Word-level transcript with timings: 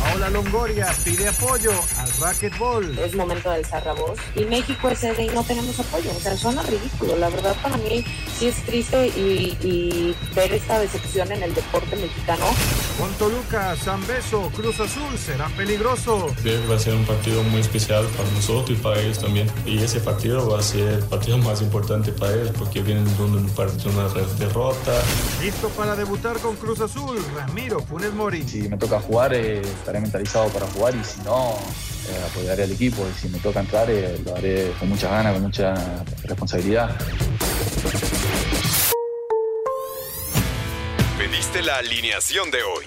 Paola 0.00 0.30
Longoria 0.30 0.86
pide 1.04 1.28
apoyo 1.28 1.72
al 1.98 2.08
racquetball. 2.20 2.98
Es 2.98 3.14
momento 3.14 3.50
de 3.50 3.56
alzar 3.56 3.84
la 3.86 3.92
voz. 3.92 4.18
Y 4.34 4.44
México 4.44 4.88
es 4.88 4.98
sede 4.98 5.24
y 5.24 5.28
no 5.28 5.42
tenemos 5.44 5.78
apoyo. 5.80 6.10
O 6.16 6.20
sea, 6.20 6.36
suena 6.36 6.62
ridículo. 6.62 7.16
La 7.16 7.28
verdad, 7.28 7.56
para 7.62 7.76
mí 7.78 8.04
sí 8.38 8.48
es 8.48 8.56
triste 8.64 9.08
y, 9.08 9.56
y 9.62 10.16
ver 10.34 10.52
esta 10.52 10.78
decepción 10.78 11.32
en 11.32 11.42
el 11.42 11.54
deporte 11.54 11.96
mexicano. 11.96 12.44
Con 12.98 13.12
Toluca, 13.14 13.76
San 13.76 14.06
Beso, 14.06 14.50
Cruz 14.54 14.80
Azul 14.80 15.18
será 15.18 15.48
peligroso. 15.48 16.28
Creo 16.42 16.62
que 16.62 16.68
va 16.68 16.76
a 16.76 16.78
ser 16.78 16.94
un 16.94 17.04
partido 17.04 17.42
muy 17.44 17.60
especial 17.60 18.06
para 18.16 18.30
nosotros 18.30 18.78
y 18.78 18.82
para 18.82 19.00
ellos 19.00 19.18
también. 19.18 19.50
Y 19.64 19.78
ese 19.82 20.00
partido 20.00 20.48
va 20.48 20.60
a 20.60 20.62
ser 20.62 20.88
el 20.88 21.04
partido 21.04 21.38
más 21.38 21.60
importante 21.62 22.12
para 22.12 22.34
ellos 22.34 22.52
porque 22.58 22.82
vienen 22.82 23.04
de 23.04 23.22
un 23.22 23.48
partido, 23.50 23.90
una 23.90 24.08
derrota. 24.38 24.92
Listo 25.42 25.68
para 25.70 25.94
debutar 25.96 26.38
con 26.38 26.56
Cruz 26.56 26.80
Azul, 26.80 27.18
Ramiro 27.34 27.80
Funes 27.80 28.12
Mori. 28.12 28.42
Si 28.46 28.68
me 28.68 28.76
toca 28.76 29.00
jugar, 29.00 29.34
eh, 29.34 29.62
estaré 29.86 30.00
mentalizado 30.00 30.48
para 30.48 30.66
jugar 30.66 30.96
y 30.96 31.04
si 31.04 31.20
no, 31.20 31.50
eh, 32.08 32.26
apoyaré 32.28 32.64
al 32.64 32.72
equipo. 32.72 33.06
Y 33.08 33.20
si 33.20 33.28
me 33.28 33.38
toca 33.38 33.60
entrar, 33.60 33.88
eh, 33.88 34.20
lo 34.24 34.34
haré 34.34 34.72
con 34.80 34.88
muchas 34.88 35.12
ganas, 35.12 35.34
con 35.34 35.42
mucha 35.42 35.74
responsabilidad. 36.24 36.90
Pediste 41.16 41.62
la 41.62 41.76
alineación 41.76 42.50
de 42.50 42.64
hoy. 42.64 42.84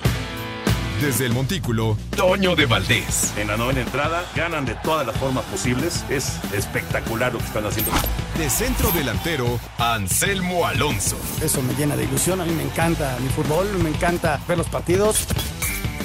Desde 1.02 1.26
el 1.26 1.32
Montículo, 1.32 1.98
Toño 2.18 2.58
de 2.58 2.66
Valdés. 2.66 3.32
En 3.38 3.48
la 3.48 3.56
novena 3.56 3.80
entrada, 3.80 4.26
ganan 4.36 4.66
de 4.66 4.76
todas 4.84 5.08
las 5.08 5.16
formas 5.16 5.46
posibles. 5.46 6.04
Es 6.10 6.34
espectacular 6.52 7.32
lo 7.32 7.40
que 7.40 7.46
están 7.46 7.66
haciendo. 7.66 7.94
De 8.38 8.50
centro 8.50 8.92
delantero, 8.92 9.58
Anselmo 9.78 10.66
Alonso. 10.66 11.18
Eso 11.42 11.62
me 11.62 11.74
llena 11.76 11.96
de 11.96 12.04
ilusión. 12.04 12.42
A 12.42 12.46
mí 12.46 12.52
me 12.52 12.64
encanta 12.64 13.18
mi 13.22 13.30
fútbol, 13.30 13.70
me 13.82 13.88
encanta 13.88 14.42
ver 14.50 14.58
los 14.58 14.68
partidos. 14.68 15.28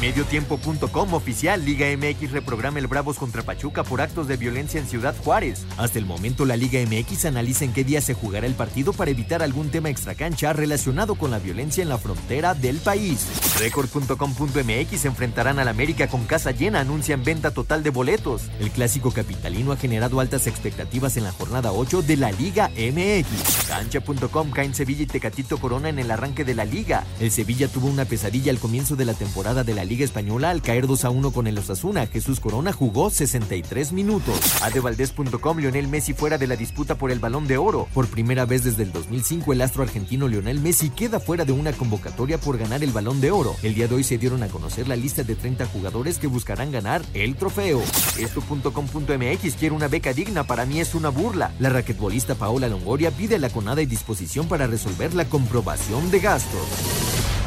Mediotiempo.com 0.00 1.14
oficial 1.14 1.64
Liga 1.64 1.86
MX 1.96 2.30
reprograma 2.30 2.78
el 2.78 2.86
Bravos 2.86 3.18
contra 3.18 3.42
Pachuca 3.42 3.82
por 3.82 4.00
actos 4.00 4.28
de 4.28 4.36
violencia 4.36 4.78
en 4.78 4.86
Ciudad 4.86 5.16
Juárez. 5.24 5.64
Hasta 5.76 5.98
el 5.98 6.06
momento 6.06 6.44
la 6.44 6.56
Liga 6.56 6.78
MX 6.80 7.24
analiza 7.24 7.64
en 7.64 7.72
qué 7.72 7.82
día 7.82 8.00
se 8.00 8.14
jugará 8.14 8.46
el 8.46 8.54
partido 8.54 8.92
para 8.92 9.10
evitar 9.10 9.42
algún 9.42 9.70
tema 9.70 9.90
extracancha 9.90 10.52
relacionado 10.52 11.16
con 11.16 11.32
la 11.32 11.40
violencia 11.40 11.82
en 11.82 11.88
la 11.88 11.98
frontera 11.98 12.54
del 12.54 12.76
país. 12.76 13.26
Record.com.mx 13.58 15.04
enfrentarán 15.04 15.58
al 15.58 15.66
América 15.66 16.06
con 16.06 16.26
casa 16.26 16.52
llena, 16.52 16.80
anuncian 16.80 17.24
venta 17.24 17.50
total 17.50 17.82
de 17.82 17.90
boletos. 17.90 18.42
El 18.60 18.70
clásico 18.70 19.10
capitalino 19.10 19.72
ha 19.72 19.76
generado 19.76 20.20
altas 20.20 20.46
expectativas 20.46 21.16
en 21.16 21.24
la 21.24 21.32
jornada 21.32 21.72
8 21.72 22.02
de 22.02 22.16
la 22.16 22.30
Liga 22.30 22.70
MX. 22.76 23.66
Cancha.com 23.66 24.52
caen 24.52 24.74
Sevilla 24.74 25.02
y 25.02 25.06
Tecatito 25.06 25.58
Corona 25.58 25.88
en 25.88 25.98
el 25.98 26.12
arranque 26.12 26.44
de 26.44 26.54
la 26.54 26.64
liga. 26.64 27.04
El 27.18 27.32
Sevilla 27.32 27.66
tuvo 27.66 27.88
una 27.88 28.04
pesadilla 28.04 28.52
al 28.52 28.60
comienzo 28.60 28.94
de 28.94 29.04
la 29.04 29.14
temporada 29.14 29.64
de 29.64 29.74
la 29.74 29.87
Liga 29.88 30.04
Española 30.04 30.50
al 30.50 30.62
caer 30.62 30.86
2 30.86 31.04
a 31.04 31.10
1 31.10 31.32
con 31.32 31.46
el 31.46 31.58
Osasuna. 31.58 32.06
Jesús 32.06 32.40
Corona 32.40 32.72
jugó 32.72 33.10
63 33.10 33.92
minutos. 33.92 34.62
Adevaldez.com 34.62 35.58
Lionel 35.58 35.88
Messi 35.88 36.12
fuera 36.12 36.38
de 36.38 36.46
la 36.46 36.56
disputa 36.56 36.96
por 36.96 37.10
el 37.10 37.18
Balón 37.18 37.46
de 37.46 37.56
Oro. 37.56 37.88
Por 37.94 38.06
primera 38.08 38.44
vez 38.44 38.64
desde 38.64 38.82
el 38.82 38.92
2005 38.92 39.52
el 39.52 39.62
astro 39.62 39.82
argentino 39.82 40.28
Lionel 40.28 40.60
Messi 40.60 40.90
queda 40.90 41.20
fuera 41.20 41.44
de 41.44 41.52
una 41.52 41.72
convocatoria 41.72 42.38
por 42.38 42.58
ganar 42.58 42.84
el 42.84 42.92
Balón 42.92 43.20
de 43.20 43.30
Oro. 43.30 43.56
El 43.62 43.74
día 43.74 43.88
de 43.88 43.94
hoy 43.94 44.04
se 44.04 44.18
dieron 44.18 44.42
a 44.42 44.48
conocer 44.48 44.86
la 44.86 44.96
lista 44.96 45.24
de 45.24 45.34
30 45.34 45.66
jugadores 45.66 46.18
que 46.18 46.26
buscarán 46.26 46.70
ganar 46.70 47.02
el 47.14 47.34
trofeo. 47.36 47.82
Esto.com.mx 48.18 49.54
quiere 49.56 49.74
una 49.74 49.88
beca 49.88 50.12
digna, 50.12 50.44
para 50.44 50.66
mí 50.66 50.80
es 50.80 50.94
una 50.94 51.08
burla. 51.08 51.52
La 51.58 51.70
raquetbolista 51.70 52.34
Paola 52.34 52.68
Longoria 52.68 53.10
pide 53.10 53.38
la 53.38 53.48
conada 53.48 53.80
y 53.80 53.86
disposición 53.86 54.48
para 54.48 54.66
resolver 54.66 55.14
la 55.14 55.24
comprobación 55.24 56.10
de 56.10 56.20
gastos. 56.20 57.37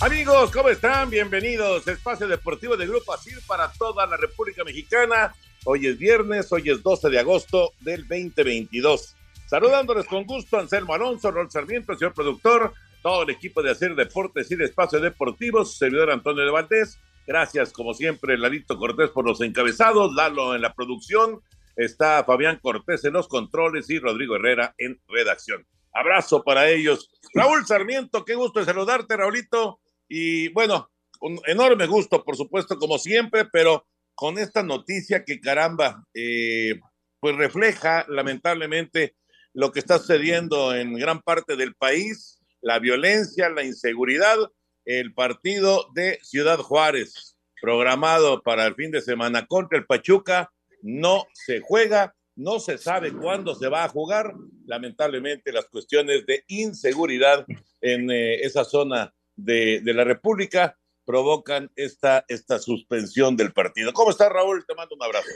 Amigos, 0.00 0.52
¿cómo 0.52 0.68
están? 0.68 1.10
Bienvenidos. 1.10 1.88
Espacio 1.88 2.28
Deportivo 2.28 2.76
de 2.76 2.86
Grupo 2.86 3.12
ASIR 3.12 3.40
para 3.48 3.72
toda 3.72 4.06
la 4.06 4.16
República 4.16 4.62
Mexicana. 4.62 5.34
Hoy 5.64 5.88
es 5.88 5.98
viernes, 5.98 6.52
hoy 6.52 6.70
es 6.70 6.84
12 6.84 7.10
de 7.10 7.18
agosto 7.18 7.72
del 7.80 8.06
2022. 8.06 9.16
Saludándoles 9.46 10.06
con 10.06 10.24
gusto, 10.24 10.56
Anselmo 10.56 10.94
Alonso, 10.94 11.32
Rol 11.32 11.50
Sarmiento, 11.50 11.96
señor 11.96 12.14
productor, 12.14 12.74
todo 13.02 13.24
el 13.24 13.30
equipo 13.30 13.60
de 13.60 13.72
Hacer 13.72 13.96
Deportes 13.96 14.48
y 14.52 14.54
de 14.54 14.66
Espacio 14.66 15.00
Deportivo, 15.00 15.64
su 15.64 15.76
servidor 15.76 16.12
Antonio 16.12 16.44
de 16.44 16.52
Valdés. 16.52 17.00
Gracias, 17.26 17.72
como 17.72 17.92
siempre, 17.92 18.38
Lalito 18.38 18.78
Cortés 18.78 19.10
por 19.10 19.26
los 19.26 19.40
encabezados, 19.40 20.14
Lalo 20.14 20.54
en 20.54 20.62
la 20.62 20.74
producción, 20.74 21.40
está 21.74 22.22
Fabián 22.22 22.60
Cortés 22.62 23.04
en 23.04 23.14
los 23.14 23.26
controles 23.26 23.90
y 23.90 23.98
Rodrigo 23.98 24.36
Herrera 24.36 24.76
en 24.78 25.00
redacción. 25.08 25.66
Abrazo 25.92 26.44
para 26.44 26.68
ellos. 26.68 27.10
Raúl 27.34 27.66
Sarmiento, 27.66 28.24
qué 28.24 28.36
gusto 28.36 28.64
saludarte, 28.64 29.16
Raulito. 29.16 29.80
Y 30.08 30.48
bueno, 30.48 30.90
un 31.20 31.40
enorme 31.46 31.86
gusto, 31.86 32.24
por 32.24 32.36
supuesto, 32.36 32.78
como 32.78 32.98
siempre, 32.98 33.44
pero 33.44 33.86
con 34.14 34.38
esta 34.38 34.62
noticia 34.62 35.24
que 35.24 35.40
caramba, 35.40 36.04
eh, 36.14 36.80
pues 37.20 37.36
refleja 37.36 38.04
lamentablemente 38.08 39.16
lo 39.52 39.72
que 39.72 39.80
está 39.80 39.98
sucediendo 39.98 40.74
en 40.74 40.94
gran 40.94 41.20
parte 41.20 41.56
del 41.56 41.74
país, 41.74 42.40
la 42.60 42.78
violencia, 42.78 43.48
la 43.48 43.64
inseguridad, 43.64 44.36
el 44.84 45.12
partido 45.14 45.88
de 45.94 46.18
Ciudad 46.22 46.58
Juárez, 46.58 47.36
programado 47.60 48.42
para 48.42 48.66
el 48.66 48.74
fin 48.74 48.90
de 48.90 49.00
semana 49.00 49.46
contra 49.46 49.78
el 49.78 49.86
Pachuca, 49.86 50.50
no 50.82 51.26
se 51.32 51.60
juega, 51.60 52.14
no 52.36 52.60
se 52.60 52.78
sabe 52.78 53.12
cuándo 53.12 53.54
se 53.54 53.68
va 53.68 53.84
a 53.84 53.88
jugar, 53.88 54.32
lamentablemente 54.64 55.52
las 55.52 55.66
cuestiones 55.66 56.24
de 56.26 56.44
inseguridad 56.46 57.44
en 57.80 58.10
eh, 58.10 58.36
esa 58.42 58.64
zona 58.64 59.12
de, 59.38 59.80
de, 59.82 59.94
la 59.94 60.04
República 60.04 60.76
provocan 61.04 61.70
esta, 61.76 62.24
esta 62.28 62.58
suspensión 62.58 63.36
del 63.36 63.52
partido. 63.52 63.92
¿Cómo 63.92 64.10
estás, 64.10 64.30
Raúl? 64.30 64.64
Te 64.66 64.74
mando 64.74 64.94
un 64.94 65.02
abrazo. 65.02 65.28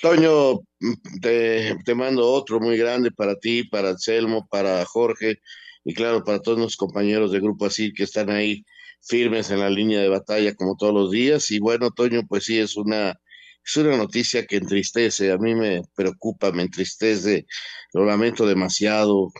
Toño, 0.00 0.60
te, 1.20 1.76
te 1.84 1.94
mando 1.94 2.28
otro 2.28 2.58
muy 2.58 2.76
grande 2.76 3.10
para 3.12 3.36
ti, 3.36 3.64
para 3.64 3.90
Anselmo, 3.90 4.46
para 4.50 4.84
Jorge 4.84 5.40
y 5.84 5.94
claro, 5.94 6.24
para 6.24 6.40
todos 6.40 6.58
los 6.58 6.76
compañeros 6.76 7.32
de 7.32 7.40
Grupo 7.40 7.66
Así 7.66 7.92
que 7.92 8.04
están 8.04 8.30
ahí 8.30 8.64
firmes 9.02 9.50
en 9.50 9.60
la 9.60 9.70
línea 9.70 10.00
de 10.00 10.08
batalla 10.08 10.54
como 10.54 10.76
todos 10.76 10.94
los 10.94 11.10
días. 11.10 11.50
Y 11.50 11.58
bueno, 11.58 11.90
Toño, 11.90 12.22
pues 12.28 12.44
sí, 12.44 12.58
es 12.58 12.76
una, 12.76 13.14
es 13.64 13.76
una 13.76 13.96
noticia 13.96 14.46
que 14.46 14.56
entristece, 14.56 15.32
a 15.32 15.38
mí 15.38 15.54
me 15.54 15.82
preocupa, 15.94 16.50
me 16.52 16.62
entristece, 16.62 17.46
lo 17.92 18.04
lamento 18.04 18.46
demasiado. 18.46 19.30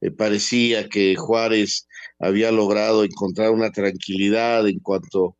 Eh, 0.00 0.10
parecía 0.10 0.88
que 0.88 1.16
Juárez 1.16 1.88
había 2.18 2.52
logrado 2.52 3.04
encontrar 3.04 3.50
una 3.50 3.70
tranquilidad 3.70 4.68
en 4.68 4.80
cuanto 4.80 5.36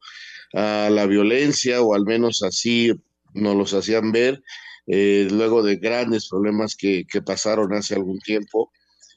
a 0.54 0.88
la 0.90 1.06
violencia, 1.06 1.82
o 1.82 1.94
al 1.94 2.04
menos 2.04 2.42
así 2.42 2.92
nos 3.34 3.56
los 3.56 3.74
hacían 3.74 4.12
ver, 4.12 4.42
eh, 4.86 5.28
luego 5.30 5.62
de 5.62 5.76
grandes 5.76 6.28
problemas 6.28 6.74
que, 6.76 7.04
que, 7.10 7.22
pasaron 7.22 7.72
hace 7.74 7.94
algún 7.94 8.18
tiempo. 8.20 8.72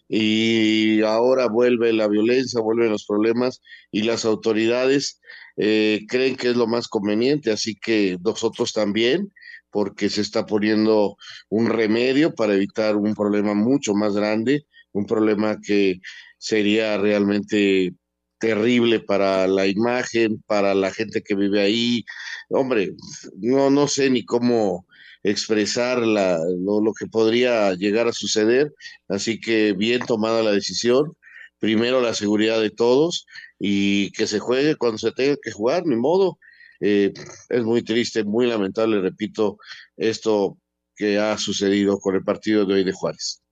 Y 0.10 1.02
ahora 1.04 1.48
vuelve 1.48 1.94
la 1.94 2.08
violencia, 2.10 2.60
vuelven 2.62 2.92
los 2.92 3.06
problemas 3.06 3.62
y 3.92 4.04
las 4.04 4.26
autoridades 4.26 5.22
eh, 5.58 6.02
creen 6.08 6.36
que 6.36 6.50
es 6.50 6.56
lo 6.56 6.68
más 6.68 6.88
conveniente, 6.88 7.52
así 7.52 7.76
que 7.76 8.18
nosotros 8.24 8.74
también, 8.74 9.32
porque 9.70 10.10
se 10.10 10.22
está 10.22 10.46
poniendo 10.46 11.18
un 11.50 11.68
remedio 11.68 12.34
para 12.36 12.56
evitar 12.56 12.98
un 12.98 13.14
problema 13.16 13.54
mucho 13.54 13.94
más 13.94 14.14
grande 14.14 14.66
un 14.94 15.06
problema 15.06 15.60
que 15.62 16.00
sería 16.38 16.98
realmente 16.98 17.94
terrible 18.40 19.00
para 19.00 19.48
la 19.48 19.68
imagen, 19.68 20.42
para 20.48 20.74
la 20.74 20.92
gente 20.92 21.22
que 21.22 21.36
vive 21.36 21.62
ahí. 21.62 22.04
Hombre, 22.50 22.94
no, 23.38 23.70
no 23.70 23.88
sé 23.88 24.10
ni 24.10 24.26
cómo 24.26 24.86
expresar 25.24 26.00
la, 26.00 26.40
lo, 26.60 26.94
que 26.98 27.06
podría 27.06 27.74
llegar 27.76 28.08
a 28.08 28.14
suceder, 28.14 28.74
así 29.08 29.40
que 29.40 29.74
bien 29.74 30.02
tomada 30.06 30.42
la 30.42 30.52
decisión, 30.52 31.16
primero 31.60 32.02
la 32.02 32.16
seguridad 32.16 32.60
de 32.60 32.72
todos 32.72 33.28
y 33.60 34.12
que 34.14 34.26
se 34.26 34.40
juegue 34.40 34.76
cuando 34.76 34.98
se 34.98 35.12
tenga 35.12 35.38
que 35.42 35.52
jugar, 35.52 35.86
ni 35.86 35.96
modo. 35.96 36.40
Eh, 36.80 37.14
es 37.50 37.64
muy 37.64 37.84
triste, 37.84 38.24
muy 38.24 38.48
lamentable, 38.48 39.00
repito, 39.02 39.58
esto 39.98 40.58
que 40.96 41.20
ha 41.20 41.38
sucedido 41.38 42.00
con 42.00 42.16
el 42.16 42.24
partido 42.24 42.66
de 42.66 42.74
hoy 42.74 42.84
de 42.84 42.92
Juárez. 42.92 43.44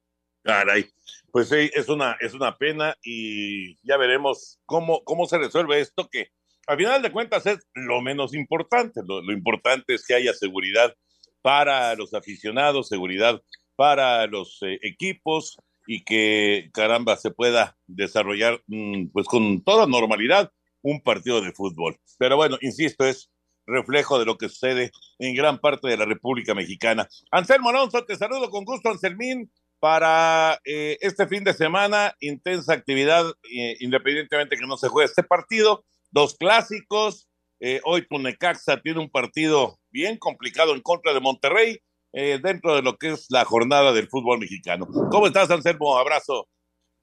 Caray, 0.43 0.87
pues 1.31 1.49
sí, 1.49 1.69
es 1.73 1.89
una, 1.89 2.17
es 2.19 2.33
una 2.33 2.57
pena 2.57 2.95
y 3.03 3.75
ya 3.87 3.97
veremos 3.97 4.59
cómo, 4.65 5.03
cómo 5.03 5.25
se 5.25 5.37
resuelve 5.37 5.79
esto 5.79 6.07
que 6.09 6.31
al 6.67 6.77
final 6.77 7.01
de 7.01 7.11
cuentas 7.11 7.45
es 7.47 7.59
lo 7.73 8.01
menos 8.01 8.33
importante. 8.33 9.01
Lo, 9.07 9.21
lo 9.21 9.33
importante 9.33 9.95
es 9.95 10.05
que 10.05 10.13
haya 10.13 10.33
seguridad 10.33 10.95
para 11.41 11.95
los 11.95 12.13
aficionados, 12.13 12.89
seguridad 12.89 13.41
para 13.75 14.27
los 14.27 14.59
eh, 14.61 14.77
equipos 14.83 15.57
y 15.87 16.03
que 16.03 16.69
caramba 16.73 17.17
se 17.17 17.31
pueda 17.31 17.77
desarrollar 17.87 18.61
mmm, 18.67 19.07
pues 19.11 19.25
con 19.25 19.63
toda 19.63 19.87
normalidad 19.87 20.51
un 20.81 21.01
partido 21.01 21.41
de 21.41 21.51
fútbol. 21.53 21.97
Pero 22.17 22.35
bueno, 22.35 22.57
insisto, 22.61 23.05
es 23.05 23.31
reflejo 23.65 24.19
de 24.19 24.25
lo 24.25 24.37
que 24.37 24.49
sucede 24.49 24.91
en 25.17 25.35
gran 25.35 25.59
parte 25.59 25.87
de 25.87 25.97
la 25.97 26.05
República 26.05 26.53
Mexicana. 26.53 27.07
Anselmo 27.31 27.69
Alonso, 27.69 28.05
te 28.05 28.15
saludo 28.15 28.49
con 28.49 28.65
gusto, 28.65 28.89
Anselmín, 28.89 29.51
para 29.79 30.59
eh, 30.65 30.97
este 31.01 31.27
fin 31.27 31.43
de 31.43 31.53
semana, 31.53 32.15
intensa 32.19 32.73
actividad, 32.73 33.25
eh, 33.51 33.77
independientemente 33.79 34.57
que 34.57 34.67
no 34.67 34.77
se 34.77 34.89
juegue 34.89 35.07
este 35.07 35.23
partido, 35.23 35.83
dos 36.11 36.35
clásicos, 36.35 37.29
eh, 37.61 37.81
hoy 37.83 38.03
Punecaxa 38.03 38.81
tiene 38.81 38.99
un 38.99 39.09
partido 39.09 39.79
bien 39.91 40.17
complicado 40.17 40.73
en 40.73 40.81
contra 40.81 41.13
de 41.13 41.19
Monterrey, 41.19 41.79
eh, 42.13 42.39
dentro 42.41 42.75
de 42.75 42.81
lo 42.81 42.97
que 42.97 43.11
es 43.11 43.27
la 43.29 43.45
jornada 43.45 43.91
del 43.91 44.07
fútbol 44.07 44.39
mexicano. 44.39 44.87
¿Cómo 45.11 45.27
estás, 45.27 45.51
Anselmo? 45.51 45.97
Abrazo. 45.97 46.47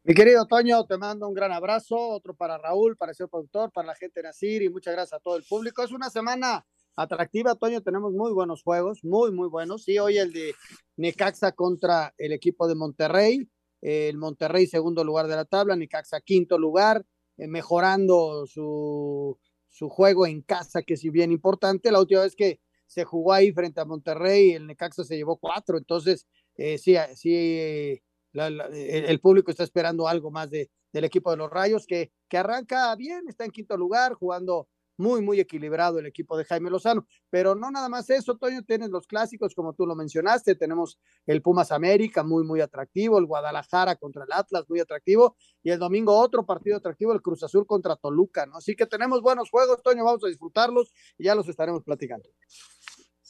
Mi 0.02 0.14
querido 0.14 0.46
Toño, 0.46 0.84
te 0.86 0.96
mando 0.96 1.28
un 1.28 1.34
gran 1.34 1.52
abrazo, 1.52 1.96
otro 1.96 2.34
para 2.34 2.58
Raúl, 2.58 2.96
para 2.96 3.10
el 3.10 3.16
señor 3.16 3.30
productor, 3.30 3.72
para 3.72 3.88
la 3.88 3.94
gente 3.94 4.20
de 4.20 4.28
Nacir 4.28 4.62
y 4.62 4.70
muchas 4.70 4.94
gracias 4.94 5.18
a 5.18 5.22
todo 5.22 5.36
el 5.36 5.44
público. 5.44 5.82
Es 5.82 5.92
una 5.92 6.10
semana 6.10 6.64
atractiva, 6.96 7.54
Toño, 7.54 7.82
tenemos 7.82 8.12
muy 8.12 8.32
buenos 8.32 8.62
juegos, 8.62 9.04
muy, 9.04 9.30
muy 9.30 9.48
buenos. 9.48 9.84
Sí, 9.84 9.98
hoy 9.98 10.18
el 10.18 10.32
de 10.32 10.54
Necaxa 10.96 11.52
contra 11.52 12.14
el 12.16 12.32
equipo 12.32 12.66
de 12.66 12.74
Monterrey, 12.74 13.48
eh, 13.82 14.08
el 14.08 14.16
Monterrey 14.16 14.66
segundo 14.66 15.04
lugar 15.04 15.28
de 15.28 15.36
la 15.36 15.44
tabla, 15.44 15.76
Necaxa 15.76 16.20
quinto 16.22 16.58
lugar, 16.58 17.04
eh, 17.36 17.46
mejorando 17.46 18.46
su, 18.46 19.38
su 19.68 19.88
juego 19.90 20.26
en 20.26 20.40
casa, 20.40 20.82
que 20.82 20.94
es 20.94 21.02
bien 21.02 21.32
importante. 21.32 21.92
La 21.92 22.00
última 22.00 22.22
vez 22.22 22.34
que 22.34 22.60
se 22.86 23.04
jugó 23.04 23.34
ahí 23.34 23.52
frente 23.52 23.80
a 23.80 23.84
Monterrey, 23.84 24.52
el 24.52 24.66
Necaxa 24.66 25.04
se 25.04 25.16
llevó 25.16 25.36
cuatro, 25.36 25.76
entonces 25.76 26.26
eh, 26.56 26.78
sí, 26.78 26.96
sí 27.14 28.00
el 28.32 29.20
público 29.20 29.50
está 29.50 29.64
esperando 29.64 30.08
algo 30.08 30.30
más 30.30 30.50
de, 30.50 30.70
del 30.92 31.04
equipo 31.04 31.30
de 31.30 31.36
los 31.36 31.50
Rayos, 31.50 31.86
que, 31.86 32.12
que 32.28 32.38
arranca 32.38 32.94
bien, 32.96 33.24
está 33.28 33.44
en 33.44 33.50
quinto 33.50 33.76
lugar, 33.76 34.14
jugando 34.14 34.68
muy, 34.96 35.22
muy 35.22 35.40
equilibrado 35.40 35.98
el 35.98 36.06
equipo 36.06 36.36
de 36.36 36.44
Jaime 36.44 36.70
Lozano. 36.70 37.06
Pero 37.30 37.54
no 37.54 37.70
nada 37.70 37.88
más 37.88 38.08
eso, 38.10 38.36
Toño, 38.36 38.62
tienes 38.62 38.90
los 38.90 39.06
clásicos, 39.06 39.54
como 39.54 39.74
tú 39.74 39.86
lo 39.86 39.94
mencionaste, 39.94 40.54
tenemos 40.54 40.98
el 41.26 41.42
Pumas 41.42 41.72
América, 41.72 42.22
muy, 42.22 42.44
muy 42.44 42.60
atractivo, 42.60 43.18
el 43.18 43.26
Guadalajara 43.26 43.96
contra 43.96 44.24
el 44.24 44.32
Atlas, 44.32 44.64
muy 44.68 44.80
atractivo, 44.80 45.36
y 45.62 45.70
el 45.70 45.78
domingo 45.78 46.18
otro 46.18 46.44
partido 46.46 46.76
atractivo, 46.76 47.12
el 47.12 47.22
Cruz 47.22 47.42
Azul 47.42 47.66
contra 47.66 47.96
Toluca, 47.96 48.46
¿no? 48.46 48.56
Así 48.56 48.74
que 48.74 48.86
tenemos 48.86 49.20
buenos 49.20 49.50
juegos, 49.50 49.82
Toño, 49.82 50.04
vamos 50.04 50.24
a 50.24 50.28
disfrutarlos 50.28 50.92
y 51.18 51.24
ya 51.24 51.34
los 51.34 51.48
estaremos 51.48 51.82
platicando. 51.82 52.28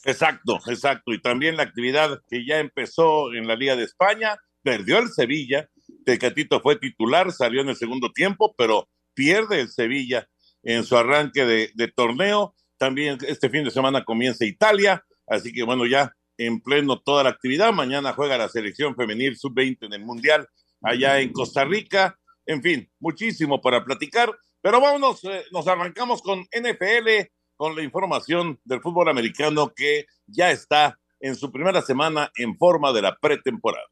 Exacto, 0.03 0.59
exacto. 0.67 1.11
Y 1.11 1.21
también 1.21 1.57
la 1.57 1.63
actividad 1.63 2.21
que 2.29 2.45
ya 2.45 2.59
empezó 2.59 3.33
en 3.33 3.47
la 3.47 3.55
Liga 3.55 3.75
de 3.75 3.83
España, 3.83 4.37
perdió 4.61 4.99
el 4.99 5.09
Sevilla, 5.09 5.69
Tecatito 6.05 6.61
fue 6.61 6.77
titular, 6.77 7.31
salió 7.31 7.61
en 7.61 7.69
el 7.69 7.75
segundo 7.75 8.11
tiempo, 8.11 8.53
pero 8.57 8.89
pierde 9.13 9.59
el 9.59 9.69
Sevilla 9.69 10.29
en 10.63 10.83
su 10.83 10.97
arranque 10.97 11.45
de, 11.45 11.87
torneo. 11.95 12.55
También 12.77 13.17
este 13.27 13.49
fin 13.49 13.63
de 13.63 13.71
semana 13.71 14.03
comienza 14.03 14.45
Italia, 14.45 15.03
así 15.25 15.51
que 15.51 15.63
bueno, 15.63 15.85
ya 15.85 16.13
en 16.37 16.61
pleno 16.61 16.99
toda 16.99 17.23
la 17.23 17.29
actividad. 17.29 17.73
Mañana 17.73 18.13
juega 18.13 18.37
la 18.37 18.49
selección 18.49 18.95
femenil 18.95 19.37
sub-20 19.37 19.85
en 19.87 19.93
el 19.93 20.05
Mundial 20.05 20.47
allá 20.81 21.19
en 21.19 21.31
Costa 21.31 21.65
Rica. 21.65 22.19
En 22.45 22.61
fin, 22.61 22.89
muchísimo 22.99 23.61
para 23.61 23.83
platicar, 23.83 24.33
pero 24.61 24.79
vámonos, 24.79 25.23
eh, 25.25 25.45
nos 25.51 25.67
arrancamos 25.67 26.21
con 26.21 26.45
NFL, 26.51 27.29
con 27.55 27.75
la 27.75 27.83
información 27.83 28.59
del 28.63 28.81
fútbol 28.81 29.09
americano 29.09 29.73
que 29.75 30.05
ya 30.27 30.51
está 30.51 30.99
en 31.19 31.35
su 31.35 31.51
primera 31.51 31.81
semana 31.81 32.31
en 32.37 32.55
forma 32.57 32.93
de 32.93 33.01
la 33.01 33.17
pretemporada. 33.17 33.87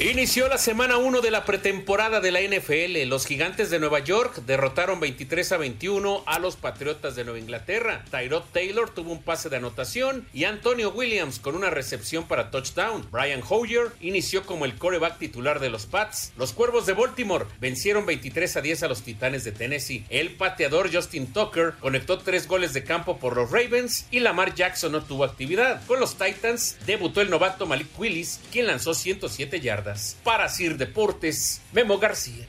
Inició 0.00 0.46
la 0.46 0.58
semana 0.58 0.96
1 0.96 1.22
de 1.22 1.32
la 1.32 1.44
pretemporada 1.44 2.20
de 2.20 2.30
la 2.30 2.40
NFL. 2.40 3.08
Los 3.08 3.26
gigantes 3.26 3.68
de 3.68 3.80
Nueva 3.80 3.98
York 3.98 4.42
derrotaron 4.46 5.00
23 5.00 5.50
a 5.50 5.56
21 5.56 6.22
a 6.24 6.38
los 6.38 6.54
Patriotas 6.54 7.16
de 7.16 7.24
Nueva 7.24 7.40
Inglaterra. 7.40 8.04
Tyrod 8.08 8.44
Taylor 8.52 8.90
tuvo 8.90 9.10
un 9.10 9.20
pase 9.20 9.48
de 9.48 9.56
anotación 9.56 10.24
y 10.32 10.44
Antonio 10.44 10.92
Williams 10.92 11.40
con 11.40 11.56
una 11.56 11.70
recepción 11.70 12.28
para 12.28 12.52
touchdown. 12.52 13.08
Brian 13.10 13.42
Hoyer 13.48 13.88
inició 14.00 14.46
como 14.46 14.66
el 14.66 14.76
coreback 14.76 15.18
titular 15.18 15.58
de 15.58 15.68
los 15.68 15.86
Pats. 15.86 16.32
Los 16.36 16.52
Cuervos 16.52 16.86
de 16.86 16.92
Baltimore 16.92 17.46
vencieron 17.58 18.06
23 18.06 18.56
a 18.56 18.60
10 18.60 18.84
a 18.84 18.88
los 18.88 19.02
Titanes 19.02 19.42
de 19.42 19.50
Tennessee. 19.50 20.04
El 20.10 20.30
pateador 20.30 20.94
Justin 20.94 21.32
Tucker 21.32 21.72
conectó 21.80 22.18
tres 22.18 22.46
goles 22.46 22.72
de 22.72 22.84
campo 22.84 23.18
por 23.18 23.34
los 23.34 23.50
Ravens 23.50 24.06
y 24.12 24.20
Lamar 24.20 24.54
Jackson 24.54 24.92
no 24.92 25.02
tuvo 25.02 25.24
actividad. 25.24 25.84
Con 25.88 25.98
los 25.98 26.16
Titans 26.16 26.76
debutó 26.86 27.20
el 27.20 27.30
novato 27.30 27.66
Malik 27.66 27.98
Willis, 27.98 28.38
quien 28.52 28.68
lanzó 28.68 28.94
107 28.94 29.58
yardas. 29.58 29.87
Para 30.22 30.48
Sir 30.48 30.76
Deportes, 30.76 31.62
Memo 31.72 31.98
García. 31.98 32.46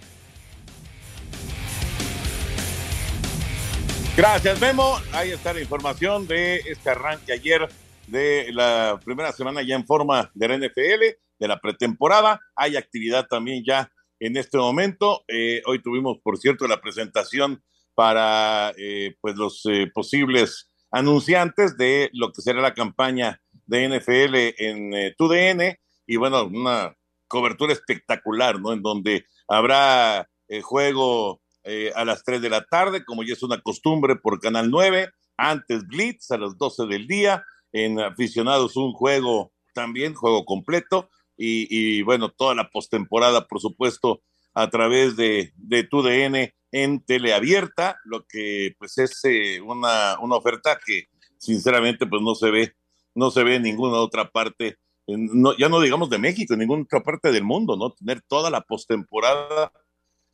Gracias, 4.18 4.60
Memo. 4.60 4.98
Ahí 5.14 5.32
está 5.32 5.54
la 5.54 5.62
información 5.62 6.28
de 6.28 6.58
este 6.58 6.90
arranque 6.90 7.32
ayer 7.32 7.70
de 8.08 8.52
la 8.52 9.00
primera 9.06 9.32
semana 9.32 9.62
ya 9.62 9.76
en 9.76 9.86
forma 9.86 10.30
de 10.34 10.48
la 10.50 10.58
NFL, 10.58 11.04
de 11.40 11.48
la 11.48 11.62
pretemporada. 11.62 12.42
Hay 12.56 12.76
actividad 12.76 13.28
también 13.28 13.64
ya 13.66 13.90
en 14.20 14.36
este 14.36 14.58
momento. 14.58 15.24
Eh, 15.30 15.62
hoy 15.66 15.82
tuvimos, 15.82 16.18
por 16.22 16.38
cierto, 16.38 16.68
la 16.68 16.82
presentación 16.82 17.64
para 17.96 18.74
eh, 18.78 19.16
pues 19.22 19.38
los 19.38 19.66
eh, 19.66 19.90
posibles 19.94 20.70
anunciantes 20.92 21.78
de 21.78 22.10
lo 22.12 22.34
que 22.34 22.42
será 22.42 22.62
la 22.62 22.74
campaña 22.74 23.42
de 23.68 23.88
NFL 23.88 24.36
en 24.58 25.16
TUDN. 25.18 25.78
Y 26.06 26.18
bueno, 26.18 26.44
una 26.44 26.94
cobertura 27.30 27.72
espectacular, 27.72 28.60
¿no? 28.60 28.74
En 28.74 28.82
donde 28.82 29.26
habrá 29.48 30.28
eh, 30.50 30.62
juego 30.62 31.40
eh, 31.64 31.94
a 31.96 32.04
las 32.04 32.24
3 32.26 32.42
de 32.42 32.50
la 32.50 32.66
tarde, 32.66 33.06
como 33.06 33.24
ya 33.24 33.34
es 33.34 33.44
una 33.44 33.62
costumbre 33.62 34.18
por 34.18 34.42
Canal 34.42 34.70
9, 34.70 35.10
antes 35.38 35.88
Blitz 35.88 36.32
a 36.32 36.38
las 36.38 36.58
12 36.58 36.88
del 36.88 37.08
día, 37.08 37.46
en 37.72 38.00
aficionados 38.02 38.76
un 38.76 38.92
juego 38.92 39.54
también, 39.74 40.14
juego 40.14 40.44
completo, 40.44 41.10
y, 41.42 42.02
bueno, 42.02 42.32
toda 42.32 42.54
la 42.54 42.70
postemporada, 42.70 43.48
por 43.48 43.62
supuesto, 43.62 44.22
a 44.54 44.70
través 44.70 45.16
de, 45.16 45.54
de 45.56 45.86
TUDN 45.86 46.52
en 46.74 47.04
teleabierta, 47.06 47.98
lo 48.04 48.26
que 48.28 48.76
pues 48.78 48.98
es 48.98 49.24
eh, 49.24 49.62
una, 49.62 50.20
una 50.20 50.36
oferta 50.36 50.78
que 50.86 51.06
sinceramente 51.38 52.06
pues 52.06 52.22
no 52.22 52.36
se 52.36 52.52
ve, 52.52 52.74
no 53.16 53.32
se 53.32 53.44
ve 53.44 53.56
en 53.56 53.64
ninguna 53.64 54.00
otra 54.00 54.30
parte 54.30 54.78
no, 55.18 55.58
ya 55.58 55.70
no 55.70 55.80
digamos 55.80 56.10
de 56.10 56.18
México, 56.18 56.54
en 56.54 56.60
ninguna 56.60 56.84
otra 56.84 57.02
parte 57.02 57.32
del 57.32 57.44
mundo, 57.44 57.76
¿no? 57.78 57.92
Tener 57.92 58.22
toda 58.22 58.50
la 58.50 58.62
postemporada 58.62 59.72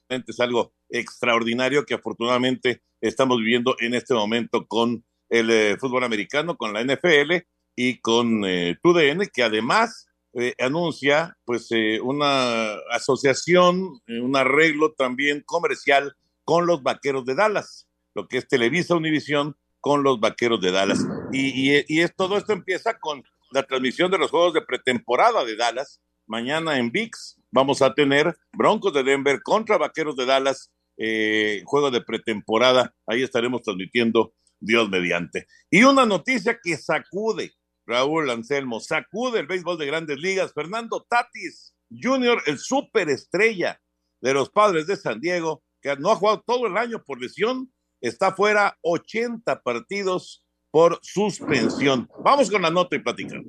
es 0.09 0.39
algo 0.39 0.73
extraordinario 0.89 1.85
que 1.85 1.95
afortunadamente 1.95 2.81
estamos 3.01 3.39
viviendo 3.39 3.75
en 3.79 3.95
este 3.95 4.13
momento 4.13 4.67
con 4.67 5.03
el 5.29 5.49
eh, 5.49 5.77
fútbol 5.79 6.03
americano, 6.03 6.57
con 6.57 6.73
la 6.73 6.83
NFL 6.83 7.45
y 7.75 7.99
con 7.99 8.45
eh, 8.45 8.77
TUDN, 8.81 9.27
que 9.33 9.43
además 9.43 10.07
eh, 10.33 10.53
anuncia 10.59 11.37
pues 11.45 11.67
eh, 11.71 11.99
una 12.01 12.73
asociación, 12.91 13.99
un 14.07 14.35
arreglo 14.35 14.93
también 14.93 15.41
comercial 15.45 16.15
con 16.43 16.67
los 16.67 16.83
Vaqueros 16.83 17.25
de 17.25 17.35
Dallas, 17.35 17.87
lo 18.13 18.27
que 18.27 18.37
es 18.37 18.47
Televisa 18.47 18.95
Univisión 18.95 19.55
con 19.79 20.03
los 20.03 20.19
Vaqueros 20.19 20.61
de 20.61 20.71
Dallas. 20.71 20.99
Y, 21.31 21.83
y 21.87 22.01
es, 22.01 22.15
todo 22.15 22.37
esto 22.37 22.53
empieza 22.53 22.97
con 22.99 23.23
la 23.55 23.63
transmisión 23.63 24.11
de 24.11 24.17
los 24.17 24.31
juegos 24.31 24.53
de 24.53 24.61
pretemporada 24.61 25.45
de 25.45 25.55
Dallas. 25.55 26.01
Mañana 26.27 26.77
en 26.77 26.91
VIX 26.91 27.39
vamos 27.51 27.81
a 27.81 27.93
tener 27.93 28.37
Broncos 28.51 28.93
de 28.93 29.01
Denver 29.01 29.41
contra 29.41 29.77
Vaqueros 29.77 30.17
de 30.17 30.25
Dallas, 30.25 30.73
eh, 30.97 31.61
juego 31.63 31.89
de 31.89 32.01
pretemporada. 32.01 32.93
Ahí 33.07 33.23
estaremos 33.23 33.61
transmitiendo 33.61 34.33
Dios 34.59 34.89
mediante. 34.89 35.47
Y 35.71 35.85
una 35.85 36.05
noticia 36.05 36.59
que 36.61 36.75
sacude, 36.75 37.53
Raúl 37.85 38.29
Anselmo, 38.29 38.81
sacude 38.81 39.39
el 39.39 39.47
béisbol 39.47 39.77
de 39.77 39.85
grandes 39.85 40.19
ligas. 40.19 40.51
Fernando 40.53 41.05
Tatis 41.09 41.73
Jr., 41.89 42.43
el 42.47 42.59
superestrella 42.59 43.81
de 44.19 44.33
los 44.33 44.49
padres 44.49 44.85
de 44.85 44.97
San 44.97 45.21
Diego, 45.21 45.63
que 45.81 45.95
no 45.95 46.11
ha 46.11 46.17
jugado 46.17 46.43
todo 46.45 46.67
el 46.67 46.75
año 46.75 47.01
por 47.05 47.21
lesión, 47.21 47.71
está 48.01 48.35
fuera 48.35 48.77
80 48.81 49.61
partidos 49.61 50.44
por 50.75 50.99
suspensión. 51.01 52.09
Vamos 52.21 52.51
con 52.51 52.61
la 52.61 52.69
nota 52.69 52.97
y 52.97 52.99
platicamos. 52.99 53.45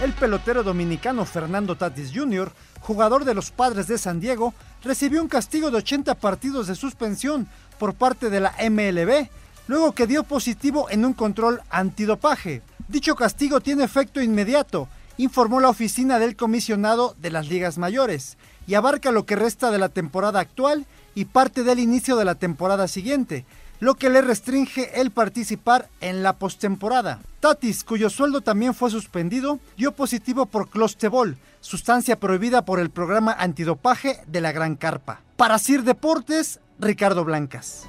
El 0.00 0.12
pelotero 0.12 0.62
dominicano 0.62 1.24
Fernando 1.24 1.74
Tatis 1.74 2.12
Jr., 2.14 2.52
jugador 2.82 3.24
de 3.24 3.34
los 3.34 3.50
Padres 3.50 3.88
de 3.88 3.98
San 3.98 4.20
Diego, 4.20 4.54
recibió 4.84 5.20
un 5.20 5.26
castigo 5.26 5.72
de 5.72 5.78
80 5.78 6.14
partidos 6.14 6.68
de 6.68 6.76
suspensión 6.76 7.48
por 7.80 7.94
parte 7.94 8.30
de 8.30 8.38
la 8.38 8.54
MLB, 8.70 9.28
luego 9.66 9.90
que 9.90 10.06
dio 10.06 10.22
positivo 10.22 10.88
en 10.88 11.04
un 11.04 11.12
control 11.12 11.60
antidopaje. 11.68 12.62
Dicho 12.86 13.16
castigo 13.16 13.58
tiene 13.58 13.82
efecto 13.82 14.22
inmediato, 14.22 14.86
informó 15.16 15.58
la 15.58 15.70
oficina 15.70 16.20
del 16.20 16.36
comisionado 16.36 17.16
de 17.18 17.32
las 17.32 17.48
ligas 17.48 17.76
mayores, 17.76 18.38
y 18.68 18.74
abarca 18.74 19.10
lo 19.10 19.26
que 19.26 19.34
resta 19.34 19.72
de 19.72 19.78
la 19.78 19.88
temporada 19.88 20.38
actual 20.38 20.86
y 21.16 21.24
parte 21.24 21.64
del 21.64 21.80
inicio 21.80 22.14
de 22.14 22.24
la 22.24 22.36
temporada 22.36 22.86
siguiente, 22.86 23.44
lo 23.80 23.94
que 23.94 24.10
le 24.10 24.22
restringe 24.22 25.00
el 25.00 25.10
participar 25.10 25.88
en 26.00 26.22
la 26.22 26.34
postemporada. 26.34 27.20
Tatis, 27.40 27.84
cuyo 27.84 28.10
sueldo 28.10 28.40
también 28.40 28.74
fue 28.74 28.90
suspendido, 28.90 29.60
dio 29.76 29.92
positivo 29.92 30.46
por 30.46 30.70
clostebol, 30.70 31.36
sustancia 31.60 32.18
prohibida 32.18 32.64
por 32.64 32.80
el 32.80 32.90
programa 32.90 33.32
antidopaje 33.32 34.20
de 34.26 34.40
la 34.40 34.52
Gran 34.52 34.76
Carpa. 34.76 35.20
Para 35.36 35.58
Sir 35.58 35.82
Deportes, 35.82 36.60
Ricardo 36.78 37.24
Blancas. 37.24 37.86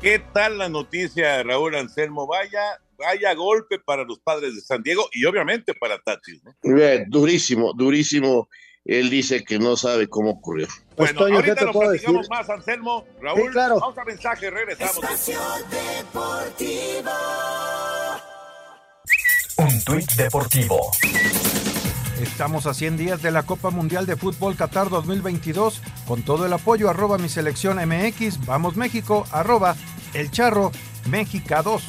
¿Qué 0.00 0.18
tal 0.18 0.58
la 0.58 0.68
noticia, 0.68 1.42
Raúl 1.42 1.76
Anselmo? 1.76 2.26
Vaya, 2.26 2.60
vaya 2.98 3.32
golpe 3.34 3.78
para 3.78 4.04
los 4.04 4.18
padres 4.18 4.54
de 4.54 4.60
San 4.60 4.82
Diego 4.82 5.08
y 5.12 5.24
obviamente 5.24 5.72
para 5.72 5.98
Tatis. 5.98 6.42
¿no? 6.44 6.54
Durísimo, 7.08 7.72
durísimo. 7.72 8.48
Él 8.84 9.08
dice 9.08 9.44
que 9.44 9.58
no 9.58 9.76
sabe 9.76 10.08
cómo 10.08 10.30
ocurrió. 10.30 10.68
Bueno, 10.96 11.18
Toño, 11.18 11.36
ahorita 11.36 11.54
¿qué 11.54 11.60
te 11.60 11.66
lo 11.66 11.72
platicamos 11.72 12.28
más, 12.28 12.48
Anselmo. 12.50 13.04
Raúl, 13.20 13.42
sí, 13.44 13.48
claro. 13.48 13.80
vamos 13.80 13.98
a 13.98 14.04
mensaje, 14.04 14.50
regresamos. 14.50 15.00
Deportivo. 15.70 17.10
Un 19.56 19.84
tuit 19.84 20.12
deportivo. 20.12 20.90
Estamos 22.20 22.66
a 22.66 22.74
100 22.74 22.96
días 22.96 23.22
de 23.22 23.30
la 23.30 23.44
Copa 23.44 23.70
Mundial 23.70 24.06
de 24.06 24.16
Fútbol 24.16 24.56
Qatar 24.56 24.88
2022 24.88 25.80
con 26.06 26.22
todo 26.22 26.46
el 26.46 26.52
apoyo 26.52 26.88
arroba 26.88 27.18
mi 27.18 27.28
selección 27.28 27.78
MX, 27.78 28.44
vamos 28.46 28.76
México, 28.76 29.26
arroba 29.32 29.76
el 30.12 30.30
charro 30.30 30.70
México 31.08 31.56
2. 31.62 31.82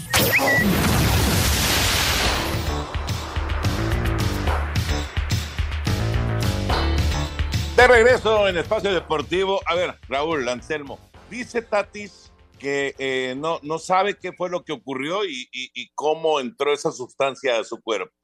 De 7.75 7.87
regreso 7.87 8.47
en 8.47 8.55
Espacio 8.55 8.93
Deportivo. 8.93 9.59
A 9.65 9.75
ver, 9.75 9.99
Raúl, 10.07 10.47
Anselmo, 10.47 10.97
dice 11.29 11.61
Tatis 11.61 12.31
que 12.57 12.95
eh, 12.97 13.35
no, 13.37 13.59
no 13.63 13.79
sabe 13.79 14.17
qué 14.17 14.31
fue 14.31 14.49
lo 14.49 14.63
que 14.63 14.71
ocurrió 14.71 15.25
y, 15.25 15.91
cómo 15.93 16.39
entró 16.39 16.71
esa 16.71 16.93
sustancia 16.93 17.59
a 17.59 17.65
su 17.65 17.81
cuerpo. 17.81 18.15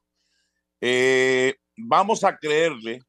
Eh, 0.80 1.54
vamos 1.76 2.24
a 2.24 2.38
creerle 2.38 3.02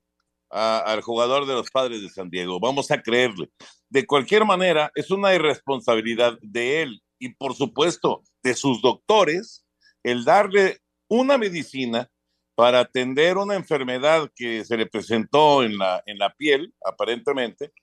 a, 0.51 0.79
al 0.79 1.01
jugador 1.01 1.45
de 1.45 1.53
los 1.53 1.71
padres 1.71 2.01
de 2.01 2.09
San 2.09 2.29
Diego, 2.29 2.59
vamos 2.59 2.91
a 2.91 3.01
creerle. 3.01 3.49
De 3.87 4.05
cualquier 4.05 4.43
manera, 4.43 4.91
es 4.95 5.11
una 5.11 5.33
irresponsabilidad 5.33 6.37
de 6.41 6.81
él 6.81 7.01
y 7.19 7.29
por 7.29 7.55
supuesto 7.55 8.21
de 8.43 8.53
sus 8.53 8.81
doctores 8.81 9.65
el 10.03 10.25
darle 10.25 10.81
una 11.07 11.37
medicina 11.37 12.11
para 12.55 12.79
atender 12.81 13.37
una 13.37 13.55
enfermedad 13.55 14.31
que 14.35 14.63
se 14.63 14.77
le 14.77 14.85
presentó 14.85 15.63
en 15.63 15.77
la, 15.77 16.03
en 16.05 16.17
la 16.17 16.33
piel, 16.33 16.73
aparentemente, 16.85 17.73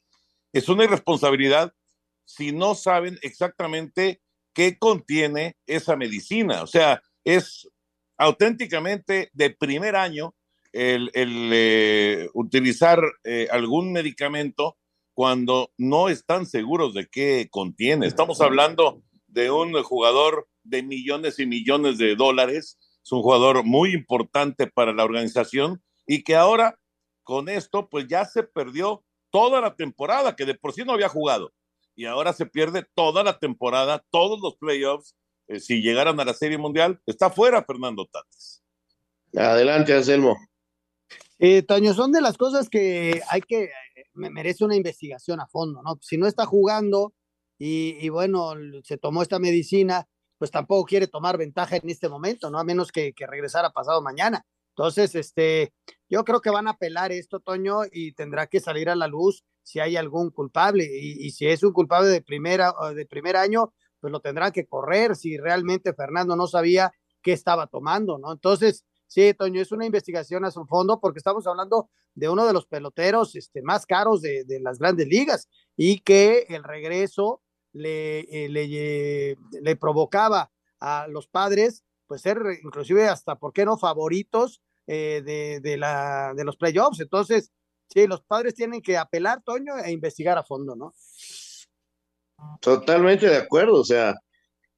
es 0.53 0.69
una 0.69 0.85
irresponsabilidad 0.85 1.73
si 2.25 2.53
no 2.53 2.75
saben 2.75 3.19
exactamente 3.23 4.21
qué 4.55 4.79
contiene 4.79 5.57
esa 5.67 5.97
medicina. 5.97 6.62
O 6.62 6.67
sea, 6.67 7.03
es 7.25 7.69
auténticamente 8.17 9.31
de 9.33 9.50
primer 9.50 9.97
año 9.97 10.35
el, 10.73 11.11
el 11.15 11.50
eh, 11.53 12.29
utilizar 12.35 13.03
eh, 13.25 13.49
algún 13.50 13.93
medicamento 13.93 14.77
cuando 15.15 15.73
no 15.77 16.09
están 16.09 16.47
seguros 16.47 16.95
de 16.95 17.09
qué 17.09 17.49
contiene. 17.50 18.07
Estamos 18.07 18.41
hablando 18.41 19.03
de 19.27 19.50
un 19.50 19.73
jugador 19.83 20.49
de 20.62 20.83
millones 20.83 21.39
y 21.39 21.47
millones 21.47 21.99
de 21.99 22.15
dólares 22.15 22.79
es 23.11 23.12
un 23.12 23.23
jugador 23.23 23.64
muy 23.64 23.93
importante 23.93 24.69
para 24.69 24.93
la 24.93 25.02
organización 25.02 25.83
y 26.07 26.23
que 26.23 26.37
ahora 26.37 26.79
con 27.25 27.49
esto 27.49 27.88
pues 27.88 28.07
ya 28.07 28.25
se 28.25 28.45
perdió 28.45 29.05
toda 29.31 29.61
la 29.61 29.75
temporada, 29.75 30.37
que 30.37 30.45
de 30.45 30.55
por 30.55 30.73
sí 30.73 30.85
no 30.85 30.93
había 30.93 31.09
jugado. 31.09 31.52
Y 31.97 32.05
ahora 32.05 32.33
se 32.33 32.47
pierde 32.47 32.87
toda 32.95 33.25
la 33.25 33.40
temporada, 33.40 34.05
todos 34.11 34.38
los 34.40 34.55
playoffs. 34.59 35.17
Eh, 35.49 35.59
si 35.59 35.83
llegaran 35.83 36.21
a 36.21 36.25
la 36.25 36.35
Serie 36.35 36.57
Mundial, 36.57 37.00
está 37.05 37.31
fuera 37.31 37.64
Fernando 37.64 38.07
Tatis. 38.07 38.62
Adelante, 39.37 39.93
Anselmo. 39.93 40.37
Eh, 41.40 41.62
Toño, 41.62 41.95
son 41.95 42.12
de 42.12 42.21
las 42.21 42.38
cosas 42.38 42.69
que 42.69 43.23
hay 43.29 43.40
que, 43.40 43.71
me 44.14 44.31
merece 44.31 44.64
una 44.64 44.76
investigación 44.76 45.40
a 45.40 45.49
fondo, 45.49 45.83
¿no? 45.83 45.99
Si 46.00 46.17
no 46.17 46.29
está 46.29 46.47
jugando 46.47 47.12
y, 47.59 47.97
y 48.00 48.09
bueno, 48.09 48.52
se 48.85 48.99
tomó 48.99 49.23
esta 49.23 49.40
medicina, 49.40 50.07
pues 50.40 50.50
tampoco 50.50 50.87
quiere 50.87 51.06
tomar 51.06 51.37
ventaja 51.37 51.76
en 51.76 51.90
este 51.90 52.09
momento, 52.09 52.49
¿no? 52.49 52.59
A 52.59 52.64
menos 52.64 52.90
que, 52.90 53.12
regresara 53.28 53.73
pasado 53.73 54.00
mañana. 54.00 54.47
Entonces, 54.70 55.14
este, 55.14 55.75
yo 56.09 56.25
creo 56.25 56.40
que 56.40 56.49
van 56.49 56.66
a 56.66 56.70
apelar 56.70 57.12
esto, 57.12 57.40
Toño, 57.40 57.80
y 57.92 58.14
tendrá 58.14 58.47
que 58.47 58.59
salir 58.59 58.88
a 58.88 58.97
la 58.97 59.06
luz 59.06 59.44
si 59.62 59.80
hay 59.80 59.99
algún 59.99 60.30
culpable. 60.30 60.88
Y, 60.90 61.30
si 61.32 61.47
es 61.47 61.62
un 61.62 61.75
culpable 61.75 62.09
de, 62.09 62.23
primera, 62.23 62.73
de 62.94 63.04
primer 63.04 63.37
año, 63.37 63.75
pues 64.00 64.11
lo 64.11 64.20
tendrán 64.20 64.50
que 64.50 64.66
correr 64.66 65.14
si 65.14 65.37
realmente 65.37 65.92
Fernando 65.92 66.35
no 66.37 66.47
sabía 66.47 66.90
qué 67.20 67.35
estaba 67.35 67.66
tomando, 67.66 68.16
¿no? 68.16 68.32
Entonces, 68.32 68.87
sí, 69.09 69.35
Toño, 69.35 69.61
es 69.61 69.73
una 69.73 69.85
investigación 69.85 70.47
a 70.47 70.50
su 70.50 70.64
fondo 70.64 71.00
porque 71.00 71.18
estamos 71.18 71.47
hablando 71.47 71.90
de 72.14 72.30
uno 72.30 72.47
de 72.47 72.54
los 72.54 72.64
peloteros 72.64 73.37
este, 73.37 73.61
más 73.61 73.85
caros 73.85 74.23
de 74.23 74.61
las 74.62 74.78
grandes 74.78 75.06
ligas 75.06 75.50
y 75.76 75.99
que 75.99 76.47
el 76.49 76.64
regreso 76.64 77.42
le, 77.73 78.21
eh, 78.21 78.49
le, 78.49 79.37
le, 79.61 79.77
provocaba 79.77 80.50
a 80.81 81.07
los 81.09 81.29
padres, 81.29 81.85
pues 82.07 82.23
ser 82.23 82.39
inclusive 82.62 83.09
hasta, 83.09 83.37
¿por 83.37 83.53
qué 83.53 83.65
no?, 83.65 83.79
favoritos 83.79 84.62
eh, 84.87 85.23
de, 85.25 85.61
de, 85.61 85.77
la, 85.77 86.33
de 86.35 86.45
los 86.45 86.57
playoffs. 86.57 87.00
Entonces, 87.00 87.53
sí, 87.89 88.07
los 88.07 88.23
padres 88.23 88.55
tienen 88.55 88.83
que 88.83 88.97
apelar, 88.97 89.43
Toño, 89.45 89.79
e 89.79 89.93
investigar 89.93 90.39
a 90.39 90.43
fondo, 90.43 90.75
¿no? 90.75 90.95
Totalmente 92.61 93.29
de 93.29 93.37
acuerdo, 93.37 93.81
o 93.81 93.85
sea, 93.85 94.15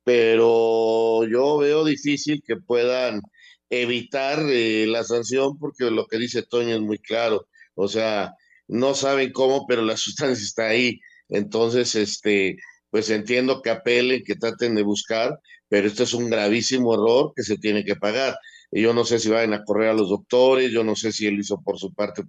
pero 0.05 1.25
yo 1.25 1.59
veo 1.59 1.85
difícil 1.85 2.43
que 2.45 2.57
puedan 2.57 3.23
evitar 3.71 4.41
eh, 4.49 4.87
la 4.87 5.05
sanción 5.05 5.59
porque 5.59 5.91
lo 5.91 6.07
que 6.07 6.19
dice 6.19 6.43
Toño 6.43 6.75
es 6.75 6.81
muy 6.81 6.99
claro, 6.99 7.47
o 7.75 7.89
sea, 7.89 8.35
no 8.69 8.95
saben 8.95 9.33
cómo, 9.33 9.67
pero 9.67 9.83
la 9.83 9.97
sustancia 9.97 10.45
está 10.45 10.69
ahí. 10.69 11.01
Entonces, 11.29 11.95
este, 11.95 12.57
pues 12.93 13.09
entiendo 13.09 13.63
que 13.63 13.71
apelen, 13.71 14.23
que 14.23 14.37
traten 14.37 14.75
de 14.75 14.83
buscar, 14.83 15.41
pero 15.67 15.87
esto 15.87 16.03
es 16.03 16.13
un 16.13 16.29
gravísimo 16.29 16.93
error 16.93 17.33
que 17.35 17.43
se 17.43 17.57
tiene 17.57 17.87
que 17.87 17.97
pagar. 17.97 18.37
Y 18.71 18.83
yo 18.83 18.93
no 18.93 19.07
sé 19.07 19.19
si 19.19 19.31
vayan 19.31 19.55
a 19.55 19.65
correr 19.65 19.89
a 19.89 19.95
los 19.95 20.11
doctores, 20.11 20.71
yo 20.71 20.85
no 20.85 20.95
sé 20.95 21.11
si 21.11 21.27
él 21.27 21.39
hizo 21.39 21.59
por 21.63 21.79
su 21.79 21.95
parte 21.95 22.23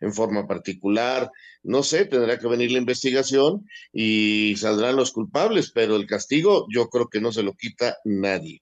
en 0.00 0.12
forma 0.12 0.48
particular, 0.48 1.30
no 1.62 1.84
sé, 1.84 2.04
tendrá 2.04 2.36
que 2.36 2.48
venir 2.48 2.72
la 2.72 2.78
investigación 2.78 3.64
y 3.92 4.56
saldrán 4.56 4.96
los 4.96 5.12
culpables, 5.12 5.70
pero 5.70 5.94
el 5.94 6.06
castigo 6.06 6.66
yo 6.68 6.88
creo 6.88 7.06
que 7.06 7.20
no 7.20 7.30
se 7.30 7.44
lo 7.44 7.54
quita 7.54 7.96
nadie. 8.04 8.60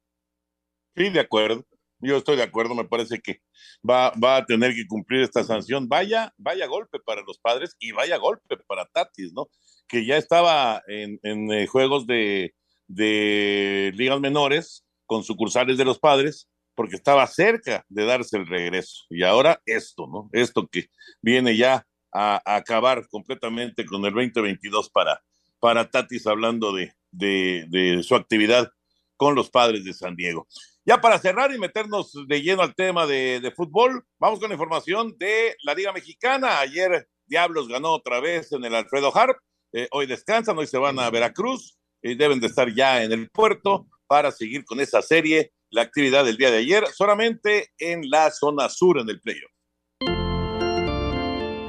Sí, 0.95 1.09
de 1.09 1.21
acuerdo. 1.21 1.65
Yo 2.01 2.19
estoy 2.19 2.37
de 2.37 2.43
acuerdo, 2.43 2.75
me 2.75 2.85
parece 2.85 3.19
que 3.21 3.41
va, 3.89 4.13
va 4.23 4.37
a 4.37 4.45
tener 4.45 4.75
que 4.75 4.87
cumplir 4.87 5.23
esta 5.23 5.43
sanción. 5.43 5.89
Vaya, 5.89 6.35
vaya 6.37 6.67
golpe 6.67 6.99
para 7.01 7.23
los 7.23 7.39
padres 7.39 7.75
y 7.79 7.93
vaya 7.93 8.19
golpe 8.19 8.59
para 8.67 8.85
Tatis, 8.85 9.33
¿no? 9.33 9.49
Que 9.88 10.05
ya 10.05 10.16
estaba 10.16 10.83
en, 10.87 11.19
eh, 11.52 11.66
juegos 11.66 12.07
de, 12.07 12.55
ligas 12.88 14.21
menores 14.21 14.85
con 15.07 15.25
sucursales 15.25 15.78
de 15.78 15.85
los 15.85 15.99
padres, 15.99 16.49
porque 16.75 16.97
estaba 16.97 17.26
cerca 17.26 17.85
de 17.88 18.05
darse 18.05 18.37
el 18.37 18.47
regreso. 18.47 19.05
Y 19.11 19.23
ahora 19.23 19.61
esto, 19.64 20.07
¿no? 20.07 20.28
Esto 20.33 20.66
que 20.66 20.88
viene 21.23 21.57
ya 21.57 21.87
a, 22.12 22.43
acabar 22.45 23.07
completamente 23.09 23.87
con 23.87 24.05
el 24.05 24.12
2022 24.12 24.90
para, 24.90 25.23
para 25.59 25.88
Tatis, 25.88 26.26
hablando 26.26 26.73
de, 26.73 26.93
de, 27.11 27.66
de 27.69 28.02
su 28.02 28.14
actividad 28.14 28.71
con 29.16 29.35
los 29.35 29.50
padres 29.50 29.85
de 29.85 29.95
San 29.95 30.16
Diego. 30.16 30.47
Ya 30.85 31.00
para 31.00 31.19
cerrar 31.19 31.52
y 31.52 31.59
meternos 31.59 32.12
de 32.28 32.43
lleno 32.43 32.62
al 32.62 32.75
tema 32.75 33.07
de, 33.07 33.40
de, 33.40 33.50
fútbol, 33.50 34.05
vamos 34.19 34.38
con 34.38 34.49
la 34.49 34.55
información 34.55 35.16
de 35.19 35.57
la 35.62 35.75
Liga 35.75 35.93
Mexicana. 35.93 36.61
Ayer 36.61 37.09
Diablos 37.26 37.69
ganó 37.69 37.93
otra 37.93 38.21
vez 38.21 38.52
en 38.52 38.64
el 38.64 38.75
Alfredo 38.75 39.16
Harp 39.16 39.37
eh, 39.73 39.88
hoy 39.90 40.06
descansan, 40.06 40.56
hoy 40.58 40.66
se 40.66 40.78
van 40.78 40.99
a 40.99 41.11
Veracruz 41.11 41.76
eh, 42.02 42.14
deben 42.14 42.40
de 42.40 42.46
estar 42.46 42.73
ya 42.73 43.02
en 43.02 43.12
el 43.12 43.28
puerto 43.30 43.88
para 44.06 44.30
seguir 44.30 44.64
con 44.64 44.80
esa 44.80 45.02
serie. 45.02 45.52
La 45.70 45.82
actividad 45.82 46.25
del 46.25 46.37
día 46.37 46.50
de 46.52 46.58
ayer 46.58 46.87
solamente 46.94 47.73
en 47.78 48.08
la 48.08 48.30
zona 48.30 48.68
sur 48.68 49.00
en 49.00 49.08
el 49.08 49.20
playoff. 49.20 49.50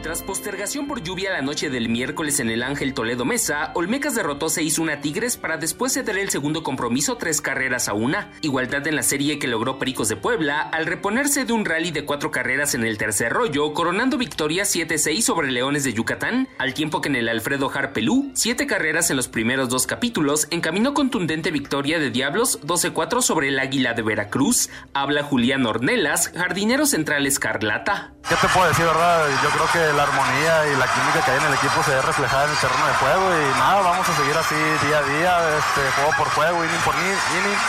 Tras 0.02 0.22
postergación 0.22 0.88
por 0.88 1.02
lluvia 1.02 1.32
la 1.32 1.42
noche 1.42 1.70
del 1.70 1.90
miércoles 1.90 2.40
en 2.40 2.50
el 2.50 2.62
Ángel 2.64 2.94
Toledo 2.94 3.26
Mesa, 3.26 3.72
Olmecas 3.74 4.16
derrotó 4.16 4.46
6-1 4.46 4.94
a 4.94 5.02
Tigres 5.02 5.38
para 5.38 5.58
después 5.58 5.94
ceder 5.94 6.18
el 6.18 6.30
segundo 6.30 6.64
compromiso 6.64 7.18
tres 7.18 7.42
carreras 7.42 7.90
a 7.90 7.94
una, 7.94 8.32
igualdad 8.42 8.86
en 8.88 8.96
la 8.96 9.04
serie 9.04 9.40
que 9.40 9.48
logró 9.48 9.80
Pericos 9.80 10.08
de 10.08 10.16
Puebla 10.16 10.62
al 10.62 10.86
reponerse 10.86 11.46
de 11.46 11.54
un 11.54 11.66
rally 11.66 11.92
de 11.92 12.06
cuatro 12.06 12.32
carreras 12.32 12.76
en 12.76 12.86
el 12.86 12.98
tercer 12.98 13.34
rollo, 13.34 13.74
coronando 13.74 14.18
victoria 14.18 14.64
7-6 14.64 15.22
sobre 15.22 15.52
Leones 15.52 15.84
de 15.84 15.94
Yucatán, 15.94 16.48
al 16.60 16.74
tiempo 16.74 17.02
que 17.02 17.10
en 17.10 17.16
el 17.16 17.28
Alfredo 17.28 17.72
Harpelú, 17.74 18.32
siete 18.36 18.68
carreras 18.68 19.10
en 19.10 19.18
los 19.18 19.28
primeros 19.28 19.68
dos 19.68 19.88
capítulos, 19.88 20.48
encaminó 20.52 20.94
contundente 20.94 21.52
victoria 21.52 22.00
de 22.00 22.12
Diablos 22.12 22.62
12-4 22.62 23.22
sobre 23.22 23.50
el 23.50 23.60
Águila 23.60 23.94
de 23.94 24.04
Veracruz, 24.04 24.70
habla 24.94 25.24
Julián 25.24 25.66
Ornelas, 25.66 26.32
jardinero 26.36 26.86
central 26.86 27.26
Escarlata. 27.26 28.14
¿Qué 28.30 28.36
te 28.36 28.48
puedo 28.50 28.68
decir, 28.68 28.86
verdad? 28.86 29.26
Yo 29.42 29.50
creo 29.50 29.68
que 29.72 29.87
la 29.94 30.04
armonía 30.04 30.68
y 30.68 30.76
la 30.76 30.88
química 30.88 31.24
que 31.24 31.32
hay 31.32 31.38
en 31.38 31.46
el 31.46 31.54
equipo 31.54 31.84
se 31.84 31.92
ve 31.92 32.02
reflejada 32.02 32.46
en 32.46 32.52
el 32.52 32.58
terreno 32.58 32.88
de 32.88 32.94
juego 32.94 33.26
y 33.32 33.60
nada, 33.60 33.82
vamos 33.82 34.08
a 34.10 34.16
seguir 34.16 34.38
así 34.38 34.56
día 34.56 35.00
a 35.00 35.04
día, 35.04 35.58
este, 35.58 35.82
juego 35.96 36.12
por 36.18 36.30
juego, 36.30 36.66
inning 36.66 36.82
por 36.86 36.96
inning. 36.96 37.60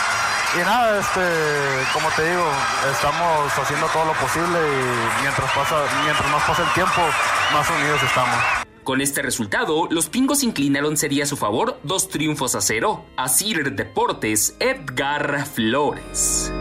Y 0.55 0.59
nada, 0.65 0.99
este, 0.99 1.21
como 1.93 2.09
te 2.15 2.27
digo, 2.27 2.43
estamos 2.91 3.51
haciendo 3.53 3.85
todo 3.87 4.05
lo 4.05 4.13
posible 4.13 4.57
y 4.57 5.21
mientras, 5.21 5.51
pasa, 5.51 5.75
mientras 6.03 6.27
más 6.31 6.43
pasa 6.43 6.63
el 6.63 6.73
tiempo, 6.73 7.01
más 7.53 7.69
unidos 7.69 8.01
estamos. 8.01 8.39
Con 8.83 9.01
este 9.01 9.21
resultado, 9.21 9.87
los 9.91 10.09
pingos 10.09 10.41
inclinaron 10.41 10.97
sería 10.97 11.25
a 11.25 11.27
su 11.27 11.37
favor 11.37 11.79
dos 11.83 12.09
triunfos 12.09 12.55
a 12.55 12.61
cero. 12.61 13.05
Asir 13.15 13.75
Deportes, 13.75 14.55
Edgar 14.59 15.45
Flores. 15.45 16.51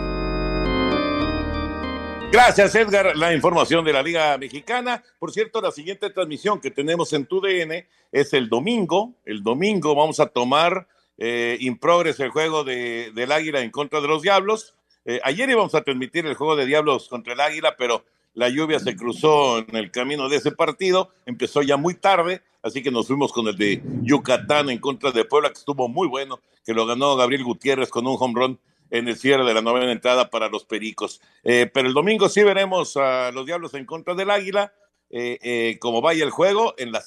Gracias, 2.31 2.75
Edgar. 2.75 3.17
La 3.17 3.33
información 3.33 3.87
de 3.87 3.93
la 3.95 4.03
Liga 4.03 4.37
Mexicana. 4.37 5.03
Por 5.19 5.33
cierto, 5.33 5.63
la 5.63 5.71
siguiente 5.71 6.11
transmisión 6.11 6.61
que 6.61 6.71
tenemos 6.71 7.15
en 7.15 7.25
TUDN 7.25 7.87
es 8.13 8.35
el 8.35 8.51
domingo. 8.51 9.15
El 9.25 9.43
domingo 9.43 9.95
vamos 9.95 10.21
a 10.21 10.27
tomar 10.27 10.87
eh, 11.17 11.57
in 11.61 11.79
progress 11.79 12.21
el 12.21 12.29
juego 12.29 12.65
de, 12.65 13.13
del 13.15 13.33
Águila 13.33 13.63
en 13.63 13.71
contra 13.71 14.03
de 14.03 14.09
los 14.09 14.21
Diablos. 14.21 14.75
Eh, 15.07 15.21
ayer 15.25 15.49
íbamos 15.49 15.75
a 15.75 15.83
transmitir 15.83 16.27
el 16.27 16.35
juego 16.35 16.55
de 16.55 16.67
Diablos 16.67 17.09
contra 17.09 17.33
el 17.33 17.41
Águila, 17.41 17.77
pero 17.79 18.05
la 18.35 18.51
lluvia 18.51 18.79
se 18.79 18.95
cruzó 18.95 19.59
en 19.59 19.75
el 19.75 19.91
camino 19.91 20.29
de 20.29 20.37
ese 20.37 20.53
partido. 20.53 21.11
Empezó 21.25 21.63
ya 21.63 21.79
muy 21.79 21.95
tarde, 21.95 22.43
así 22.63 22.83
que 22.83 22.91
nos 22.91 23.07
fuimos 23.07 23.33
con 23.33 23.49
el 23.49 23.57
de 23.57 23.83
Yucatán 24.03 24.69
en 24.69 24.81
contra 24.81 25.13
de 25.13 25.25
Puebla, 25.25 25.49
que 25.49 25.59
estuvo 25.59 25.89
muy 25.89 26.07
bueno, 26.07 26.41
que 26.63 26.75
lo 26.75 26.85
ganó 26.85 27.17
Gabriel 27.17 27.45
Gutiérrez 27.45 27.89
con 27.89 28.07
un 28.07 28.19
home 28.21 28.35
run 28.39 28.61
en 28.91 29.09
el 29.09 29.17
cierre 29.17 29.45
de 29.45 29.55
la 29.55 29.63
novena 29.63 29.91
entrada 29.91 30.31
para 30.31 30.49
los 30.49 30.65
Pericos. 30.65 31.21
Eh, 31.45 31.71
pero 31.73 31.89
el 31.89 31.95
domingo 31.95 32.29
sí 32.29 32.43
veremos 32.43 32.97
a 32.97 33.31
los 33.33 33.47
Diablos 33.47 33.75
en 33.75 33.85
contra 33.85 34.15
del 34.15 34.31
Águila, 34.31 34.73
eh, 35.11 35.39
eh, 35.43 35.79
como 35.81 36.01
vaya 36.01 36.25
el 36.25 36.31
juego, 36.31 36.75
en 36.79 36.93
la 36.93 37.03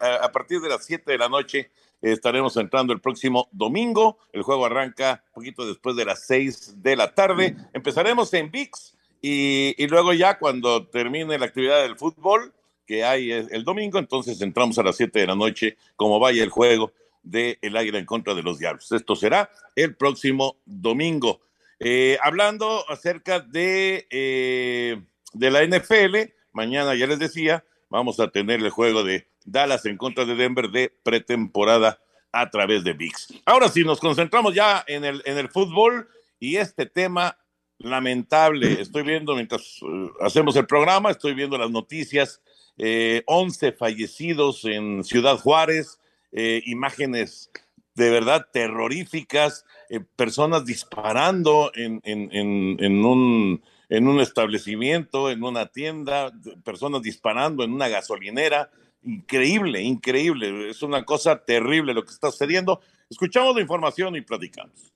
a, 0.00 0.14
a 0.16 0.32
partir 0.32 0.60
de 0.60 0.68
las 0.68 0.84
7 0.84 1.10
de 1.10 1.18
la 1.18 1.28
noche 1.28 1.70
estaremos 2.02 2.56
entrando 2.56 2.92
el 2.92 3.00
próximo 3.00 3.48
domingo. 3.52 4.18
El 4.32 4.42
juego 4.42 4.66
arranca 4.66 5.24
un 5.28 5.32
poquito 5.34 5.66
después 5.66 5.96
de 5.96 6.04
las 6.04 6.26
6 6.26 6.82
de 6.82 6.96
la 6.96 7.14
tarde. 7.14 7.56
Empezaremos 7.72 8.32
en 8.34 8.50
VIX 8.50 8.96
y, 9.22 9.74
y 9.82 9.86
luego 9.88 10.12
ya 10.12 10.38
cuando 10.38 10.86
termine 10.86 11.38
la 11.38 11.46
actividad 11.46 11.82
del 11.82 11.96
fútbol 11.96 12.52
que 12.86 13.02
hay 13.02 13.32
el 13.32 13.64
domingo, 13.64 13.98
entonces 13.98 14.40
entramos 14.40 14.78
a 14.78 14.82
las 14.84 14.96
7 14.96 15.18
de 15.18 15.26
la 15.26 15.34
noche, 15.34 15.76
como 15.96 16.20
vaya 16.20 16.44
el 16.44 16.50
juego 16.50 16.92
de 17.26 17.58
el 17.60 17.76
Águila 17.76 17.98
en 17.98 18.06
contra 18.06 18.34
de 18.34 18.42
los 18.42 18.58
Diablos. 18.58 18.90
Esto 18.92 19.16
será 19.16 19.50
el 19.74 19.96
próximo 19.96 20.56
domingo. 20.64 21.42
Eh, 21.78 22.16
hablando 22.22 22.88
acerca 22.88 23.40
de, 23.40 24.06
eh, 24.10 25.02
de 25.32 25.50
la 25.50 25.62
NFL, 25.62 26.32
mañana 26.52 26.94
ya 26.94 27.06
les 27.06 27.18
decía, 27.18 27.64
vamos 27.90 28.18
a 28.20 28.28
tener 28.28 28.60
el 28.60 28.70
juego 28.70 29.04
de 29.04 29.28
Dallas 29.44 29.84
en 29.86 29.96
contra 29.96 30.24
de 30.24 30.36
Denver 30.36 30.70
de 30.70 30.92
pretemporada 31.02 32.00
a 32.32 32.50
través 32.50 32.84
de 32.84 32.92
VIX. 32.92 33.34
Ahora 33.44 33.68
sí, 33.68 33.84
nos 33.84 34.00
concentramos 34.00 34.54
ya 34.54 34.84
en 34.86 35.04
el, 35.04 35.22
en 35.26 35.38
el 35.38 35.48
fútbol 35.48 36.08
y 36.38 36.56
este 36.56 36.86
tema 36.86 37.38
lamentable. 37.78 38.80
Estoy 38.80 39.02
viendo 39.02 39.34
mientras 39.34 39.82
uh, 39.82 40.10
hacemos 40.20 40.56
el 40.56 40.66
programa, 40.66 41.10
estoy 41.10 41.34
viendo 41.34 41.58
las 41.58 41.70
noticias, 41.70 42.40
eh, 42.78 43.22
11 43.26 43.72
fallecidos 43.72 44.64
en 44.64 45.04
Ciudad 45.04 45.38
Juárez, 45.38 45.98
eh, 46.32 46.62
imágenes 46.66 47.50
de 47.94 48.10
verdad 48.10 48.46
terroríficas, 48.52 49.64
eh, 49.88 50.00
personas 50.00 50.64
disparando 50.66 51.72
en, 51.74 52.00
en, 52.04 52.28
en, 52.32 52.76
en, 52.78 53.04
un, 53.04 53.62
en 53.88 54.06
un 54.06 54.20
establecimiento, 54.20 55.30
en 55.30 55.42
una 55.42 55.66
tienda, 55.66 56.32
personas 56.62 57.02
disparando 57.02 57.64
en 57.64 57.72
una 57.72 57.88
gasolinera. 57.88 58.70
Increíble, 59.02 59.80
increíble. 59.82 60.68
Es 60.68 60.82
una 60.82 61.04
cosa 61.04 61.42
terrible 61.44 61.94
lo 61.94 62.04
que 62.04 62.12
está 62.12 62.30
sucediendo. 62.30 62.80
Escuchamos 63.08 63.54
la 63.54 63.62
información 63.62 64.16
y 64.16 64.20
platicamos. 64.20 64.92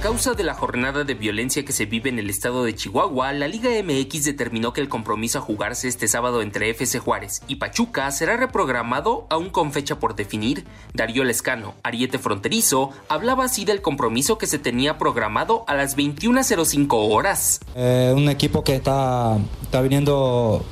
A 0.00 0.02
causa 0.02 0.32
de 0.32 0.44
la 0.44 0.54
jornada 0.54 1.04
de 1.04 1.12
violencia 1.12 1.62
que 1.62 1.74
se 1.74 1.84
vive 1.84 2.08
en 2.08 2.18
el 2.18 2.30
estado 2.30 2.64
de 2.64 2.74
Chihuahua, 2.74 3.34
la 3.34 3.48
Liga 3.48 3.68
MX 3.84 4.24
determinó 4.24 4.72
que 4.72 4.80
el 4.80 4.88
compromiso 4.88 5.36
a 5.36 5.42
jugarse 5.42 5.88
este 5.88 6.08
sábado 6.08 6.40
entre 6.40 6.70
FC 6.70 7.00
Juárez 7.00 7.42
y 7.48 7.56
Pachuca 7.56 8.10
será 8.10 8.38
reprogramado 8.38 9.26
aún 9.28 9.50
con 9.50 9.72
fecha 9.72 9.98
por 9.98 10.16
definir. 10.16 10.64
Darío 10.94 11.22
Lescano, 11.22 11.74
ariete 11.82 12.18
fronterizo, 12.18 12.92
hablaba 13.10 13.44
así 13.44 13.66
del 13.66 13.82
compromiso 13.82 14.38
que 14.38 14.46
se 14.46 14.58
tenía 14.58 14.96
programado 14.96 15.64
a 15.66 15.74
las 15.74 15.98
21.05 15.98 16.88
horas. 17.14 17.60
Eh, 17.74 18.14
un 18.16 18.30
equipo 18.30 18.64
que 18.64 18.76
está, 18.76 19.36
está 19.60 19.82
viniendo 19.82 20.64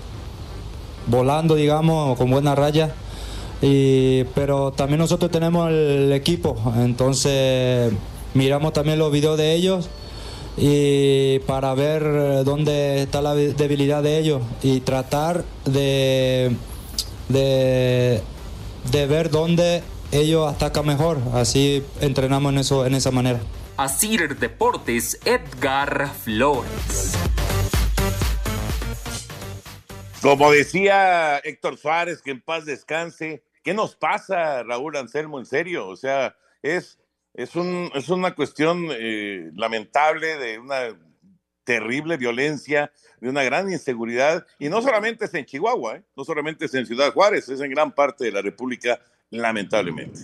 volando, 1.06 1.54
digamos, 1.54 2.16
con 2.16 2.30
buena 2.30 2.54
raya. 2.54 2.94
Y, 3.60 4.24
pero 4.34 4.72
también 4.72 5.00
nosotros 5.00 5.30
tenemos 5.30 5.68
el 5.68 6.12
equipo, 6.14 6.56
entonces 6.78 7.92
miramos 8.34 8.72
también 8.72 8.98
los 8.98 9.12
videos 9.12 9.38
de 9.38 9.54
ellos 9.54 9.88
y 10.56 11.38
para 11.40 11.74
ver 11.74 12.44
dónde 12.44 13.02
está 13.02 13.22
la 13.22 13.34
debilidad 13.34 14.02
de 14.02 14.18
ellos 14.18 14.42
y 14.62 14.80
tratar 14.80 15.44
de, 15.64 16.56
de, 17.28 18.20
de 18.90 19.06
ver 19.06 19.30
dónde 19.30 19.82
ellos 20.10 20.52
atacan 20.52 20.86
mejor. 20.86 21.18
Así 21.34 21.84
entrenamos 22.00 22.52
en, 22.52 22.58
eso, 22.58 22.86
en 22.86 22.94
esa 22.94 23.10
manera. 23.10 23.40
Asir 23.76 24.36
Deportes, 24.36 25.20
Edgar 25.24 26.10
Flores. 26.12 27.14
Como 30.20 30.50
decía 30.50 31.38
Héctor 31.38 31.78
Suárez, 31.78 32.20
que 32.22 32.32
en 32.32 32.40
paz 32.40 32.64
descanse. 32.64 33.44
¿Qué 33.62 33.74
nos 33.74 33.94
pasa, 33.94 34.62
Raúl 34.64 34.96
Anselmo? 34.96 35.38
En 35.38 35.46
serio, 35.46 35.86
o 35.86 35.94
sea, 35.94 36.34
es 36.62 36.97
es, 37.38 37.54
un, 37.54 37.88
es 37.94 38.08
una 38.08 38.34
cuestión 38.34 38.88
eh, 38.90 39.52
lamentable 39.54 40.36
de 40.38 40.58
una 40.58 40.98
terrible 41.62 42.16
violencia, 42.16 42.90
de 43.20 43.28
una 43.28 43.44
gran 43.44 43.70
inseguridad, 43.70 44.44
y 44.58 44.68
no 44.68 44.82
solamente 44.82 45.26
es 45.26 45.34
en 45.34 45.46
Chihuahua, 45.46 45.96
¿eh? 45.96 46.02
no 46.16 46.24
solamente 46.24 46.64
es 46.64 46.74
en 46.74 46.84
Ciudad 46.84 47.12
Juárez, 47.12 47.48
es 47.48 47.60
en 47.60 47.70
gran 47.70 47.94
parte 47.94 48.24
de 48.24 48.32
la 48.32 48.42
República, 48.42 49.00
lamentablemente. 49.30 50.18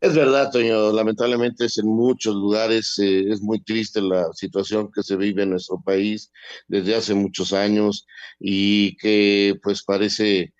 Es 0.00 0.14
verdad, 0.14 0.50
Toño, 0.50 0.92
lamentablemente 0.92 1.66
es 1.66 1.76
en 1.76 1.88
muchos 1.88 2.34
lugares, 2.34 2.98
eh, 2.98 3.30
es 3.30 3.42
muy 3.42 3.60
triste 3.62 4.00
la 4.00 4.32
situación 4.32 4.90
que 4.90 5.02
se 5.02 5.16
vive 5.16 5.42
en 5.42 5.50
nuestro 5.50 5.78
país 5.82 6.32
desde 6.68 6.94
hace 6.94 7.12
muchos 7.12 7.52
años 7.52 8.06
y 8.38 8.96
que 8.96 9.58
pues 9.62 9.82
parece 9.82 10.54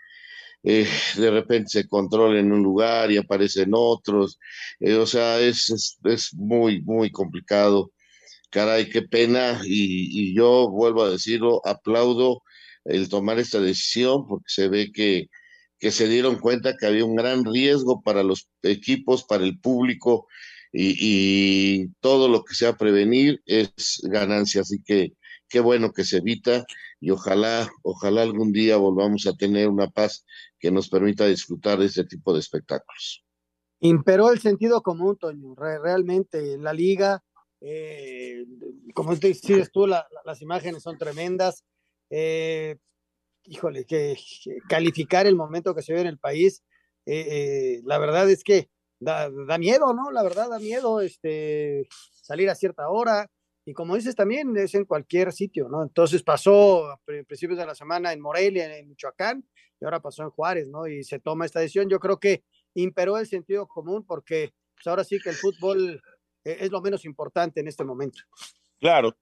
eh, 0.62 0.86
de 1.16 1.30
repente 1.30 1.70
se 1.70 1.88
controla 1.88 2.38
en 2.40 2.52
un 2.52 2.62
lugar 2.62 3.10
y 3.10 3.16
aparece 3.16 3.62
en 3.62 3.72
otros. 3.74 4.38
Eh, 4.80 4.94
o 4.94 5.06
sea, 5.06 5.40
es, 5.40 5.70
es, 5.70 5.98
es, 6.04 6.34
muy, 6.34 6.82
muy 6.82 7.10
complicado. 7.10 7.92
Caray, 8.50 8.90
qué 8.90 9.02
pena. 9.02 9.60
Y, 9.64 10.30
y, 10.32 10.34
yo 10.34 10.68
vuelvo 10.70 11.04
a 11.04 11.10
decirlo, 11.10 11.62
aplaudo 11.66 12.42
el 12.84 13.08
tomar 13.08 13.38
esta 13.38 13.60
decisión 13.60 14.26
porque 14.28 14.46
se 14.48 14.68
ve 14.68 14.92
que, 14.92 15.28
que 15.78 15.90
se 15.92 16.08
dieron 16.08 16.38
cuenta 16.38 16.76
que 16.76 16.86
había 16.86 17.04
un 17.04 17.16
gran 17.16 17.44
riesgo 17.44 18.02
para 18.02 18.22
los 18.22 18.48
equipos, 18.62 19.24
para 19.24 19.44
el 19.44 19.58
público. 19.60 20.26
Y, 20.72 20.96
y 21.82 21.88
todo 22.00 22.28
lo 22.28 22.44
que 22.44 22.54
sea 22.54 22.76
prevenir 22.76 23.42
es 23.46 24.00
ganancia. 24.04 24.62
Así 24.62 24.82
que 24.84 25.14
qué 25.48 25.60
bueno 25.60 25.92
que 25.92 26.04
se 26.04 26.18
evita 26.18 26.64
y 27.00 27.10
ojalá, 27.10 27.70
ojalá 27.82 28.22
algún 28.22 28.52
día 28.52 28.76
volvamos 28.76 29.26
a 29.26 29.32
tener 29.32 29.68
una 29.68 29.88
paz 29.88 30.26
que 30.58 30.70
nos 30.70 30.90
permita 30.90 31.26
disfrutar 31.26 31.78
de 31.78 31.86
este 31.86 32.04
tipo 32.04 32.34
de 32.34 32.40
espectáculos. 32.40 33.24
Imperó 33.80 34.30
el 34.30 34.38
sentido 34.38 34.82
común, 34.82 35.16
Toño, 35.16 35.54
realmente 35.56 36.58
la 36.58 36.74
liga, 36.74 37.24
eh, 37.62 38.44
como 38.94 39.16
dices 39.16 39.70
tú, 39.72 39.86
la, 39.86 40.06
las 40.26 40.42
imágenes 40.42 40.82
son 40.82 40.98
tremendas. 40.98 41.64
Eh, 42.10 42.76
híjole, 43.44 43.86
que, 43.86 44.16
calificar 44.68 45.26
el 45.26 45.36
momento 45.36 45.74
que 45.74 45.82
se 45.82 45.94
ve 45.94 46.02
en 46.02 46.06
el 46.08 46.18
país, 46.18 46.62
eh, 47.06 47.80
la 47.84 47.96
verdad 47.96 48.28
es 48.30 48.44
que 48.44 48.68
da, 48.98 49.30
da, 49.30 49.56
miedo, 49.56 49.94
¿no? 49.94 50.10
La 50.10 50.22
verdad 50.22 50.50
da 50.50 50.58
miedo 50.58 51.00
este, 51.00 51.88
salir 52.12 52.50
a 52.50 52.54
cierta 52.54 52.90
hora. 52.90 53.30
Y 53.70 53.72
como 53.72 53.94
dices 53.94 54.16
también, 54.16 54.56
es 54.56 54.74
en 54.74 54.84
cualquier 54.84 55.32
sitio, 55.32 55.68
¿no? 55.68 55.84
Entonces 55.84 56.24
pasó 56.24 56.90
a 56.90 57.00
principios 57.04 57.56
de 57.56 57.64
la 57.64 57.76
semana 57.76 58.12
en 58.12 58.20
Morelia, 58.20 58.76
en 58.76 58.88
Michoacán, 58.88 59.44
y 59.80 59.84
ahora 59.84 60.00
pasó 60.00 60.24
en 60.24 60.30
Juárez, 60.30 60.66
¿no? 60.66 60.88
Y 60.88 61.04
se 61.04 61.20
toma 61.20 61.46
esta 61.46 61.60
decisión. 61.60 61.88
Yo 61.88 62.00
creo 62.00 62.18
que 62.18 62.42
imperó 62.74 63.16
el 63.16 63.28
sentido 63.28 63.68
común 63.68 64.04
porque 64.04 64.52
pues 64.74 64.88
ahora 64.88 65.04
sí 65.04 65.20
que 65.20 65.30
el 65.30 65.36
fútbol 65.36 66.02
es 66.42 66.68
lo 66.72 66.80
menos 66.80 67.04
importante 67.04 67.60
en 67.60 67.68
este 67.68 67.84
momento. 67.84 68.18
Claro, 68.80 69.16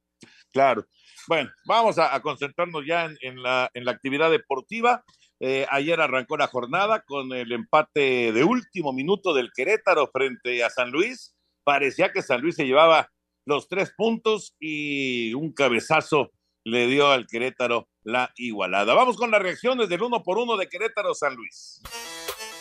claro. 0.50 0.86
Bueno, 1.26 1.50
vamos 1.66 1.98
a, 1.98 2.18
concentrarnos 2.22 2.86
ya 2.86 3.04
en, 3.04 3.18
en, 3.20 3.42
la, 3.42 3.70
en 3.74 3.84
la 3.84 3.90
actividad 3.90 4.30
deportiva. 4.30 5.04
Eh, 5.40 5.66
ayer 5.68 6.00
arrancó 6.00 6.38
la 6.38 6.46
jornada 6.46 7.02
con 7.02 7.34
el 7.34 7.52
empate 7.52 8.32
de 8.32 8.44
último 8.44 8.94
minuto 8.94 9.34
del 9.34 9.52
Querétaro 9.54 10.08
frente 10.10 10.64
a 10.64 10.70
San 10.70 10.90
Luis. 10.90 11.36
Parecía 11.64 12.12
que 12.12 12.22
San 12.22 12.40
Luis 12.40 12.54
se 12.54 12.64
llevaba 12.64 13.10
los 13.48 13.66
tres 13.66 13.92
puntos 13.96 14.54
y 14.60 15.32
un 15.32 15.52
cabezazo 15.52 16.32
le 16.64 16.86
dio 16.86 17.10
al 17.10 17.26
Querétaro 17.26 17.88
la 18.02 18.30
igualada. 18.36 18.92
Vamos 18.92 19.16
con 19.16 19.30
las 19.30 19.40
reacciones 19.40 19.88
del 19.88 20.02
uno 20.02 20.22
por 20.22 20.36
uno 20.36 20.58
de 20.58 20.68
Querétaro 20.68 21.14
San 21.14 21.34
Luis. 21.34 21.80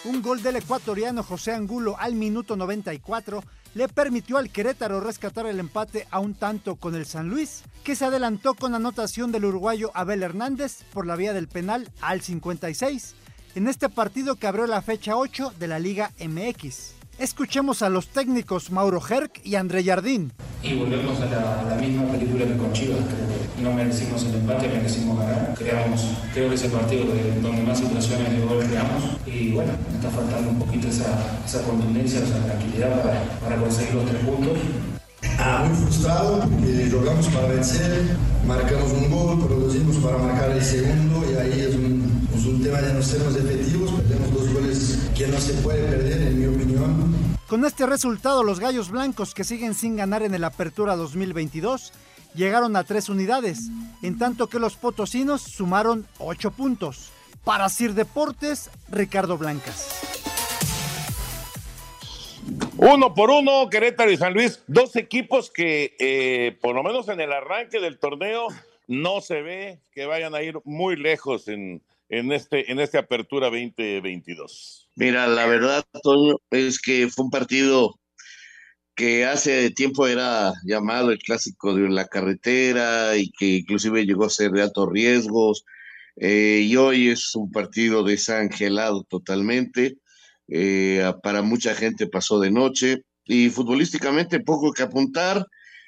Un 0.06 0.22
gol 0.22 0.42
del 0.42 0.56
ecuatoriano 0.56 1.24
José 1.24 1.52
Angulo 1.52 1.98
al 2.00 2.16
minuto 2.16 2.56
94 2.56 3.44
le 3.76 3.90
permitió 3.90 4.38
al 4.38 4.50
Querétaro 4.50 5.02
rescatar 5.02 5.46
el 5.46 5.60
empate 5.60 6.08
a 6.10 6.20
un 6.20 6.36
tanto 6.36 6.78
con 6.78 6.96
el 6.96 7.06
San 7.06 7.28
Luis, 7.28 7.64
que 7.84 7.98
se 7.98 8.06
adelantó 8.06 8.54
con 8.54 8.74
anotación 8.74 9.34
del 9.34 9.44
uruguayo 9.44 9.92
Abel 9.94 10.24
Hernández 10.24 10.84
por 10.94 11.06
la 11.06 11.18
vía 11.18 11.34
del 11.34 11.50
penal 11.50 11.92
al 12.00 12.22
56, 12.22 13.14
en 13.56 13.68
este 13.68 13.90
partido 13.90 14.36
que 14.36 14.48
abrió 14.48 14.68
la 14.68 14.82
fecha 14.82 15.18
8 15.18 15.52
de 15.60 15.68
la 15.68 15.80
Liga 15.80 16.14
MX. 16.18 16.97
Escuchemos 17.20 17.82
a 17.82 17.90
los 17.90 18.10
técnicos 18.10 18.70
Mauro 18.70 19.02
Herc 19.02 19.42
y 19.44 19.56
André 19.56 19.84
Jardín. 19.84 20.34
Y 20.62 20.76
volvemos 20.76 21.20
a 21.20 21.26
la, 21.26 21.62
a 21.62 21.64
la 21.64 21.76
misma 21.76 22.06
película 22.12 22.46
que 22.46 22.56
con 22.58 22.72
Chivas. 22.74 23.00
Creo 23.00 23.28
que 23.56 23.64
no 23.64 23.74
merecimos 23.74 24.24
el 24.24 24.36
empate, 24.36 24.68
merecimos 24.68 25.20
ganar. 25.20 25.56
Creamos, 25.58 26.06
creo 26.32 26.50
que 26.50 26.54
ese 26.56 26.70
partido 26.70 27.06
de, 27.06 27.42
donde 27.42 27.64
más 27.64 27.80
situaciones 27.80 28.32
de 28.32 28.46
gol 28.46 28.64
creamos. 28.64 29.04
Y 29.26 29.52
bueno, 29.52 29.74
me 29.90 29.96
está 29.96 30.12
faltando 30.12 30.52
un 30.52 30.60
poquito 30.60 30.90
esa, 30.90 31.08
esa 31.44 31.64
contundencia, 31.64 32.20
esa 32.20 32.38
tranquilidad 32.46 33.02
para, 33.02 33.24
para 33.40 33.56
conseguir 33.58 33.96
los 33.96 34.06
tres 34.06 34.24
puntos. 34.24 34.58
Ah, 35.40 35.66
muy 35.68 35.76
frustrado 35.76 36.40
porque 36.40 36.90
jugamos 36.92 37.28
para 37.28 37.48
vencer, 37.48 38.16
marcamos 38.46 38.92
un 38.92 39.10
gol, 39.10 39.46
producimos 39.46 39.98
para 39.98 40.18
marcar 40.18 40.52
el 40.52 40.64
segundo 40.64 41.24
y 41.32 41.36
ahí 41.36 41.62
es 41.62 41.76
un, 41.76 42.28
es 42.36 42.46
un 42.46 42.62
tema 42.62 42.82
de 42.82 42.94
no 42.94 43.02
sermos 43.02 43.36
efectivos, 43.36 43.92
que 45.18 45.28
no 45.28 45.40
se 45.40 45.54
puede 45.56 45.84
perder 45.88 46.28
en 46.28 46.40
mi 46.40 46.46
opinión. 46.46 47.38
Con 47.48 47.66
este 47.66 47.86
resultado 47.86 48.44
los 48.44 48.60
Gallos 48.60 48.90
Blancos 48.90 49.34
que 49.34 49.44
siguen 49.44 49.74
sin 49.74 49.96
ganar 49.96 50.24
en 50.24 50.34
el 50.34 50.44
Apertura 50.44 50.96
2022 50.96 51.94
llegaron 52.36 52.76
a 52.76 52.84
tres 52.84 53.10
unidades, 53.10 53.70
en 54.02 54.18
tanto 54.18 54.48
que 54.48 54.60
los 54.60 54.76
potosinos 54.76 55.42
sumaron 55.42 56.06
ocho 56.20 56.52
puntos. 56.52 57.12
Para 57.44 57.70
Sir 57.70 57.94
Deportes, 57.94 58.70
Ricardo 58.90 59.38
Blancas. 59.38 60.02
Uno 62.78 63.14
por 63.14 63.32
uno, 63.32 63.70
Querétaro 63.70 64.12
y 64.12 64.18
San 64.18 64.34
Luis, 64.34 64.64
dos 64.68 64.96
equipos 64.96 65.50
que 65.50 65.96
eh, 66.00 66.58
por 66.62 66.76
lo 66.76 66.84
menos 66.84 67.08
en 67.10 67.20
el 67.22 67.32
arranque 67.32 67.80
del 67.80 67.98
torneo 67.98 68.48
no 68.88 69.22
se 69.22 69.42
ve 69.42 69.80
que 69.92 70.06
vayan 70.06 70.36
a 70.36 70.42
ir 70.42 70.60
muy 70.64 70.96
lejos 70.96 71.48
en, 71.48 71.82
en 72.10 72.32
este 72.32 72.72
en 72.72 72.80
esta 72.80 73.00
apertura 73.00 73.48
2022. 73.48 74.90
Mira, 74.96 75.28
la 75.28 75.46
verdad, 75.46 75.84
Toño, 76.04 76.38
es 76.52 76.80
que 76.80 77.08
fue 77.10 77.26
un 77.26 77.32
partido 77.32 78.00
que 78.96 79.26
hace 79.26 79.70
tiempo 79.72 80.08
era 80.08 80.54
llamado 80.66 81.12
el 81.12 81.20
clásico 81.20 81.76
de 81.76 81.88
la 81.90 82.08
carretera 82.08 83.16
y 83.18 83.30
que 83.32 83.58
inclusive 83.58 84.06
llegó 84.06 84.26
a 84.26 84.30
ser 84.30 84.52
de 84.52 84.64
altos 84.64 84.90
riesgos. 84.92 85.66
Eh, 86.16 86.62
y 86.64 86.76
hoy 86.78 87.10
es 87.10 87.36
un 87.36 87.52
partido 87.52 88.04
desangelado 88.04 89.04
totalmente 89.04 89.98
eh, 90.48 91.14
para 91.24 91.42
mucha 91.42 91.76
gente 91.76 92.08
pasó 92.08 92.40
de 92.40 92.52
noche 92.52 93.04
y 93.26 93.50
futbolísticamente 93.50 94.40
poco 94.40 94.72
que 94.72 94.84
apuntar, 94.84 95.46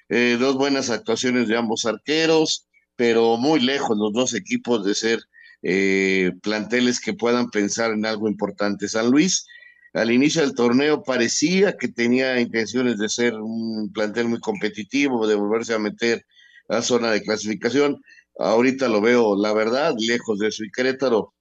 eh, 0.09 0.37
dos 0.39 0.55
buenas 0.55 0.89
actuaciones 0.89 1.47
de 1.47 1.57
ambos 1.57 1.85
arqueros, 1.85 2.67
pero 2.95 3.37
muy 3.37 3.61
lejos 3.61 3.97
los 3.97 4.11
dos 4.11 4.33
equipos 4.33 4.83
de 4.85 4.95
ser 4.95 5.19
eh, 5.61 6.31
planteles 6.41 6.99
que 6.99 7.13
puedan 7.13 7.49
pensar 7.49 7.91
en 7.91 8.05
algo 8.05 8.27
importante. 8.27 8.87
San 8.87 9.09
Luis 9.11 9.45
al 9.93 10.11
inicio 10.11 10.41
del 10.41 10.53
torneo 10.53 11.03
parecía 11.03 11.75
que 11.77 11.87
tenía 11.87 12.39
intenciones 12.39 12.97
de 12.97 13.09
ser 13.09 13.33
un 13.35 13.91
plantel 13.91 14.27
muy 14.27 14.39
competitivo, 14.39 15.27
de 15.27 15.35
volverse 15.35 15.73
a 15.73 15.79
meter 15.79 16.25
a 16.67 16.81
zona 16.81 17.11
de 17.11 17.23
clasificación. 17.23 17.99
Ahorita 18.37 18.87
lo 18.87 19.01
veo, 19.01 19.35
la 19.35 19.51
verdad, 19.53 19.95
lejos 19.97 20.39
de 20.39 20.49
eso. 20.49 20.63
Y 20.63 20.71
Querétaro 20.71 21.33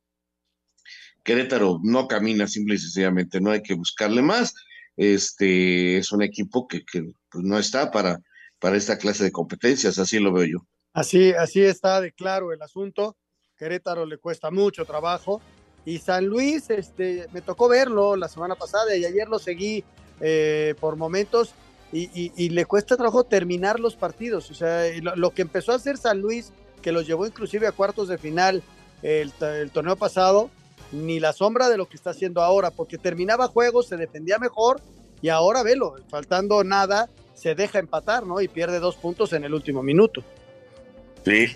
Querétaro 1.28 1.78
no 1.82 2.08
camina 2.08 2.46
simple 2.46 2.76
y 2.76 2.78
sencillamente, 2.78 3.38
no 3.38 3.50
hay 3.50 3.62
que 3.62 3.74
buscarle 3.74 4.22
más. 4.22 4.54
Este 4.96 5.98
es 5.98 6.10
un 6.10 6.22
equipo 6.22 6.66
que, 6.66 6.84
que 6.90 7.02
pues, 7.30 7.44
no 7.44 7.58
está 7.58 7.90
para, 7.90 8.22
para 8.58 8.78
esta 8.78 8.96
clase 8.96 9.24
de 9.24 9.30
competencias, 9.30 9.98
así 9.98 10.18
lo 10.18 10.32
veo 10.32 10.46
yo. 10.46 10.58
Así, 10.94 11.32
así 11.32 11.60
está 11.60 12.00
de 12.00 12.12
claro 12.12 12.52
el 12.54 12.62
asunto. 12.62 13.16
Querétaro 13.58 14.06
le 14.06 14.18
cuesta 14.18 14.50
mucho 14.50 14.84
trabajo. 14.84 15.40
Y 15.84 15.98
San 15.98 16.26
Luis, 16.26 16.70
este, 16.70 17.26
me 17.32 17.40
tocó 17.40 17.68
verlo 17.68 18.16
la 18.16 18.28
semana 18.28 18.54
pasada 18.54 18.96
y 18.96 19.04
ayer 19.04 19.28
lo 19.28 19.38
seguí 19.38 19.84
eh, 20.20 20.74
por 20.80 20.96
momentos 20.96 21.54
y, 21.92 22.32
y, 22.36 22.50
le 22.50 22.66
cuesta 22.66 22.96
trabajo 22.96 23.24
terminar 23.24 23.80
los 23.80 23.96
partidos. 23.96 24.50
O 24.50 24.54
sea, 24.54 24.84
lo, 25.00 25.16
lo, 25.16 25.30
que 25.30 25.40
empezó 25.40 25.72
a 25.72 25.76
hacer 25.76 25.96
San 25.96 26.20
Luis, 26.20 26.52
que 26.82 26.92
los 26.92 27.06
llevó 27.06 27.26
inclusive 27.26 27.66
a 27.66 27.72
cuartos 27.72 28.08
de 28.08 28.18
final 28.18 28.62
el, 29.02 29.32
el 29.40 29.70
torneo 29.70 29.96
pasado, 29.96 30.50
ni 30.92 31.18
la 31.18 31.32
sombra 31.32 31.70
de 31.70 31.78
lo 31.78 31.88
que 31.88 31.96
está 31.96 32.10
haciendo 32.10 32.42
ahora, 32.42 32.70
porque 32.70 32.98
terminaba 32.98 33.48
juegos, 33.48 33.88
se 33.88 33.96
defendía 33.96 34.38
mejor 34.38 34.82
y 35.22 35.30
ahora 35.30 35.62
velo, 35.62 35.94
faltando 36.10 36.62
nada, 36.62 37.08
se 37.32 37.54
deja 37.54 37.78
empatar, 37.78 38.26
¿no? 38.26 38.42
Y 38.42 38.48
pierde 38.48 38.80
dos 38.80 38.96
puntos 38.96 39.32
en 39.32 39.44
el 39.44 39.54
último 39.54 39.82
minuto. 39.82 40.22
Sí, 41.24 41.46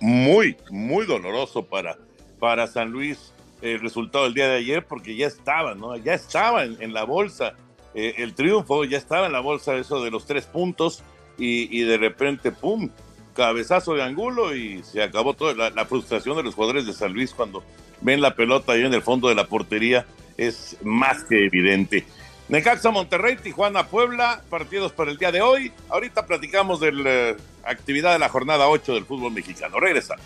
muy, 0.00 0.56
muy 0.70 1.06
doloroso 1.06 1.64
para, 1.64 1.98
para 2.38 2.66
San 2.66 2.90
Luis 2.90 3.32
el 3.62 3.80
resultado 3.80 4.24
del 4.24 4.34
día 4.34 4.48
de 4.48 4.56
ayer, 4.56 4.86
porque 4.86 5.16
ya 5.16 5.26
estaba, 5.26 5.74
¿no? 5.74 5.96
Ya 5.96 6.14
estaba 6.14 6.64
en, 6.64 6.76
en 6.80 6.94
la 6.94 7.04
bolsa 7.04 7.54
eh, 7.94 8.14
el 8.18 8.34
triunfo, 8.34 8.84
ya 8.84 8.98
estaba 8.98 9.26
en 9.26 9.32
la 9.32 9.40
bolsa 9.40 9.76
eso 9.76 10.02
de 10.02 10.10
los 10.10 10.26
tres 10.26 10.46
puntos 10.46 11.02
y, 11.38 11.78
y 11.78 11.82
de 11.82 11.98
repente, 11.98 12.52
¡pum! 12.52 12.88
cabezazo 13.34 13.94
de 13.94 14.02
Angulo 14.02 14.54
y 14.54 14.82
se 14.82 15.02
acabó 15.02 15.34
toda 15.34 15.54
la, 15.54 15.70
la, 15.70 15.86
frustración 15.86 16.36
de 16.36 16.42
los 16.42 16.54
jugadores 16.54 16.86
de 16.86 16.92
San 16.92 17.12
Luis 17.12 17.32
cuando 17.32 17.62
ven 18.00 18.20
la 18.20 18.34
pelota 18.34 18.72
ahí 18.72 18.84
en 18.84 18.92
el 18.92 19.02
fondo 19.02 19.28
de 19.28 19.34
la 19.34 19.46
portería 19.46 20.04
es 20.36 20.76
más 20.82 21.24
que 21.24 21.46
evidente. 21.46 22.04
Necaxa 22.50 22.90
Monterrey, 22.90 23.36
Tijuana 23.36 23.86
Puebla, 23.86 24.42
partidos 24.50 24.90
para 24.92 25.12
el 25.12 25.18
día 25.18 25.30
de 25.30 25.40
hoy. 25.40 25.72
Ahorita 25.88 26.26
platicamos 26.26 26.80
de 26.80 26.90
la 26.90 27.36
actividad 27.64 28.12
de 28.12 28.18
la 28.18 28.28
jornada 28.28 28.66
8 28.68 28.94
del 28.94 29.04
fútbol 29.04 29.32
mexicano. 29.32 29.78
Regresa. 29.78 30.16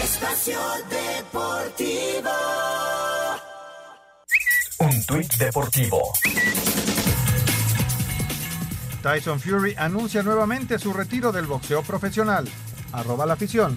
Espacio 0.00 0.60
Deportivo. 0.88 2.30
Un 4.78 5.06
tuit 5.06 5.34
deportivo. 5.34 6.12
Tyson 9.02 9.40
Fury 9.40 9.74
anuncia 9.76 10.22
nuevamente 10.22 10.78
su 10.78 10.92
retiro 10.92 11.32
del 11.32 11.46
boxeo 11.46 11.82
profesional. 11.82 12.48
Arroba 12.92 13.26
la 13.26 13.32
afición. 13.32 13.76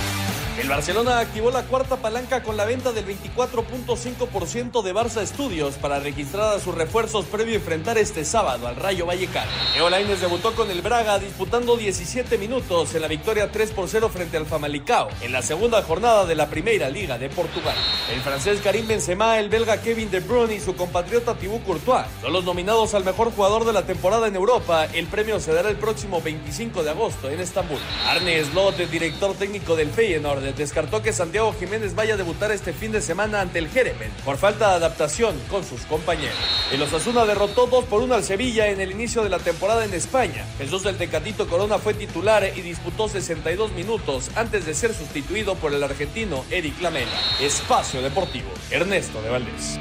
El 0.61 0.69
Barcelona 0.69 1.17
activó 1.17 1.49
la 1.49 1.63
cuarta 1.63 1.97
palanca 1.97 2.43
con 2.43 2.55
la 2.55 2.65
venta 2.65 2.91
del 2.91 3.03
24.5% 3.07 4.83
de 4.83 4.93
Barça 4.93 5.25
Studios 5.25 5.73
para 5.73 5.99
registrar 5.99 6.55
a 6.55 6.59
sus 6.59 6.75
refuerzos 6.75 7.25
previo 7.25 7.53
a 7.53 7.57
enfrentar 7.57 7.97
este 7.97 8.23
sábado 8.23 8.67
al 8.67 8.75
Rayo 8.75 9.07
Vallecano. 9.07 9.49
Leo 9.73 9.89
Lainez 9.89 10.21
debutó 10.21 10.53
con 10.53 10.69
el 10.69 10.83
Braga 10.83 11.17
disputando 11.17 11.77
17 11.77 12.37
minutos 12.37 12.93
en 12.93 13.01
la 13.01 13.07
victoria 13.07 13.51
3 13.51 13.71
por 13.71 13.89
0 13.89 14.09
frente 14.09 14.37
al 14.37 14.45
Famalicao 14.45 15.09
en 15.21 15.31
la 15.31 15.41
segunda 15.41 15.81
jornada 15.81 16.27
de 16.27 16.35
la 16.35 16.47
Primera 16.47 16.91
Liga 16.91 17.17
de 17.17 17.29
Portugal. 17.29 17.75
El 18.13 18.21
francés 18.21 18.61
Karim 18.61 18.87
Benzema, 18.87 19.39
el 19.39 19.49
belga 19.49 19.81
Kevin 19.81 20.11
De 20.11 20.19
Bruyne 20.19 20.53
y 20.53 20.59
su 20.59 20.75
compatriota 20.75 21.33
Thibaut 21.33 21.63
Courtois 21.63 22.05
son 22.21 22.33
los 22.33 22.43
nominados 22.43 22.93
al 22.93 23.03
mejor 23.03 23.31
jugador 23.31 23.65
de 23.65 23.73
la 23.73 23.87
temporada 23.87 24.27
en 24.27 24.35
Europa. 24.35 24.85
El 24.93 25.07
premio 25.07 25.39
se 25.39 25.55
dará 25.55 25.69
el 25.69 25.77
próximo 25.77 26.21
25 26.21 26.83
de 26.83 26.91
agosto 26.91 27.31
en 27.31 27.39
Estambul. 27.39 27.79
Arne 28.07 28.45
Slot, 28.45 28.79
el 28.79 28.91
director 28.91 29.33
técnico 29.33 29.75
del 29.75 29.89
Feyenoord, 29.89 30.50
descartó 30.55 31.01
que 31.01 31.13
Santiago 31.13 31.53
Jiménez 31.53 31.95
vaya 31.95 32.15
a 32.15 32.17
debutar 32.17 32.51
este 32.51 32.73
fin 32.73 32.91
de 32.91 33.01
semana 33.01 33.41
ante 33.41 33.59
el 33.59 33.69
Jeremen 33.69 34.11
por 34.23 34.37
falta 34.37 34.69
de 34.69 34.75
adaptación 34.75 35.35
con 35.49 35.63
sus 35.63 35.81
compañeros. 35.81 36.37
El 36.71 36.81
Osasuna 36.81 37.25
derrotó 37.25 37.67
2 37.67 37.85
por 37.85 38.01
1 38.01 38.15
al 38.15 38.23
Sevilla 38.23 38.67
en 38.67 38.81
el 38.81 38.91
inicio 38.91 39.23
de 39.23 39.29
la 39.29 39.39
temporada 39.39 39.85
en 39.85 39.93
España. 39.93 40.45
Jesús 40.57 40.83
del 40.83 40.97
Tecatito 40.97 41.47
Corona 41.47 41.77
fue 41.77 41.93
titular 41.93 42.43
y 42.55 42.61
disputó 42.61 43.07
62 43.07 43.71
minutos 43.73 44.31
antes 44.35 44.65
de 44.65 44.73
ser 44.73 44.93
sustituido 44.93 45.55
por 45.55 45.73
el 45.73 45.83
argentino 45.83 46.45
Eric 46.49 46.81
Lamela. 46.81 47.11
Espacio 47.39 48.01
Deportivo, 48.01 48.49
Ernesto 48.69 49.21
de 49.21 49.29
Valdés. 49.29 49.79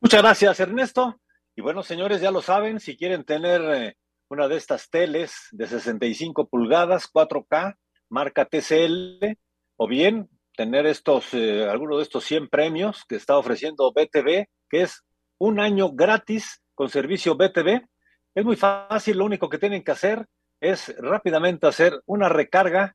Muchas 0.00 0.22
gracias, 0.22 0.60
Ernesto. 0.60 1.20
Y 1.54 1.62
bueno, 1.62 1.82
señores, 1.82 2.20
ya 2.20 2.30
lo 2.30 2.40
saben, 2.40 2.80
si 2.80 2.96
quieren 2.96 3.24
tener 3.24 3.60
eh, 3.62 3.96
una 4.30 4.48
de 4.48 4.56
estas 4.56 4.88
teles 4.88 5.48
de 5.50 5.66
65 5.66 6.48
pulgadas, 6.48 7.10
4K, 7.12 7.76
marca 8.10 8.44
TCL, 8.44 9.38
o 9.76 9.88
bien 9.88 10.28
tener 10.56 10.84
estos, 10.86 11.32
eh, 11.32 11.66
de 11.66 12.02
estos 12.02 12.24
100 12.24 12.48
premios 12.48 13.04
que 13.08 13.16
está 13.16 13.38
ofreciendo 13.38 13.92
BTV, 13.92 14.46
que 14.68 14.82
es 14.82 15.02
un 15.38 15.58
año 15.58 15.92
gratis 15.92 16.60
con 16.74 16.90
servicio 16.90 17.34
BTV. 17.34 17.86
Es 18.34 18.44
muy 18.44 18.56
fácil, 18.56 19.16
lo 19.16 19.24
único 19.24 19.48
que 19.48 19.56
tienen 19.58 19.82
que 19.82 19.92
hacer 19.92 20.26
es 20.60 20.94
rápidamente 20.98 21.66
hacer 21.66 22.02
una 22.04 22.28
recarga 22.28 22.94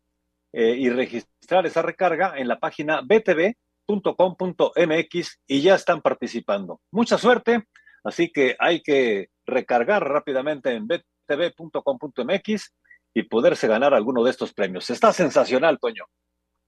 eh, 0.54 0.76
y 0.78 0.90
registrar 0.90 1.66
esa 1.66 1.82
recarga 1.82 2.34
en 2.38 2.48
la 2.48 2.60
página 2.60 3.02
btv.com.mx 3.02 3.56
y 5.48 5.62
ya 5.62 5.76
están 5.76 6.02
participando. 6.02 6.82
Mucha 6.92 7.18
suerte, 7.18 7.64
así 8.04 8.32
que 8.32 8.56
hay 8.60 8.82
que 8.82 9.30
recargar 9.46 10.08
rápidamente 10.08 10.72
en 10.72 10.88
btv.com.mx 10.88 12.74
y 13.16 13.24
poderse 13.24 13.68
ganar 13.68 13.94
alguno 13.94 14.24
de 14.24 14.30
estos 14.30 14.54
premios. 14.54 14.90
Está 14.90 15.12
sensacional, 15.14 15.80
Toño. 15.80 16.04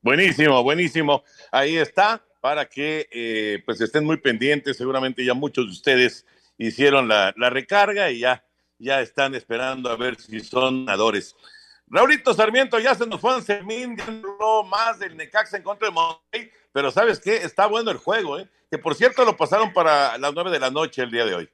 Buenísimo, 0.01 0.63
buenísimo. 0.63 1.23
Ahí 1.51 1.77
está, 1.77 2.25
para 2.39 2.65
que 2.65 3.07
eh, 3.11 3.61
pues 3.65 3.81
estén 3.81 4.05
muy 4.05 4.17
pendientes. 4.17 4.77
Seguramente 4.77 5.25
ya 5.25 5.33
muchos 5.33 5.65
de 5.65 5.71
ustedes 5.71 6.25
hicieron 6.57 7.09
la, 7.09 7.33
la 7.35 7.49
recarga 7.49 8.09
y 8.09 8.19
ya, 8.19 8.45
ya 8.79 9.01
están 9.01 9.35
esperando 9.35 9.91
a 9.91 9.97
ver 9.97 10.19
si 10.19 10.39
son 10.39 10.85
ganadores. 10.85 11.35
Raulito 11.87 12.33
Sarmiento, 12.33 12.79
ya 12.79 12.95
se 12.95 13.05
nos 13.05 13.19
fue 13.19 13.33
Anselmín, 13.33 13.97
no 14.39 14.63
más 14.63 14.99
del 14.99 15.17
Necaxa 15.17 15.57
en 15.57 15.63
contra 15.63 15.89
de 15.89 15.93
Monterrey, 15.93 16.51
pero 16.71 16.91
¿sabes 16.91 17.19
qué? 17.19 17.37
Está 17.37 17.65
bueno 17.65 17.91
el 17.91 17.97
juego, 17.97 18.39
¿eh? 18.39 18.49
Que 18.71 18.77
por 18.77 18.95
cierto 18.95 19.23
lo 19.25 19.35
pasaron 19.35 19.73
para 19.73 20.17
las 20.17 20.33
nueve 20.33 20.51
de 20.51 20.59
la 20.59 20.69
noche 20.69 21.01
el 21.01 21.11
día 21.11 21.25
de 21.25 21.35
hoy. 21.35 21.49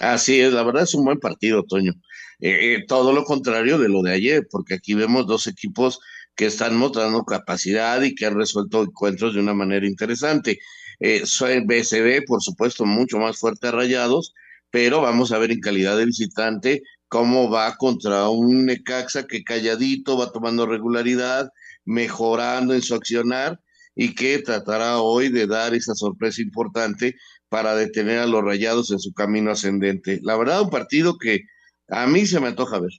Así 0.00 0.40
es, 0.40 0.52
la 0.52 0.62
verdad 0.62 0.82
es 0.84 0.94
un 0.94 1.04
buen 1.04 1.18
partido, 1.18 1.62
Toño. 1.64 1.92
Eh, 2.40 2.74
eh, 2.74 2.84
todo 2.86 3.12
lo 3.12 3.24
contrario 3.24 3.78
de 3.78 3.88
lo 3.88 4.02
de 4.02 4.12
ayer, 4.12 4.46
porque 4.50 4.74
aquí 4.74 4.94
vemos 4.94 5.26
dos 5.26 5.46
equipos 5.46 6.00
que 6.34 6.46
están 6.46 6.76
mostrando 6.76 7.24
capacidad 7.24 8.02
y 8.02 8.14
que 8.14 8.26
han 8.26 8.34
resuelto 8.34 8.82
encuentros 8.82 9.34
de 9.34 9.40
una 9.40 9.54
manera 9.54 9.86
interesante. 9.86 10.58
Eh, 11.00 11.22
BCB, 11.22 12.24
por 12.26 12.42
supuesto, 12.42 12.84
mucho 12.84 13.18
más 13.18 13.38
fuerte 13.38 13.68
a 13.68 13.72
Rayados, 13.72 14.34
pero 14.70 15.00
vamos 15.00 15.32
a 15.32 15.38
ver 15.38 15.52
en 15.52 15.60
calidad 15.60 15.96
de 15.96 16.06
visitante 16.06 16.82
cómo 17.08 17.48
va 17.48 17.76
contra 17.76 18.28
un 18.28 18.66
Necaxa 18.66 19.26
que 19.26 19.44
calladito 19.44 20.18
va 20.18 20.32
tomando 20.32 20.66
regularidad, 20.66 21.48
mejorando 21.84 22.74
en 22.74 22.82
su 22.82 22.94
accionar 22.94 23.60
y 23.94 24.14
que 24.14 24.40
tratará 24.40 24.98
hoy 24.98 25.28
de 25.28 25.46
dar 25.46 25.74
esa 25.74 25.94
sorpresa 25.94 26.42
importante 26.42 27.14
para 27.54 27.76
detener 27.76 28.18
a 28.18 28.26
los 28.26 28.42
Rayados 28.42 28.90
en 28.90 28.98
su 28.98 29.14
camino 29.14 29.52
ascendente. 29.52 30.18
La 30.24 30.36
verdad, 30.36 30.62
un 30.62 30.70
partido 30.70 31.16
que 31.16 31.42
a 31.86 32.04
mí 32.04 32.26
se 32.26 32.40
me 32.40 32.48
antoja 32.48 32.80
ver. 32.80 32.90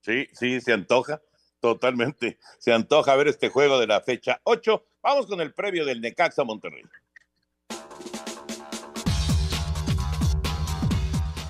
Sí, 0.00 0.26
sí, 0.32 0.62
se 0.62 0.72
antoja. 0.72 1.20
Totalmente. 1.60 2.38
Se 2.58 2.72
antoja 2.72 3.14
ver 3.16 3.28
este 3.28 3.50
juego 3.50 3.78
de 3.78 3.86
la 3.86 4.00
fecha 4.00 4.40
8. 4.44 4.82
Vamos 5.02 5.26
con 5.26 5.42
el 5.42 5.52
previo 5.52 5.84
del 5.84 6.00
Necaxa 6.00 6.42
Monterrey. 6.42 6.84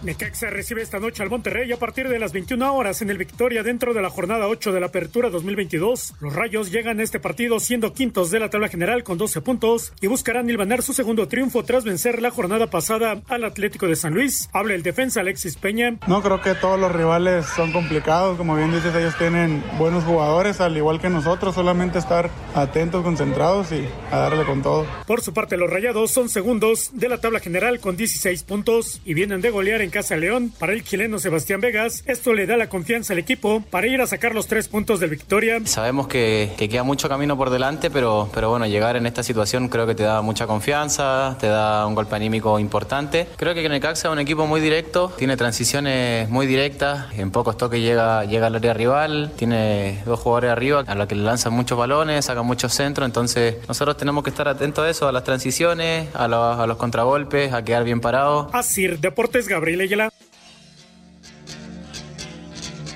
Necaxa 0.08 0.48
recibe 0.48 0.80
esta 0.80 0.98
noche 0.98 1.22
al 1.22 1.28
Monterrey 1.28 1.70
a 1.70 1.76
partir 1.76 2.08
de 2.08 2.18
las 2.18 2.32
21 2.32 2.74
horas 2.74 3.02
en 3.02 3.10
el 3.10 3.18
Victoria 3.18 3.62
dentro 3.62 3.92
de 3.92 4.00
la 4.00 4.08
jornada 4.08 4.48
8 4.48 4.72
de 4.72 4.80
la 4.80 4.86
Apertura 4.86 5.28
2022. 5.28 6.14
Los 6.20 6.34
Rayos 6.34 6.72
llegan 6.72 6.98
a 6.98 7.02
este 7.02 7.20
partido 7.20 7.60
siendo 7.60 7.92
quintos 7.92 8.30
de 8.30 8.40
la 8.40 8.48
tabla 8.48 8.68
general 8.68 9.04
con 9.04 9.18
12 9.18 9.42
puntos 9.42 9.92
y 10.00 10.06
buscarán 10.06 10.48
ilvanar 10.48 10.82
su 10.82 10.94
segundo 10.94 11.28
triunfo 11.28 11.62
tras 11.62 11.84
vencer 11.84 12.22
la 12.22 12.30
jornada 12.30 12.68
pasada 12.68 13.20
al 13.28 13.44
Atlético 13.44 13.86
de 13.86 13.96
San 13.96 14.14
Luis. 14.14 14.48
Habla 14.54 14.76
el 14.76 14.82
defensa 14.82 15.20
Alexis 15.20 15.56
Peña. 15.56 15.98
No 16.06 16.22
creo 16.22 16.40
que 16.40 16.54
todos 16.54 16.80
los 16.80 16.90
rivales 16.90 17.44
son 17.44 17.70
complicados, 17.72 18.38
como 18.38 18.56
bien 18.56 18.72
dices, 18.72 18.94
ellos 18.94 19.14
tienen 19.18 19.62
buenos 19.76 20.04
jugadores 20.04 20.62
al 20.62 20.74
igual 20.74 21.02
que 21.02 21.10
nosotros, 21.10 21.54
solamente 21.54 21.98
estar 21.98 22.30
atentos, 22.54 23.04
concentrados 23.04 23.72
y 23.72 23.86
a 24.10 24.16
darle 24.20 24.46
con 24.46 24.62
todo. 24.62 24.86
Por 25.06 25.20
su 25.20 25.34
parte, 25.34 25.58
los 25.58 25.68
Rayados 25.68 26.10
son 26.10 26.30
segundos 26.30 26.92
de 26.94 27.10
la 27.10 27.20
tabla 27.20 27.40
general 27.40 27.78
con 27.80 27.98
16 27.98 28.42
puntos 28.44 29.02
y 29.04 29.12
vienen 29.12 29.42
de 29.42 29.50
golear 29.50 29.82
en 29.82 29.97
Casa 29.98 30.14
León 30.14 30.52
para 30.56 30.74
el 30.74 30.84
chileno 30.84 31.18
Sebastián 31.18 31.60
Vegas. 31.60 32.04
Esto 32.06 32.32
le 32.32 32.46
da 32.46 32.56
la 32.56 32.68
confianza 32.68 33.14
al 33.14 33.18
equipo 33.18 33.64
para 33.68 33.88
ir 33.88 34.00
a 34.00 34.06
sacar 34.06 34.32
los 34.32 34.46
tres 34.46 34.68
puntos 34.68 35.00
del 35.00 35.10
Victoria. 35.10 35.58
Sabemos 35.64 36.06
que, 36.06 36.52
que, 36.56 36.68
queda 36.68 36.84
mucho 36.84 37.08
camino 37.08 37.36
por 37.36 37.50
delante, 37.50 37.90
pero, 37.90 38.30
pero 38.32 38.48
bueno, 38.48 38.68
llegar 38.68 38.94
en 38.94 39.06
esta 39.06 39.24
situación 39.24 39.68
creo 39.68 39.88
que 39.88 39.96
te 39.96 40.04
da 40.04 40.22
mucha 40.22 40.46
confianza, 40.46 41.36
te 41.40 41.48
da 41.48 41.84
un 41.84 41.96
golpe 41.96 42.14
anímico 42.14 42.60
importante. 42.60 43.26
Creo 43.34 43.54
que 43.54 43.68
Necaxa 43.68 44.06
es 44.06 44.12
un 44.12 44.20
equipo 44.20 44.46
muy 44.46 44.60
directo, 44.60 45.12
tiene 45.18 45.36
transiciones 45.36 46.30
muy 46.30 46.46
directas, 46.46 47.06
en 47.18 47.32
pocos 47.32 47.56
toques 47.56 47.80
llega, 47.80 48.24
llega 48.24 48.46
al 48.46 48.54
área 48.54 48.74
rival, 48.74 49.32
tiene 49.34 50.00
dos 50.06 50.20
jugadores 50.20 50.52
arriba 50.52 50.84
a 50.86 50.94
los 50.94 51.08
que 51.08 51.16
le 51.16 51.24
lanzan 51.24 51.54
muchos 51.54 51.76
balones, 51.76 52.26
sacan 52.26 52.46
muchos 52.46 52.72
centros, 52.72 53.04
entonces 53.04 53.56
nosotros 53.66 53.96
tenemos 53.96 54.22
que 54.22 54.30
estar 54.30 54.46
atentos 54.46 54.84
a 54.84 54.90
eso, 54.90 55.08
a 55.08 55.12
las 55.12 55.24
transiciones, 55.24 56.06
a 56.14 56.28
los, 56.28 56.56
a 56.56 56.68
los 56.68 56.76
contragolpes, 56.76 57.52
a 57.52 57.64
quedar 57.64 57.82
bien 57.82 58.00
parados. 58.00 58.46
Así, 58.52 58.86
Deportes 58.86 59.48
Gabriel 59.48 59.77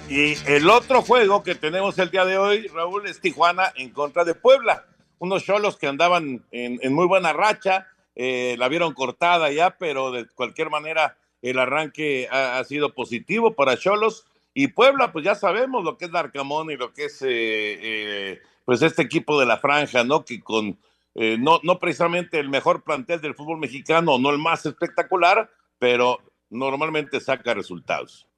Y 0.08 0.34
el 0.46 0.68
otro 0.68 1.02
juego 1.02 1.44
que 1.44 1.54
tenemos 1.54 1.96
el 2.00 2.10
día 2.10 2.24
de 2.24 2.36
hoy, 2.36 2.66
Raúl, 2.66 3.06
es 3.06 3.20
Tijuana 3.20 3.72
en 3.76 3.90
contra 3.90 4.24
de 4.24 4.34
Puebla. 4.34 4.84
Unos 5.20 5.44
cholos 5.44 5.76
que 5.76 5.86
andaban 5.86 6.44
en, 6.50 6.92
muy 6.92 7.06
buena 7.06 7.32
racha, 7.32 7.86
eh, 8.16 8.56
la 8.58 8.66
vieron 8.66 8.94
cortada 8.94 9.52
ya, 9.52 9.78
pero 9.78 10.10
de 10.10 10.26
cualquier 10.26 10.70
manera 10.70 11.16
el 11.40 11.60
arranque 11.60 12.28
ha, 12.32 12.62
sido 12.64 12.92
positivo 12.92 13.54
para 13.54 13.76
Cholos. 13.76 14.26
Y 14.52 14.66
Puebla, 14.66 15.12
pues 15.12 15.24
ya 15.24 15.36
sabemos 15.36 15.84
lo 15.84 15.96
que 15.96 16.06
es 16.06 16.10
Darcamón 16.10 16.72
y 16.72 16.76
lo 16.76 16.92
que 16.92 17.04
es 17.04 17.22
eh, 17.22 17.28
eh, 17.30 18.40
pues 18.64 18.82
este 18.82 19.02
equipo 19.02 19.38
de 19.38 19.46
la 19.46 19.58
franja, 19.58 20.02
¿no? 20.02 20.24
Que 20.24 20.40
con 20.40 20.78
no, 21.14 21.60
no 21.62 21.78
precisamente 21.78 22.40
el 22.40 22.48
mejor 22.48 22.82
plantel 22.82 23.20
del 23.20 23.34
fútbol 23.34 23.58
mexicano, 23.58 24.18
no 24.18 24.30
el 24.30 24.38
más 24.38 24.66
espectacular, 24.66 25.48
pero 25.78 26.20
normalmente 26.52 27.20
saca 27.20 27.54
resultados. 27.54 28.28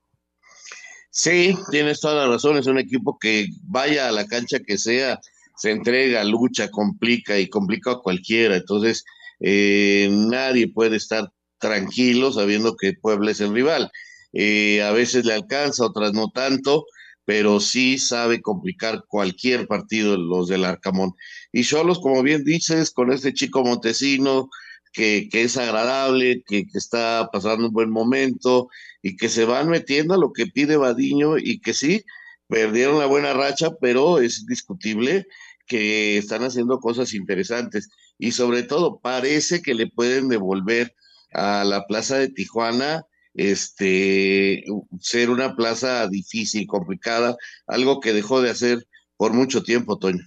Sí, 1.11 1.57
tienes 1.70 2.00
toda 2.00 2.27
la 2.27 2.33
razón, 2.33 2.57
es 2.57 2.66
un 2.66 2.79
equipo 2.79 3.18
que 3.18 3.48
vaya 3.62 4.09
a 4.09 4.12
la 4.12 4.27
cancha 4.27 4.59
que 4.61 4.79
sea, 4.79 5.20
se 5.57 5.70
entrega, 5.70 6.24
lucha, 6.24 6.70
complica 6.70 7.38
y 7.38 7.48
complica 7.48 7.92
a 7.92 7.98
cualquiera. 7.98 8.57
Entonces, 8.57 9.05
eh, 9.40 10.09
nadie 10.11 10.68
puede 10.68 10.96
estar 10.96 11.31
tranquilo 11.59 12.33
sabiendo 12.33 12.77
que 12.77 12.94
Puebla 12.94 13.31
es 13.31 13.40
el 13.40 13.55
rival. 13.55 13.90
Eh, 14.33 14.83
a 14.83 14.90
veces 14.90 15.24
le 15.24 15.35
alcanza, 15.35 15.87
otras 15.87 16.12
no 16.12 16.31
tanto, 16.31 16.85
pero 17.24 17.61
sí 17.61 17.98
sabe 17.98 18.42
complicar 18.42 19.05
cualquier 19.09 19.66
partido 19.66 20.16
los 20.16 20.48
del 20.48 20.64
Arcamón. 20.64 21.12
Y 21.53 21.64
Solos, 21.64 22.00
como 22.00 22.22
bien 22.22 22.44
dices, 22.44 22.90
con 22.90 23.12
este 23.12 23.33
chico 23.33 23.62
Montesino, 23.62 24.50
que, 24.94 25.28
es 25.33 25.57
agradable, 25.59 26.42
que, 26.46 26.66
está 26.72 27.28
pasando 27.33 27.66
un 27.66 27.72
buen 27.72 27.90
momento 27.90 28.68
y 29.02 29.16
que 29.16 29.28
se 29.28 29.44
van 29.44 29.68
metiendo 29.68 30.14
a 30.14 30.18
lo 30.18 30.33
que 30.33 30.46
pide 30.46 30.76
Badiño 30.76 31.37
y 31.37 31.61
que 31.61 31.74
sí, 31.74 32.04
perdieron 32.48 32.98
la 32.98 33.07
buena 33.07 33.35
racha, 33.35 33.70
pero 33.80 34.20
es 34.20 34.46
discutible 34.46 35.26
que 35.66 36.16
están 36.16 36.44
haciendo 36.44 36.78
cosas 36.78 37.12
interesantes 37.12 37.90
y 38.18 38.33
sobre 38.33 38.62
todo 38.62 39.00
parece 39.00 39.62
que 39.62 39.74
le 39.74 39.88
pueden 39.88 40.28
devolver 40.28 40.94
a 41.33 41.64
la 41.64 41.87
plaza 41.87 42.16
de 42.16 42.28
Tijuana 42.28 43.04
este 43.35 44.64
ser 45.00 45.30
una 45.30 45.57
plaza 45.57 46.07
difícil, 46.07 46.68
complicada, 46.68 47.37
algo 47.66 47.98
que 47.98 48.12
dejó 48.12 48.40
de 48.40 48.50
hacer 48.50 48.87
por 49.16 49.33
mucho 49.33 49.64
tiempo, 49.64 49.98
Toño. 49.98 50.22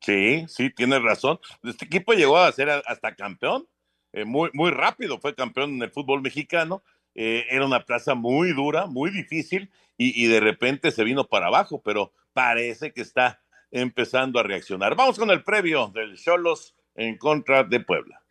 Sí, 0.00 0.44
sí, 0.48 0.70
tienes 0.70 1.02
razón. 1.02 1.40
Este 1.64 1.86
equipo 1.86 2.12
llegó 2.12 2.38
a 2.38 2.52
ser 2.52 2.70
hasta 2.70 3.16
campeón 3.16 3.66
eh, 4.14 4.24
muy, 4.24 4.48
muy 4.52 4.70
rápido, 4.70 5.18
fue 5.18 5.34
campeón 5.34 5.74
en 5.74 5.82
el 5.82 5.90
fútbol 5.90 6.22
mexicano, 6.22 6.84
eh, 7.16 7.46
era 7.50 7.66
una 7.66 7.84
plaza 7.84 8.14
muy 8.14 8.52
dura, 8.52 8.86
muy 8.86 9.10
difícil, 9.10 9.70
y, 9.96 10.24
y, 10.24 10.28
de 10.28 10.40
repente 10.40 10.90
se 10.90 11.04
vino 11.04 11.24
para 11.24 11.48
abajo, 11.48 11.82
pero 11.84 12.12
parece 12.32 12.92
que 12.92 13.02
está 13.02 13.40
empezando 13.70 14.38
a 14.38 14.44
reaccionar. 14.44 14.96
Vamos 14.96 15.18
con 15.18 15.30
el 15.30 15.42
previo 15.42 15.88
del 15.88 16.16
Cholos 16.16 16.76
en 16.94 17.18
contra 17.18 17.64
de 17.64 17.80
Puebla. 17.80 18.23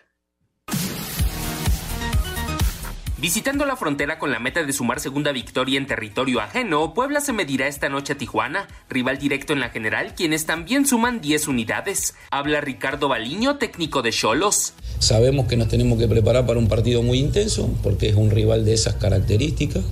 Visitando 3.23 3.65
la 3.65 3.77
frontera 3.77 4.19
con 4.19 4.31
la 4.31 4.39
meta 4.39 4.65
de 4.65 4.73
sumar 4.73 4.99
segunda 4.99 5.31
victoria 5.31 5.77
en 5.77 5.87
territorio 5.87 6.41
ajeno, 6.41 6.93
Puebla 6.93 7.21
se 7.21 7.31
medirá 7.31 7.69
esta 7.69 7.87
noche 7.87 8.11
a 8.11 8.17
Tijuana, 8.17 8.67
rival 8.89 9.17
directo 9.17 9.53
en 9.53 9.61
la 9.61 9.69
general, 9.69 10.13
quienes 10.13 10.45
también 10.45 10.85
suman 10.85 11.21
10 11.21 11.47
unidades. 11.47 12.15
Habla 12.31 12.59
Ricardo 12.59 13.07
Baliño, 13.07 13.55
técnico 13.59 14.01
de 14.01 14.11
Cholos. 14.11 14.73
Sabemos 14.99 15.47
que 15.47 15.55
nos 15.55 15.69
tenemos 15.69 15.97
que 15.97 16.09
preparar 16.09 16.45
para 16.45 16.59
un 16.59 16.67
partido 16.67 17.01
muy 17.01 17.17
intenso, 17.17 17.73
porque 17.81 18.09
es 18.09 18.15
un 18.15 18.29
rival 18.29 18.65
de 18.65 18.73
esas 18.73 18.95
características, 18.95 19.85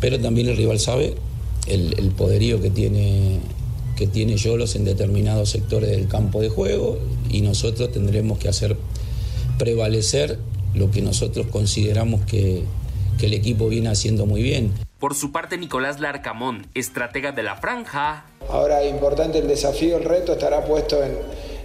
pero 0.00 0.18
también 0.18 0.48
el 0.48 0.56
rival 0.56 0.80
sabe 0.80 1.14
el, 1.68 2.10
poderío 2.16 2.60
que 2.60 2.70
tiene 2.70 3.38
que 3.94 4.08
tiene 4.08 4.36
Yolos 4.36 4.74
en 4.74 4.84
determinados 4.84 5.50
sectores 5.50 5.90
del 5.90 6.08
campo 6.08 6.40
de 6.40 6.48
juego 6.48 6.98
y 7.30 7.40
nosotros 7.40 7.92
tendremos 7.92 8.40
que 8.40 8.48
hacer 8.48 8.76
prevalecer 9.58 10.40
lo 10.74 10.90
que 10.90 11.02
nosotros 11.02 11.46
consideramos 11.48 12.22
que, 12.22 12.62
que 13.18 13.26
el 13.26 13.34
equipo 13.34 13.68
viene 13.68 13.88
haciendo 13.88 14.26
muy 14.26 14.42
bien. 14.42 14.72
Por 14.98 15.14
su 15.14 15.30
parte, 15.30 15.56
Nicolás 15.58 16.00
Larcamón, 16.00 16.66
estratega 16.74 17.32
de 17.32 17.42
la 17.42 17.56
franja. 17.56 18.24
Ahora, 18.48 18.84
importante 18.84 19.38
el 19.38 19.46
desafío, 19.46 19.96
el 19.96 20.04
reto 20.04 20.32
estará 20.32 20.64
puesto 20.64 21.02
en, 21.04 21.12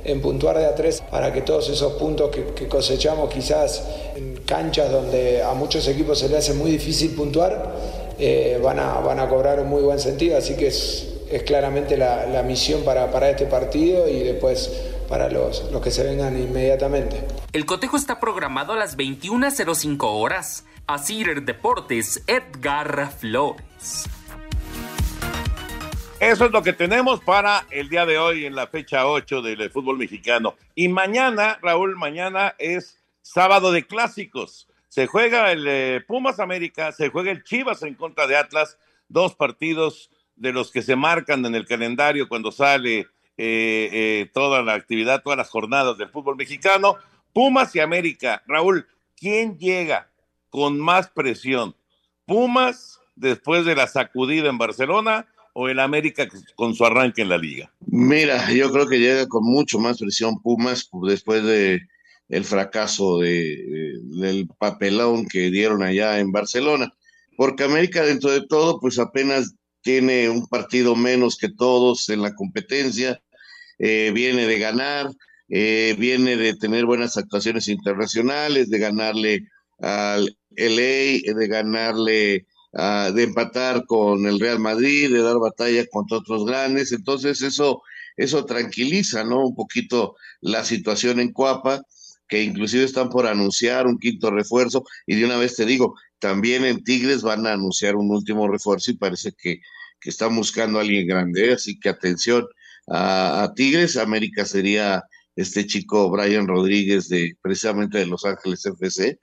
en 0.06 0.22
puntuar 0.22 0.58
de 0.58 0.66
a 0.66 0.76
tres 0.76 1.02
para 1.10 1.34
que 1.34 1.42
todos 1.42 1.70
esos 1.70 1.94
puntos 1.94 2.30
que, 2.30 2.46
que, 2.54 2.68
cosechamos 2.68 3.34
quizás 3.34 3.84
en 4.16 4.36
canchas 4.46 4.92
donde 4.92 5.42
a 5.42 5.54
muchos 5.54 5.88
equipos 5.88 6.20
se 6.20 6.30
les 6.30 6.40
hace 6.40 6.54
muy 6.54 6.72
difícil 6.72 7.16
puntuar, 7.16 7.74
eh, 8.20 8.60
van, 8.62 8.80
a, 8.80 9.00
van 9.00 9.20
a 9.20 9.28
cobrar 9.28 9.60
un 9.60 9.70
muy 9.70 9.82
buen 9.82 10.00
sentido. 10.00 10.38
Así 10.38 10.56
que 10.56 10.68
es, 10.68 11.08
es 11.32 11.44
claramente 11.44 11.98
la, 11.98 12.28
la 12.28 12.44
misión 12.44 12.84
para, 12.84 13.12
para 13.12 13.30
este 13.30 13.46
partido 13.46 14.08
y 14.08 14.20
después 14.20 14.72
para 15.14 15.30
los, 15.30 15.72
los 15.72 15.80
que 15.80 15.92
se 15.92 16.04
vengan 16.04 16.36
inmediatamente. 16.36 17.24
El 17.52 17.68
cotejo 17.68 17.98
está 17.98 18.20
programado 18.20 18.74
a 18.74 18.76
las 18.76 18.98
21.05 18.98 20.00
horas. 20.02 20.66
Asir 20.88 21.44
Deportes, 21.44 22.24
Edgar 22.26 23.12
Flores. 23.12 24.10
Eso 26.20 26.46
es 26.46 26.52
lo 26.52 26.64
que 26.64 26.74
tenemos 26.74 27.20
para 27.20 27.68
el 27.70 27.90
día 27.90 28.08
de 28.08 28.18
hoy 28.18 28.48
en 28.48 28.56
la 28.56 28.66
fecha 28.66 29.06
8 29.06 29.44
del 29.44 29.70
fútbol 29.70 30.00
mexicano. 30.00 30.56
Y 30.74 30.88
mañana, 30.88 31.60
Raúl, 31.62 31.96
mañana 31.96 32.56
es 32.58 33.00
sábado 33.22 33.72
de 33.72 33.86
clásicos. 33.86 34.68
Se 34.88 35.06
juega 35.06 35.52
el 35.52 35.68
eh, 35.68 36.02
Pumas 36.08 36.40
América, 36.40 36.92
se 36.92 37.10
juega 37.10 37.30
el 37.30 37.44
Chivas 37.44 37.84
en 37.84 37.94
contra 37.94 38.26
de 38.26 38.36
Atlas, 38.36 38.80
dos 39.10 39.36
partidos 39.36 40.10
de 40.36 40.54
los 40.54 40.72
que 40.72 40.82
se 40.82 40.96
marcan 40.96 41.46
en 41.46 41.54
el 41.54 41.68
calendario 41.68 42.28
cuando 42.28 42.52
sale 42.52 43.06
eh, 43.38 43.90
eh, 43.92 44.30
toda 44.34 44.62
la 44.62 44.74
actividad, 44.74 45.24
todas 45.24 45.38
las 45.38 45.50
jornadas 45.50 45.98
del 45.98 46.10
fútbol 46.10 46.36
mexicano. 46.36 46.98
Pumas 47.34 47.76
y 47.76 47.80
América. 47.80 48.44
Raúl, 48.46 48.88
¿quién 49.16 49.58
llega 49.58 50.10
con 50.50 50.80
más 50.80 51.10
presión? 51.10 51.76
¿Pumas 52.26 53.00
después 53.16 53.66
de 53.66 53.76
la 53.76 53.88
sacudida 53.88 54.50
en 54.50 54.58
Barcelona 54.58 55.28
o 55.54 55.68
el 55.68 55.80
América 55.80 56.28
con 56.56 56.76
su 56.76 56.86
arranque 56.86 57.24
en 57.24 57.30
la 57.30 57.38
liga? 57.38 57.72
Mira, 57.88 58.52
yo 58.52 58.72
creo 58.72 58.88
que 58.88 59.00
llega 59.00 59.28
con 59.28 59.44
mucho 59.44 59.80
más 59.80 60.00
presión 60.00 60.40
Pumas 60.42 60.90
después 61.04 61.44
de 61.44 61.82
el 62.30 62.46
fracaso 62.46 63.20
de, 63.20 64.00
del 64.04 64.48
papelón 64.58 65.28
que 65.28 65.52
dieron 65.52 65.84
allá 65.84 66.20
en 66.20 66.32
Barcelona, 66.32 66.94
porque 67.38 67.64
América 67.64 68.04
dentro 68.04 68.32
de 68.32 68.46
todo 68.48 68.80
pues 68.80 68.98
apenas 68.98 69.56
tiene 69.84 70.30
un 70.30 70.48
partido 70.48 70.96
menos 70.96 71.38
que 71.38 71.50
todos 71.50 72.10
en 72.10 72.22
la 72.22 72.34
competencia, 72.34 73.22
eh, 73.78 74.12
viene 74.14 74.48
de 74.48 74.60
ganar, 74.60 75.12
eh, 75.50 75.96
viene 76.00 76.38
de 76.38 76.56
tener 76.56 76.86
buenas 76.86 77.18
actuaciones 77.18 77.68
internacionales, 77.68 78.70
de 78.70 78.80
ganarle 78.80 79.48
al 79.80 80.36
LA, 80.56 81.34
de 81.36 81.48
ganarle, 81.48 82.48
uh, 82.74 83.12
de 83.14 83.24
empatar 83.24 83.86
con 83.86 84.26
el 84.26 84.40
Real 84.40 84.60
Madrid, 84.60 85.12
de 85.12 85.22
dar 85.22 85.38
batalla 85.40 85.86
contra 85.92 86.18
otros 86.20 86.46
grandes, 86.46 86.92
entonces 86.92 87.42
eso, 87.42 87.82
eso 88.16 88.46
tranquiliza, 88.46 89.24
¿no? 89.24 89.46
Un 89.48 89.56
poquito 89.56 90.16
la 90.42 90.64
situación 90.64 91.20
en 91.20 91.34
Cuapa, 91.34 91.82
que 92.28 92.42
inclusive 92.42 92.86
están 92.86 93.10
por 93.10 93.28
anunciar 93.28 93.86
un 93.88 94.00
quinto 94.00 94.32
refuerzo, 94.32 94.86
y 95.06 95.16
de 95.16 95.26
una 95.26 95.38
vez 95.38 95.56
te 95.56 95.66
digo, 95.66 95.96
también 96.24 96.64
en 96.64 96.82
Tigres 96.86 97.22
van 97.22 97.46
a 97.46 97.52
anunciar 97.52 97.98
un 97.98 98.10
último 98.10 98.48
refuerzo 98.48 98.92
y 98.92 98.98
parece 98.98 99.34
que, 99.38 99.60
que 100.00 100.10
están 100.10 100.34
buscando 100.34 100.80
a 100.80 100.82
alguien 100.82 101.06
grande, 101.06 101.50
¿eh? 101.50 101.54
así 101.56 101.78
que 101.78 101.90
atención 101.90 102.48
a, 102.88 103.52
Tigres, 103.58 103.98
América 103.98 104.46
sería 104.46 105.04
este 105.36 105.68
chico 105.68 106.10
Brian 106.10 106.48
Rodríguez 106.48 107.10
de 107.10 107.36
precisamente 107.42 107.98
de 107.98 108.06
Los 108.06 108.24
Ángeles 108.24 108.66
FC, 108.66 109.20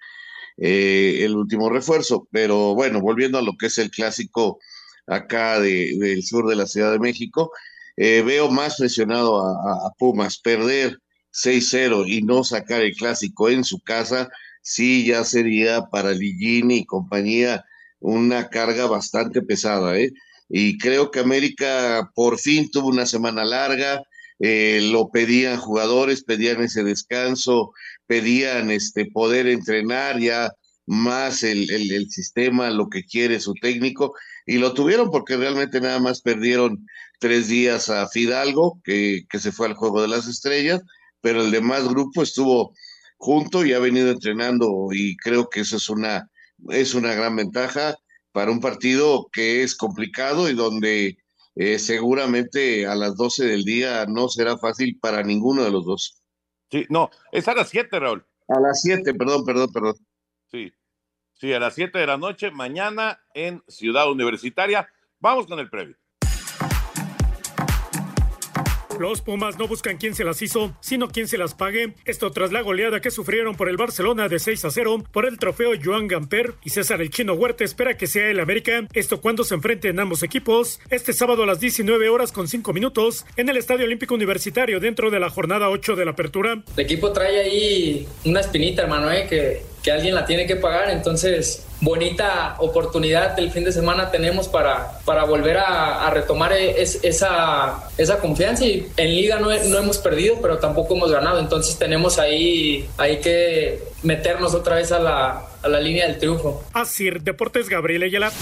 eh, 0.59 1.21
el 1.23 1.37
último 1.37 1.71
refuerzo. 1.71 2.29
Pero 2.31 2.75
bueno, 2.75 3.01
volviendo 3.01 3.39
a 3.39 3.43
lo 3.43 3.57
que 3.59 3.69
es 3.69 3.79
el 3.79 3.91
clásico 3.91 4.59
acá 5.07 5.59
de, 5.59 5.97
del 5.99 6.23
sur 6.23 6.47
de 6.49 6.57
la 6.57 6.67
Ciudad 6.67 6.93
de 6.93 6.99
México, 6.99 7.51
eh, 7.97 8.23
veo 8.27 8.51
más 8.51 8.77
presionado 8.77 9.41
a 9.41 9.91
Pumas 9.99 10.39
perder 10.39 10.99
6-0 11.33 12.05
y 12.07 12.21
no 12.21 12.45
sacar 12.45 12.83
el 12.83 12.95
clásico 12.95 13.49
en 13.49 13.65
su 13.65 13.81
casa, 13.81 14.29
sí 14.63 15.05
ya 15.07 15.25
sería 15.25 15.83
para 15.91 16.13
Ligini 16.13 16.79
y 16.79 16.87
compañía 16.87 17.65
una 18.01 18.49
carga 18.49 18.87
bastante 18.87 19.43
pesada, 19.43 19.99
¿eh? 19.99 20.11
Y 20.49 20.79
creo 20.79 21.11
que 21.11 21.21
América 21.21 22.11
por 22.15 22.39
fin 22.39 22.71
tuvo 22.71 22.89
una 22.89 23.07
semana 23.07 23.45
larga, 23.45 24.03
eh, 24.41 24.81
lo 24.91 25.11
pedían 25.11 25.59
jugadores, 25.59 26.25
pedían 26.25 26.63
ese 26.63 26.83
descanso, 26.83 27.73
pedían 28.07 28.71
este 28.71 29.07
poder 29.07 29.47
entrenar 29.47 30.19
ya 30.19 30.51
más 30.87 31.45
el, 31.45 31.71
el, 31.71 31.93
el, 31.93 32.11
sistema, 32.11 32.71
lo 32.71 32.89
que 32.89 33.05
quiere 33.05 33.39
su 33.39 33.55
técnico, 33.55 34.15
y 34.47 34.59
lo 34.59 34.75
tuvieron 34.75 35.11
porque 35.11 35.37
realmente 35.37 35.81
nada 35.81 36.01
más 36.01 36.21
perdieron 36.21 36.85
tres 37.21 37.49
días 37.49 37.91
a 37.91 38.09
Fidalgo, 38.09 38.81
que, 38.83 39.23
que 39.31 39.39
se 39.39 39.53
fue 39.53 39.69
al 39.69 39.75
Juego 39.75 40.03
de 40.03 40.09
las 40.09 40.27
Estrellas, 40.27 40.81
pero 41.21 41.43
el 41.43 41.51
demás 41.53 41.87
grupo 41.87 42.23
estuvo 42.23 42.75
junto 43.21 43.67
y 43.67 43.75
ha 43.75 43.79
venido 43.79 44.11
entrenando, 44.11 44.89
y 44.93 45.15
creo 45.19 45.51
que 45.51 45.61
eso 45.61 45.77
es 45.77 45.91
una, 45.91 46.31
es 46.71 46.95
una 46.95 47.15
gran 47.15 47.37
ventaja 47.37 47.95
para 48.33 48.51
un 48.51 48.61
partido 48.61 49.29
que 49.31 49.63
es 49.63 49.77
complicado 49.77 50.49
y 50.49 50.55
donde 50.55 51.19
eh, 51.55 51.79
seguramente 51.79 52.87
a 52.87 52.95
las 52.95 53.17
12 53.17 53.45
del 53.45 53.65
día 53.65 54.07
no 54.07 54.29
será 54.29 54.57
fácil 54.57 54.99
para 54.99 55.23
ninguno 55.23 55.63
de 55.63 55.71
los 55.71 55.85
dos. 55.85 56.23
Sí, 56.71 56.87
no, 56.89 57.11
es 57.31 57.47
a 57.47 57.55
las 57.55 57.69
7, 57.69 58.01
Raúl. 58.01 58.25
A 58.49 58.59
las 58.59 58.81
7, 58.81 59.13
perdón, 59.13 59.45
perdón, 59.45 59.71
perdón. 59.71 59.97
Sí, 60.51 60.73
sí, 61.35 61.53
a 61.53 61.61
las 61.61 61.75
7 61.75 61.99
de 61.99 62.07
la 62.07 62.17
noche, 62.17 62.51
mañana 62.51 63.21
en 63.35 63.63
Ciudad 63.69 64.11
Universitaria. 64.11 64.89
Vamos 65.19 65.47
con 65.47 65.59
el 65.59 65.69
previo. 65.69 66.00
Los 69.01 69.23
Pumas 69.23 69.59
no 69.59 69.67
buscan 69.67 69.97
quién 69.97 70.15
se 70.15 70.25
las 70.25 70.43
hizo, 70.43 70.77
sino 70.81 71.09
quién 71.09 71.27
se 71.27 71.39
las 71.39 71.55
pague. 71.55 71.95
Esto 72.05 72.31
tras 72.33 72.53
la 72.53 72.61
goleada 72.61 73.01
que 73.01 73.11
sufrieron 73.11 73.57
por 73.57 73.71
el 73.71 73.79
Barcelona 73.79 74.29
de 74.29 74.39
6 74.39 74.67
a 74.67 74.71
0 74.71 75.05
por 75.11 75.25
el 75.25 75.39
trofeo 75.39 75.71
Joan 75.83 76.07
Gamper 76.07 76.53
y 76.63 76.69
César 76.69 77.01
el 77.01 77.09
Chino 77.09 77.33
Huerta 77.33 77.65
espera 77.65 77.97
que 77.97 78.07
sea 78.07 78.29
el 78.29 78.41
América. 78.41 78.87
Esto 78.93 79.23
cuando 79.23 79.43
se 79.43 79.55
enfrenten 79.55 79.99
ambos 79.99 80.23
equipos. 80.23 80.81
Este 80.91 81.15
sábado 81.15 81.45
a 81.45 81.47
las 81.47 81.61
19 81.61 82.11
horas 82.11 82.31
con 82.31 82.47
5 82.47 82.75
minutos 82.75 83.25
en 83.39 83.49
el 83.49 83.57
Estadio 83.57 83.87
Olímpico 83.87 84.15
Universitario 84.15 84.81
dentro 84.81 85.11
de 85.11 85.19
la 85.19 85.31
jornada 85.31 85.71
8 85.71 85.97
de 85.97 86.05
la 86.05 86.11
apertura. 86.11 86.63
El 86.77 86.85
equipo 86.85 87.11
trae 87.11 87.41
ahí 87.41 88.07
una 88.27 88.41
espinita, 88.41 88.83
hermano, 88.83 89.11
¿eh? 89.11 89.27
que, 89.31 89.63
que 89.83 89.93
alguien 89.93 90.15
la 90.15 90.27
tiene 90.27 90.47
que 90.47 90.57
pagar. 90.57 90.91
Entonces, 90.91 91.67
bonita 91.81 92.57
oportunidad 92.59 93.39
el 93.39 93.51
fin 93.51 93.65
de 93.65 93.73
semana 93.73 94.11
tenemos 94.11 94.49
para, 94.49 94.99
para 95.05 95.25
volver 95.25 95.57
a, 95.59 96.11
retomar 96.11 96.53
es, 96.53 96.99
esa, 97.03 97.89
esa 97.97 98.19
confianza 98.19 98.65
y 98.67 98.87
en 98.97 99.15
liga 99.15 99.39
no, 99.39 99.49
no, 99.49 99.79
hemos 99.79 99.99
perdido 99.99 100.39
pero 100.43 100.59
tampoco 100.59 100.97
hemos 100.97 101.11
ganado 101.11 101.39
entonces 101.39 101.79
tenemos 101.79 102.19
ahí, 102.19 102.89
ahí 102.99 103.21
que 103.21 103.81
meternos 104.03 104.55
otra 104.55 104.77
vez 104.77 104.93
a 104.93 104.99
la, 104.99 105.47
a 105.63 105.69
la 105.69 105.81
línea 105.81 106.07
del 106.07 106.19
triunfo. 106.19 106.65
Así, 106.73 107.11
Deportes 107.11 107.69
Gabriel 107.69 108.03
Ayala. 108.03 108.33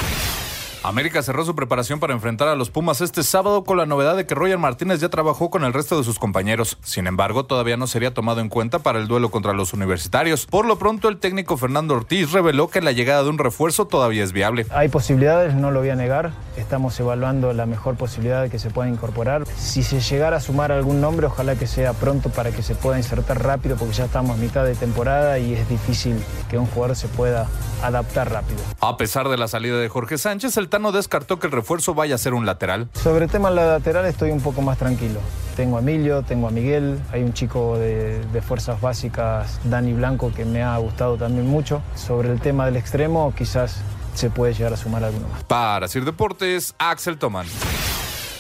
América 0.85 1.23
cerró 1.23 1.45
su 1.45 1.57
preparación 1.57 1.99
para 1.99 2.15
enfrentar 2.15 2.49
a 2.49 2.55
los 2.55 2.71
Pumas 2.71 3.01
este 3.01 3.23
sábado 3.25 3.65
con 3.65 3.77
la 3.77 3.87
novedad 3.87 4.17
de 4.17 4.27
que 4.27 4.35
Roger 4.35 4.59
Martínez 4.59 5.01
ya 5.01 5.09
trabajó 5.09 5.51
con 5.51 5.65
el 5.65 5.73
resto 5.73 5.99
de 5.99 6.05
sus 6.05 6.19
compañeros. 6.19 6.79
Sin 6.83 7.07
embargo, 7.07 7.45
todavía 7.47 7.77
no 7.77 7.87
sería 7.87 8.15
tomado 8.15 8.41
en 8.41 8.49
cuenta 8.49 8.79
para 8.79 9.01
el 9.01 9.09
duelo 9.09 9.31
contra 9.31 9.53
los 9.53 9.73
universitarios. 9.73 10.47
Por 10.47 10.67
lo 10.67 10.79
pronto, 10.79 11.09
el 11.09 11.19
técnico 11.19 11.57
Fernando 11.57 11.95
Ortiz 11.95 12.31
reveló 12.31 12.69
que 12.69 12.81
la 12.81 12.93
llegada 12.93 13.25
de 13.25 13.31
un 13.31 13.39
refuerzo 13.39 13.87
todavía 13.87 14.23
es 14.23 14.33
viable. 14.33 14.67
Hay 14.71 14.89
posibilidades, 14.89 15.55
no 15.55 15.71
lo 15.73 15.81
voy 15.81 15.91
a 15.91 15.97
negar. 15.97 16.33
Estamos 16.57 16.99
evaluando 17.01 17.53
la 17.53 17.67
mejor 17.67 17.97
posibilidad 17.97 18.43
de 18.43 18.51
que 18.51 18.59
se 18.59 18.71
pueda 18.71 18.89
incorporar. 18.89 19.45
Si 19.57 19.83
se 19.83 20.01
llegara 20.01 20.37
a 20.37 20.41
sumar 20.41 20.71
algún 20.71 21.01
nombre, 21.01 21.27
ojalá 21.27 21.57
que 21.57 21.67
sea 21.67 21.93
pronto 21.93 22.31
para 22.31 22.53
que 22.53 22.63
se 22.63 22.75
pueda 22.77 22.99
insertar 22.99 23.43
rápido, 23.43 23.77
porque 23.77 23.95
ya 23.95 24.05
estamos 24.05 24.37
a 24.37 24.41
mitad 24.41 24.65
de 24.65 24.75
temporada 24.75 25.39
y 25.39 25.55
es 25.55 25.69
difícil 25.69 26.23
que 26.49 26.57
un 26.57 26.67
jugador 26.67 26.97
se 26.97 27.09
pueda 27.09 27.49
adaptar 27.83 28.31
rápido. 28.31 28.61
A 28.81 28.97
pesar 28.97 29.29
de 29.29 29.37
la 29.37 29.49
salida 29.49 29.79
de 29.79 29.89
Jorge 29.89 30.19
Sánchez, 30.19 30.57
el 30.57 30.68
el 30.69 30.71
Tano 30.71 30.93
descartó 30.93 31.39
que 31.39 31.47
el 31.47 31.53
refuerzo 31.53 31.95
vaya 31.95 32.15
a 32.15 32.19
ser 32.19 32.35
un 32.35 32.45
lateral. 32.45 32.89
Sobre 32.93 33.25
el 33.25 33.31
tema 33.31 33.51
lateral 33.51 34.05
estoy 34.05 34.31
un 34.33 34.43
poco 34.43 34.61
más 34.61 34.77
tranquilo. 34.77 35.19
Tengo 35.57 35.79
a 35.79 35.81
Emilio, 35.81 36.23
tengo 36.23 36.47
a 36.47 36.51
Miguel, 36.51 37.01
hay 37.11 37.23
un 37.23 37.33
chico 37.33 37.79
de, 37.79 38.23
de 38.27 38.43
fuerzas 38.43 38.79
básicas, 38.79 39.61
Dani 39.65 39.95
Blanco, 39.95 40.31
que 40.31 40.45
me 40.45 40.63
ha 40.63 40.77
gustado 40.77 41.17
también 41.17 41.47
mucho. 41.47 41.81
Sobre 41.95 42.31
el 42.31 42.39
tema 42.39 42.67
del 42.67 42.77
extremo, 42.77 43.33
quizás 43.35 43.81
se 44.13 44.29
puede 44.29 44.53
llegar 44.53 44.75
a 44.75 44.77
sumar 44.77 45.03
alguno 45.05 45.27
más. 45.29 45.43
Para 45.45 45.89
Sir 45.89 46.05
Deportes, 46.05 46.75
Axel 46.79 47.17
Toman. 47.17 47.47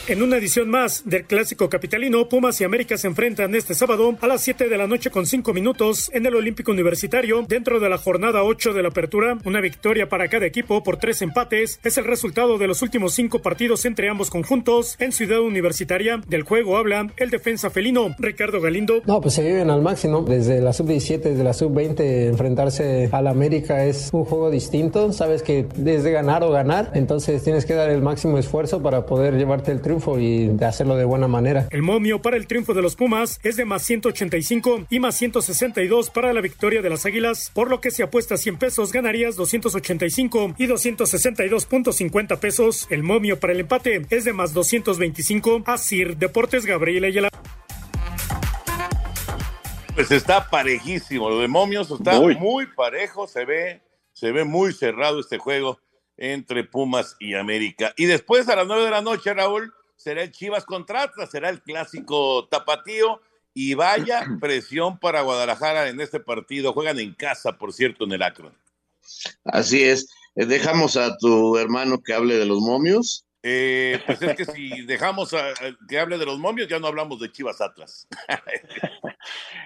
En 0.09 0.22
una 0.22 0.38
edición 0.38 0.70
más 0.70 1.02
del 1.04 1.26
Clásico 1.26 1.68
Capitalino, 1.68 2.30
Pumas 2.30 2.59
y 2.62 2.64
América 2.64 2.96
se 2.96 3.06
enfrentan 3.06 3.54
este 3.54 3.74
sábado 3.74 4.16
a 4.22 4.26
las 4.26 4.40
7 4.40 4.70
de 4.70 4.78
la 4.78 4.86
noche 4.86 5.11
con 5.11 5.26
5 5.26 5.52
minutos 5.52 6.11
en 6.14 6.24
el 6.24 6.34
Olímpico 6.34 6.72
Universitario 6.72 7.44
dentro 7.46 7.78
de 7.78 7.90
la 7.90 7.98
jornada 7.98 8.42
8 8.42 8.72
de 8.72 8.82
la 8.82 8.88
apertura. 8.88 9.36
Una 9.44 9.61
victoria 9.61 10.09
para 10.09 10.28
cada 10.28 10.46
equipo 10.46 10.82
por 10.82 10.96
tres 10.96 11.20
empates 11.20 11.78
es 11.84 11.98
el 11.98 12.06
resultado 12.06 12.56
de 12.56 12.66
los 12.66 12.80
últimos 12.80 13.12
cinco 13.12 13.40
partidos 13.40 13.84
entre 13.84 14.09
ambos 14.09 14.30
conjuntos 14.30 14.96
en 14.98 15.12
Ciudad 15.12 15.42
Universitaria. 15.42 16.22
Del 16.26 16.42
juego 16.42 16.78
habla 16.78 17.12
el 17.18 17.28
defensa 17.28 17.68
felino 17.68 18.16
Ricardo 18.18 18.62
Galindo. 18.62 19.02
No, 19.04 19.20
pues 19.20 19.34
se 19.34 19.42
viven 19.42 19.68
al 19.68 19.82
máximo. 19.82 20.22
Desde 20.22 20.62
la 20.62 20.72
sub-17, 20.72 21.20
desde 21.20 21.44
la 21.44 21.52
sub-20, 21.52 22.28
enfrentarse 22.28 23.11
al 23.12 23.26
América 23.26 23.84
es 23.84 24.09
un 24.14 24.24
juego 24.24 24.50
distinto. 24.50 25.12
Sabes 25.12 25.42
que 25.42 25.66
desde 25.76 26.12
ganar 26.12 26.44
o 26.44 26.50
ganar, 26.50 26.92
entonces 26.94 27.44
tienes 27.44 27.66
que 27.66 27.74
dar 27.74 27.90
el 27.90 28.00
máximo 28.00 28.38
esfuerzo 28.38 28.82
para 28.82 29.04
poder 29.04 29.34
llevarte 29.34 29.70
el 29.70 29.82
triunfo 29.82 29.97
y 30.18 30.49
de 30.49 30.64
hacerlo 30.64 30.96
de 30.96 31.05
buena 31.05 31.28
manera. 31.28 31.68
El 31.70 31.82
momio 31.82 32.22
para 32.22 32.36
el 32.36 32.46
triunfo 32.46 32.74
de 32.74 32.82
los 32.82 32.96
Pumas 32.96 33.40
es 33.42 33.57
de 33.57 33.64
más 33.64 33.82
185 33.82 34.86
y 34.90 35.01
más 35.01 35.16
162 35.16 36.11
para 36.11 36.32
la 36.32 36.40
victoria 36.40 36.82
de 36.82 36.90
las 36.90 37.05
Águilas, 37.05 37.51
por 37.53 37.68
lo 37.68 37.80
que 37.80 37.90
si 37.90 38.03
apuestas 38.03 38.40
100 38.40 38.59
pesos 38.59 38.92
ganarías 38.92 39.36
285 39.36 40.55
y 40.57 40.66
262.50 40.66 42.38
pesos. 42.38 42.86
El 42.90 43.03
momio 43.03 43.40
para 43.40 43.53
el 43.53 43.61
empate 43.61 44.07
es 44.11 44.24
de 44.24 44.32
más 44.32 44.55
225. 44.55 45.62
Asir 45.66 46.16
Deportes 46.16 46.64
Gabriel 46.64 47.05
Ayala. 47.05 47.28
Pues 49.94 50.12
está 50.12 50.49
parejísimo, 50.49 51.28
lo 51.28 51.40
de 51.40 51.49
momios 51.49 51.90
está 51.90 52.20
Muy. 52.20 52.36
muy, 52.36 52.66
parejo, 52.66 53.26
se 53.26 53.44
ve, 53.44 53.82
se 54.12 54.30
ve 54.30 54.44
muy 54.44 54.72
cerrado 54.72 55.18
este 55.18 55.38
juego 55.38 55.80
entre 56.16 56.64
Pumas 56.64 57.16
y 57.18 57.34
América. 57.34 57.94
Y 57.96 58.07
después 58.07 58.49
a 58.49 58.57
las 58.57 58.66
nueve 58.66 58.84
de 58.84 58.90
la 58.90 59.03
noche, 59.03 59.34
Raúl, 59.34 59.72
será 59.99 60.22
el 60.22 60.30
Chivas 60.32 60.64
contra 60.64 61.03
Atlas, 61.03 61.30
será 61.30 61.51
el 61.51 61.61
clásico 61.62 62.49
tapatío 62.49 63.20
y 63.53 63.74
vaya 63.74 64.24
presión 64.40 64.99
para 64.99 65.20
Guadalajara 65.20 65.88
en 65.90 66.01
este 66.01 66.20
partido. 66.20 66.72
Juegan 66.72 66.99
en 66.99 67.12
casa, 67.12 67.59
por 67.59 67.74
cierto, 67.74 68.05
en 68.05 68.12
el 68.12 68.22
Akron. 68.22 68.57
Así 69.44 69.82
es. 69.82 70.09
Eh, 70.36 70.46
Dejamos 70.46 70.96
a 70.96 71.16
tu 71.18 71.59
hermano 71.59 72.01
que 72.03 72.14
hable 72.14 72.36
de 72.36 72.46
los 72.46 72.61
momios. 72.61 73.24
Eh, 73.42 74.01
pues 74.05 74.20
es 74.20 74.36
que 74.36 74.44
si 74.44 74.82
dejamos 74.84 75.32
a- 75.32 75.51
a 75.51 75.55
que 75.88 75.99
hable 75.99 76.18
de 76.18 76.26
los 76.26 76.38
momios, 76.40 76.68
ya 76.68 76.78
no 76.80 76.88
hablamos 76.88 77.20
de 77.20 77.30
Chivas 77.30 77.61
Atlas. 77.61 78.07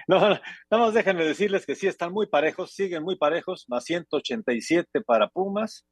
No, 0.07 0.19
nada 0.19 0.41
más 0.69 0.93
déjenme 0.93 1.23
decirles 1.23 1.65
que 1.65 1.75
sí 1.75 1.87
están 1.87 2.11
muy 2.11 2.27
parejos, 2.27 2.73
siguen 2.73 3.03
muy 3.03 3.15
parejos, 3.15 3.63
más 3.69 3.85
187 3.85 4.99
para 4.99 5.29
Pumas, 5.29 5.85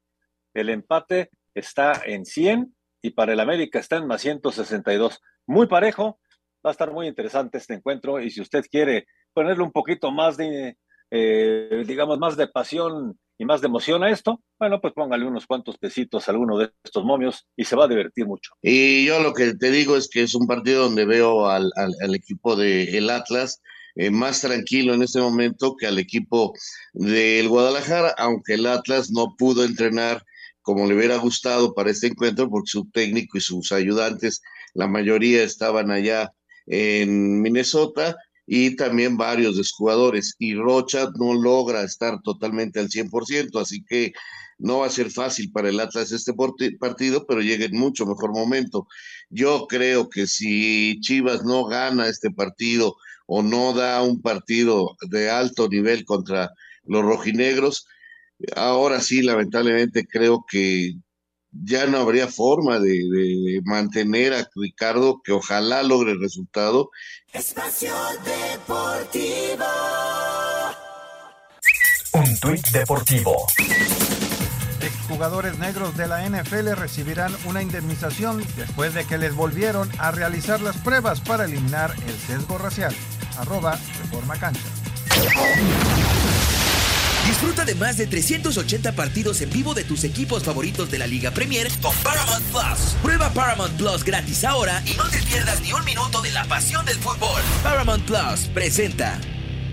el 0.53 0.67
empate 0.69 1.29
está 1.53 2.01
en 2.05 2.25
100 2.25 2.75
y 3.01 3.11
para 3.11 3.33
el 3.33 3.39
América 3.39 3.79
está 3.79 3.97
en 3.97 4.07
más 4.07 4.21
162. 4.21 5.21
Muy 5.47 5.67
parejo, 5.67 6.19
va 6.65 6.69
a 6.69 6.73
estar 6.73 6.91
muy 6.91 7.07
interesante 7.07 7.57
este 7.57 7.73
encuentro 7.75 8.19
y 8.21 8.29
si 8.31 8.41
usted 8.41 8.65
quiere 8.69 9.05
ponerle 9.33 9.63
un 9.63 9.71
poquito 9.71 10.11
más 10.11 10.37
de, 10.37 10.77
eh, 11.09 11.83
digamos, 11.87 12.19
más 12.19 12.37
de 12.37 12.47
pasión 12.47 13.19
y 13.37 13.45
más 13.45 13.61
de 13.61 13.67
emoción 13.67 14.03
a 14.03 14.11
esto, 14.11 14.41
bueno, 14.59 14.79
pues 14.79 14.93
póngale 14.93 15.25
unos 15.25 15.47
cuantos 15.47 15.77
pesitos 15.77 16.27
a 16.27 16.31
alguno 16.31 16.57
de 16.59 16.71
estos 16.83 17.03
momios 17.03 17.47
y 17.55 17.63
se 17.65 17.75
va 17.75 17.85
a 17.85 17.87
divertir 17.87 18.25
mucho. 18.27 18.51
Y 18.61 19.05
yo 19.05 19.19
lo 19.19 19.33
que 19.33 19.55
te 19.55 19.71
digo 19.71 19.97
es 19.97 20.09
que 20.09 20.21
es 20.21 20.35
un 20.35 20.45
partido 20.45 20.83
donde 20.83 21.05
veo 21.05 21.47
al, 21.47 21.71
al- 21.75 22.15
equipo 22.15 22.55
del 22.55 22.93
el 22.93 23.09
Atlas 23.09 23.61
eh, 23.95 24.11
más 24.11 24.41
tranquilo 24.41 24.93
en 24.93 25.01
este 25.01 25.19
momento 25.19 25.75
que 25.75 25.87
al 25.87 25.97
equipo 25.99 26.53
del 26.93 27.49
Guadalajara, 27.49 28.13
aunque 28.17 28.53
el 28.53 28.65
Atlas 28.67 29.09
no 29.11 29.35
pudo 29.37 29.63
entrenar 29.63 30.23
como 30.62 30.88
le 30.88 30.95
hubiera 30.95 31.18
gustado 31.18 31.74
para 31.74 31.91
este 31.91 32.07
encuentro, 32.07 32.49
porque 32.49 32.70
su 32.70 32.89
técnico 32.91 33.38
y 33.38 33.41
sus 33.41 33.72
ayudantes, 33.72 34.41
la 34.74 34.88
mayoría 34.88 35.43
estaban 35.43 35.91
allá 35.91 36.32
en 36.68 37.41
Minnesota 37.41 38.16
y 38.45 38.76
también 38.76 39.18
varios 39.18 39.57
de 39.57 39.64
sus 39.64 39.74
jugadores. 39.74 40.36
Y 40.39 40.55
Rocha 40.55 41.09
no 41.18 41.34
logra 41.34 41.84
estar 41.84 42.22
totalmente 42.22 42.80
al 42.80 42.89
100%, 42.89 43.59
así 43.59 43.84
que 43.84 44.14
no 44.57 44.80
va 44.80 44.88
a 44.88 44.91
ser 44.91 45.09
fácil 45.09 45.51
para 45.51 45.70
el 45.70 45.80
Atlas 45.80 46.12
este 46.12 46.34
partido, 46.80 47.26
pero 47.26 47.41
llega 47.41 47.66
en 47.66 47.78
mucho 47.78 48.05
mejor 48.05 48.32
momento. 48.32 48.88
Yo 49.30 49.66
creo 49.68 50.09
que 50.09 50.28
si 50.28 50.99
Chivas 51.01 51.43
no 51.43 51.66
gana 51.66 52.07
este 52.07 52.30
partido 52.30 52.95
o 53.26 53.41
no 53.41 53.74
da 53.74 54.01
un 54.03 54.22
partido 54.22 54.95
de 55.09 55.30
alto 55.32 55.68
nivel 55.68 56.05
contra 56.05 56.51
los 56.84 57.03
rojinegros, 57.03 57.88
ahora 58.55 59.01
sí, 59.01 59.21
lamentablemente 59.21 60.05
creo 60.07 60.45
que 60.49 60.93
ya 61.51 61.85
no 61.85 61.97
habría 61.97 62.27
forma 62.27 62.79
de, 62.79 62.91
de 62.91 63.61
mantener 63.65 64.33
a 64.33 64.47
Ricardo, 64.55 65.21
que 65.23 65.33
ojalá 65.33 65.83
logre 65.83 66.13
el 66.13 66.21
resultado. 66.21 66.89
Espacio 67.33 67.93
Deportivo. 68.23 69.65
Un 72.13 72.37
tuit 72.39 72.67
deportivo. 72.71 73.47
Exjugadores 74.81 75.57
negros 75.59 75.95
de 75.95 76.07
la 76.07 76.27
NFL 76.27 76.73
recibirán 76.75 77.33
una 77.45 77.61
indemnización 77.61 78.43
después 78.57 78.93
de 78.93 79.05
que 79.05 79.17
les 79.17 79.33
volvieron 79.33 79.89
a 79.97 80.11
realizar 80.11 80.59
las 80.61 80.75
pruebas 80.77 81.21
para 81.21 81.45
eliminar 81.45 81.93
el 82.07 82.13
sesgo 82.13 82.57
racial. 82.57 82.93
Arroba 83.37 83.79
Reforma 84.01 84.37
Cancha. 84.37 84.67
Disfruta 87.26 87.65
de 87.65 87.76
más 87.76 87.97
de 87.97 88.07
380 88.07 88.93
partidos 88.93 89.41
en 89.41 89.49
vivo 89.49 89.74
de 89.74 89.84
tus 89.84 90.03
equipos 90.03 90.43
favoritos 90.43 90.89
de 90.91 90.99
la 90.99 91.07
Liga 91.07 91.32
Premier 91.32 91.69
con 91.82 91.95
Paramount 91.97 92.43
Plus. 92.45 92.95
Prueba 93.01 93.30
Paramount 93.30 93.74
Plus 93.78 94.03
gratis 94.03 94.43
ahora 94.43 94.82
y 94.86 94.95
no 94.95 95.07
te 95.09 95.22
pierdas 95.24 95.61
ni 95.61 95.72
un 95.74 95.84
minuto 95.86 96.22
de 96.22 96.32
la 96.32 96.45
pasión 96.45 96.86
del 96.86 96.97
fútbol. 96.97 97.41
Paramount 97.63 98.03
Plus 98.05 98.49
presenta. 98.53 99.19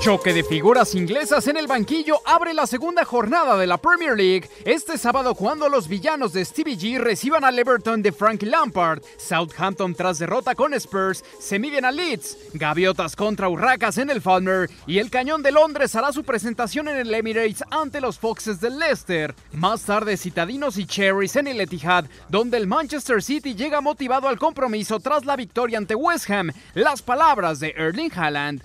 Choque 0.00 0.32
de 0.32 0.44
figuras 0.44 0.94
inglesas 0.94 1.48
en 1.48 1.56
el 1.56 1.66
banquillo 1.66 2.20
abre 2.24 2.54
la 2.54 2.68
segunda 2.68 3.04
jornada 3.04 3.56
de 3.56 3.66
la 3.66 3.78
Premier 3.78 4.16
League 4.16 4.48
este 4.64 4.96
sábado 4.96 5.34
cuando 5.34 5.68
los 5.68 5.88
villanos 5.88 6.32
de 6.32 6.44
Stevie 6.44 6.78
G 6.78 6.98
reciban 6.98 7.44
al 7.44 7.58
Everton 7.58 8.00
de 8.00 8.12
Frank 8.12 8.42
Lampard. 8.44 9.02
Southampton 9.18 9.96
tras 9.96 10.20
derrota 10.20 10.54
con 10.54 10.72
Spurs 10.74 11.24
se 11.40 11.58
miden 11.58 11.84
a 11.84 11.90
Leeds. 11.90 12.38
Gaviotas 12.54 13.16
contra 13.16 13.48
Urracas 13.48 13.98
en 13.98 14.08
el 14.08 14.22
Falmer 14.22 14.70
y 14.86 14.98
el 14.98 15.10
Cañón 15.10 15.42
de 15.42 15.50
Londres 15.50 15.96
hará 15.96 16.12
su 16.12 16.22
presentación 16.22 16.88
en 16.88 16.98
el 16.98 17.12
Emirates 17.12 17.64
ante 17.68 18.00
los 18.00 18.20
Foxes 18.20 18.60
del 18.60 18.78
Leicester. 18.78 19.34
Más 19.52 19.82
tarde 19.82 20.16
Citadinos 20.16 20.78
y 20.78 20.86
Cherries 20.86 21.34
en 21.34 21.48
el 21.48 21.60
Etihad 21.60 22.04
donde 22.28 22.56
el 22.56 22.68
Manchester 22.68 23.20
City 23.20 23.56
llega 23.56 23.80
motivado 23.80 24.28
al 24.28 24.38
compromiso 24.38 25.00
tras 25.00 25.24
la 25.24 25.34
victoria 25.34 25.76
ante 25.76 25.96
West 25.96 26.30
Ham. 26.30 26.52
Las 26.74 27.02
palabras 27.02 27.58
de 27.58 27.74
Erling 27.76 28.12
Haaland. 28.14 28.60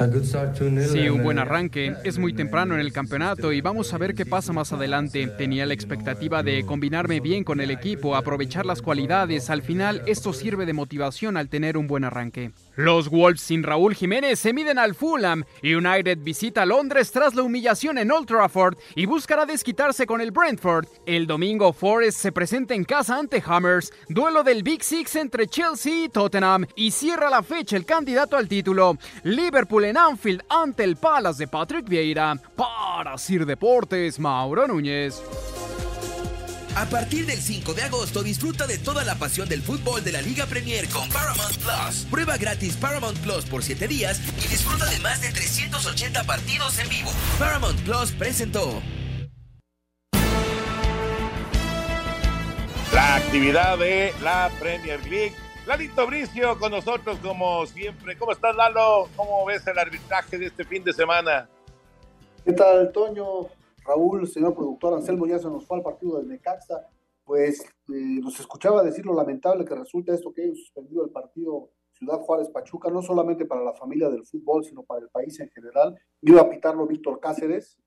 Buen 1.23 1.39
arranque. 1.39 1.95
Es 2.03 2.19
muy 2.19 2.33
temprano 2.33 2.75
en 2.75 2.81
el 2.81 2.91
campeonato 2.91 3.53
y 3.53 3.61
vamos 3.61 3.93
a 3.93 3.97
ver 3.97 4.13
qué 4.13 4.25
pasa 4.25 4.51
más 4.51 4.73
adelante. 4.73 5.27
Tenía 5.27 5.65
la 5.65 5.73
expectativa 5.73 6.43
de 6.43 6.65
combinarme 6.65 7.21
bien 7.21 7.43
con 7.43 7.61
el 7.61 7.71
equipo, 7.71 8.15
aprovechar 8.15 8.65
las 8.65 8.81
cualidades. 8.81 9.49
Al 9.49 9.61
final, 9.61 10.01
esto 10.05 10.33
sirve 10.33 10.65
de 10.65 10.73
motivación 10.73 11.37
al 11.37 11.47
tener 11.47 11.77
un 11.77 11.87
buen 11.87 12.03
arranque. 12.03 12.51
Los 12.75 13.09
Wolves 13.09 13.41
sin 13.41 13.61
Raúl 13.61 13.93
Jiménez 13.93 14.39
se 14.39 14.51
miden 14.51 14.79
al 14.79 14.95
Fulham. 14.95 15.43
United 15.61 16.17
visita 16.21 16.65
Londres 16.65 17.11
tras 17.11 17.35
la 17.35 17.43
humillación 17.43 17.99
en 17.99 18.11
Old 18.11 18.27
Trafford 18.27 18.77
y 18.95 19.05
buscará 19.05 19.45
desquitarse 19.45 20.07
con 20.07 20.21
el 20.21 20.31
Brentford. 20.31 20.87
El 21.05 21.27
domingo 21.27 21.71
Forest 21.71 22.19
se 22.19 22.31
presenta 22.31 22.73
en 22.73 22.83
casa 22.83 23.19
ante 23.19 23.43
Hammers, 23.45 23.93
duelo 24.09 24.43
del 24.43 24.63
Big 24.63 24.83
Six 24.83 25.15
entre 25.17 25.47
Chelsea 25.47 26.05
y 26.05 26.09
Tottenham 26.09 26.65
y 26.75 26.91
cierra 26.91 27.29
la 27.29 27.43
fecha 27.43 27.77
el 27.77 27.85
candidato 27.85 28.37
al 28.37 28.47
título. 28.47 28.97
Liverpool 29.23 29.85
en 29.85 29.97
Anfield 29.97 30.43
ante 30.49 30.83
el 30.83 30.95
Palace 30.95 31.43
de 31.43 31.47
Patrick 31.47 31.87
Vieira. 31.87 32.35
Para 32.55 33.17
Sir 33.19 33.45
Deportes, 33.45 34.19
Mauro 34.19 34.67
Núñez. 34.67 35.21
A 36.75 36.85
partir 36.85 37.27
del 37.27 37.37
5 37.37 37.75
de 37.75 37.83
agosto 37.83 38.23
disfruta 38.23 38.65
de 38.65 38.79
toda 38.79 39.03
la 39.03 39.13
pasión 39.13 39.47
del 39.47 39.61
fútbol 39.61 40.03
de 40.03 40.11
la 40.11 40.23
Liga 40.23 40.47
Premier 40.47 40.89
con 40.89 41.07
Paramount 41.09 41.55
Plus. 41.57 42.07
Prueba 42.09 42.35
gratis 42.35 42.75
Paramount 42.77 43.15
Plus 43.19 43.45
por 43.45 43.61
7 43.61 43.87
días 43.87 44.19
y 44.43 44.47
disfruta 44.47 44.89
de 44.89 44.99
más 44.99 45.21
de 45.21 45.31
380 45.31 46.23
partidos 46.23 46.79
en 46.79 46.89
vivo. 46.89 47.11
Paramount 47.37 47.79
Plus 47.81 48.11
presentó. 48.13 48.81
La 52.91 53.15
actividad 53.17 53.77
de 53.77 54.11
la 54.23 54.49
Premier 54.59 54.99
League. 55.05 55.35
Lalito 55.67 56.07
Bricio 56.07 56.57
con 56.57 56.71
nosotros 56.71 57.19
como 57.21 57.67
siempre. 57.67 58.17
¿Cómo 58.17 58.31
estás, 58.31 58.55
Lalo? 58.55 59.09
¿Cómo 59.15 59.45
ves 59.45 59.65
el 59.67 59.77
arbitraje 59.77 60.39
de 60.39 60.47
este 60.47 60.65
fin 60.65 60.83
de 60.83 60.91
semana? 60.91 61.47
¿Qué 62.43 62.51
tal, 62.51 62.91
Toño? 62.91 63.47
Raúl, 63.85 64.27
señor 64.27 64.53
productor 64.53 64.93
Anselmo, 64.93 65.25
ya 65.25 65.39
se 65.39 65.49
nos 65.49 65.65
fue 65.65 65.77
al 65.77 65.83
partido 65.83 66.17
del 66.17 66.27
Necaxa. 66.27 66.87
Pues 67.25 67.61
eh, 67.61 68.19
nos 68.21 68.39
escuchaba 68.39 68.83
decir 68.83 69.05
lo 69.05 69.13
lamentable 69.13 69.63
que 69.65 69.75
resulta 69.75 70.13
esto 70.13 70.33
que 70.33 70.43
hayan 70.43 70.55
suspendido 70.55 71.05
el 71.05 71.11
partido 71.11 71.69
Ciudad 71.91 72.19
Juárez 72.19 72.49
Pachuca, 72.49 72.89
no 72.89 73.01
solamente 73.01 73.45
para 73.45 73.63
la 73.63 73.73
familia 73.73 74.09
del 74.09 74.25
fútbol, 74.25 74.65
sino 74.65 74.83
para 74.83 75.01
el 75.01 75.09
país 75.09 75.39
en 75.39 75.49
general. 75.49 75.97
Iba 76.21 76.41
a 76.41 76.49
pitarlo 76.49 76.85
Víctor 76.85 77.19
Cáceres, 77.19 77.77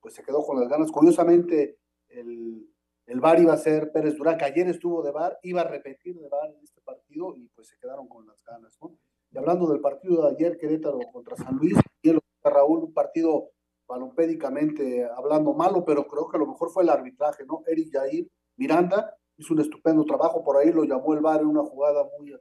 pues 0.00 0.14
se 0.14 0.22
quedó 0.22 0.42
con 0.42 0.58
las 0.58 0.68
ganas. 0.68 0.90
Curiosamente, 0.90 1.78
el, 2.08 2.66
el 3.06 3.20
VAR 3.20 3.40
iba 3.40 3.52
a 3.52 3.58
ser 3.58 3.92
Pérez 3.92 4.16
Durán, 4.16 4.38
que 4.38 4.44
ayer 4.46 4.68
estuvo 4.68 5.02
de 5.02 5.10
VAR, 5.10 5.38
iba 5.42 5.60
a 5.60 5.64
repetir 5.64 6.18
de 6.18 6.28
VAR 6.28 6.50
en 6.50 6.62
este 6.62 6.80
partido 6.80 7.34
y 7.36 7.48
pues 7.48 7.68
se 7.68 7.76
quedaron 7.78 8.08
con 8.08 8.26
las 8.26 8.42
ganas, 8.44 8.78
¿no? 8.80 8.96
Y 9.30 9.36
hablando 9.36 9.66
del 9.70 9.80
partido 9.80 10.22
de 10.22 10.34
ayer, 10.34 10.56
Querétaro 10.56 10.98
contra 11.12 11.36
San 11.36 11.56
Luis, 11.56 11.74
y 12.00 12.12
Raúl, 12.42 12.84
un 12.84 12.94
partido 12.94 13.50
balompédicamente 13.88 15.08
hablando 15.16 15.54
malo, 15.54 15.84
pero 15.84 16.06
creo 16.06 16.28
que 16.28 16.38
lo 16.38 16.46
mejor 16.46 16.70
fue 16.70 16.82
el 16.82 16.90
arbitraje, 16.90 17.44
¿no? 17.46 17.62
Eric 17.66 17.90
Jair 17.92 18.28
Miranda 18.56 19.16
hizo 19.36 19.54
un 19.54 19.60
estupendo 19.60 20.04
trabajo, 20.04 20.44
por 20.44 20.56
ahí 20.56 20.70
lo 20.70 20.84
llamó 20.84 21.14
el 21.14 21.20
VAR 21.20 21.40
en 21.40 21.46
una 21.46 21.62
jugada 21.62 22.06
muy 22.18 22.32
eh, 22.32 22.38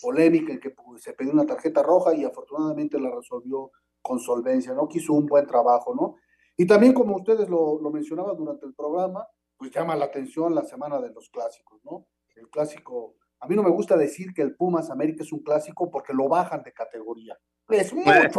polémica 0.00 0.52
en 0.52 0.60
que 0.60 0.70
pues, 0.70 1.02
se 1.02 1.12
pidió 1.12 1.32
una 1.32 1.46
tarjeta 1.46 1.82
roja 1.82 2.14
y 2.14 2.24
afortunadamente 2.24 2.98
la 2.98 3.14
resolvió 3.14 3.70
con 4.00 4.18
solvencia, 4.18 4.74
¿no? 4.74 4.88
Que 4.88 4.98
hizo 4.98 5.12
un 5.12 5.26
buen 5.26 5.46
trabajo, 5.46 5.94
¿no? 5.94 6.16
Y 6.56 6.66
también, 6.66 6.92
como 6.92 7.16
ustedes 7.16 7.48
lo, 7.48 7.80
lo 7.80 7.90
mencionaban 7.90 8.36
durante 8.36 8.66
el 8.66 8.74
programa, 8.74 9.26
pues 9.56 9.70
llama 9.70 9.94
la 9.94 10.06
atención 10.06 10.54
la 10.54 10.64
semana 10.64 11.00
de 11.00 11.10
los 11.10 11.30
clásicos, 11.30 11.80
¿no? 11.84 12.06
El 12.34 12.48
clásico, 12.48 13.14
a 13.42 13.48
mí 13.48 13.56
no 13.56 13.64
me 13.64 13.70
gusta 13.70 13.96
decir 13.96 14.32
que 14.32 14.40
el 14.40 14.54
Pumas 14.54 14.88
América 14.88 15.24
es 15.24 15.32
un 15.32 15.40
clásico 15.40 15.90
porque 15.90 16.12
lo 16.12 16.28
bajan 16.28 16.62
de 16.62 16.72
categoría. 16.72 17.36
Es 17.68 17.92
mucho. 17.92 18.38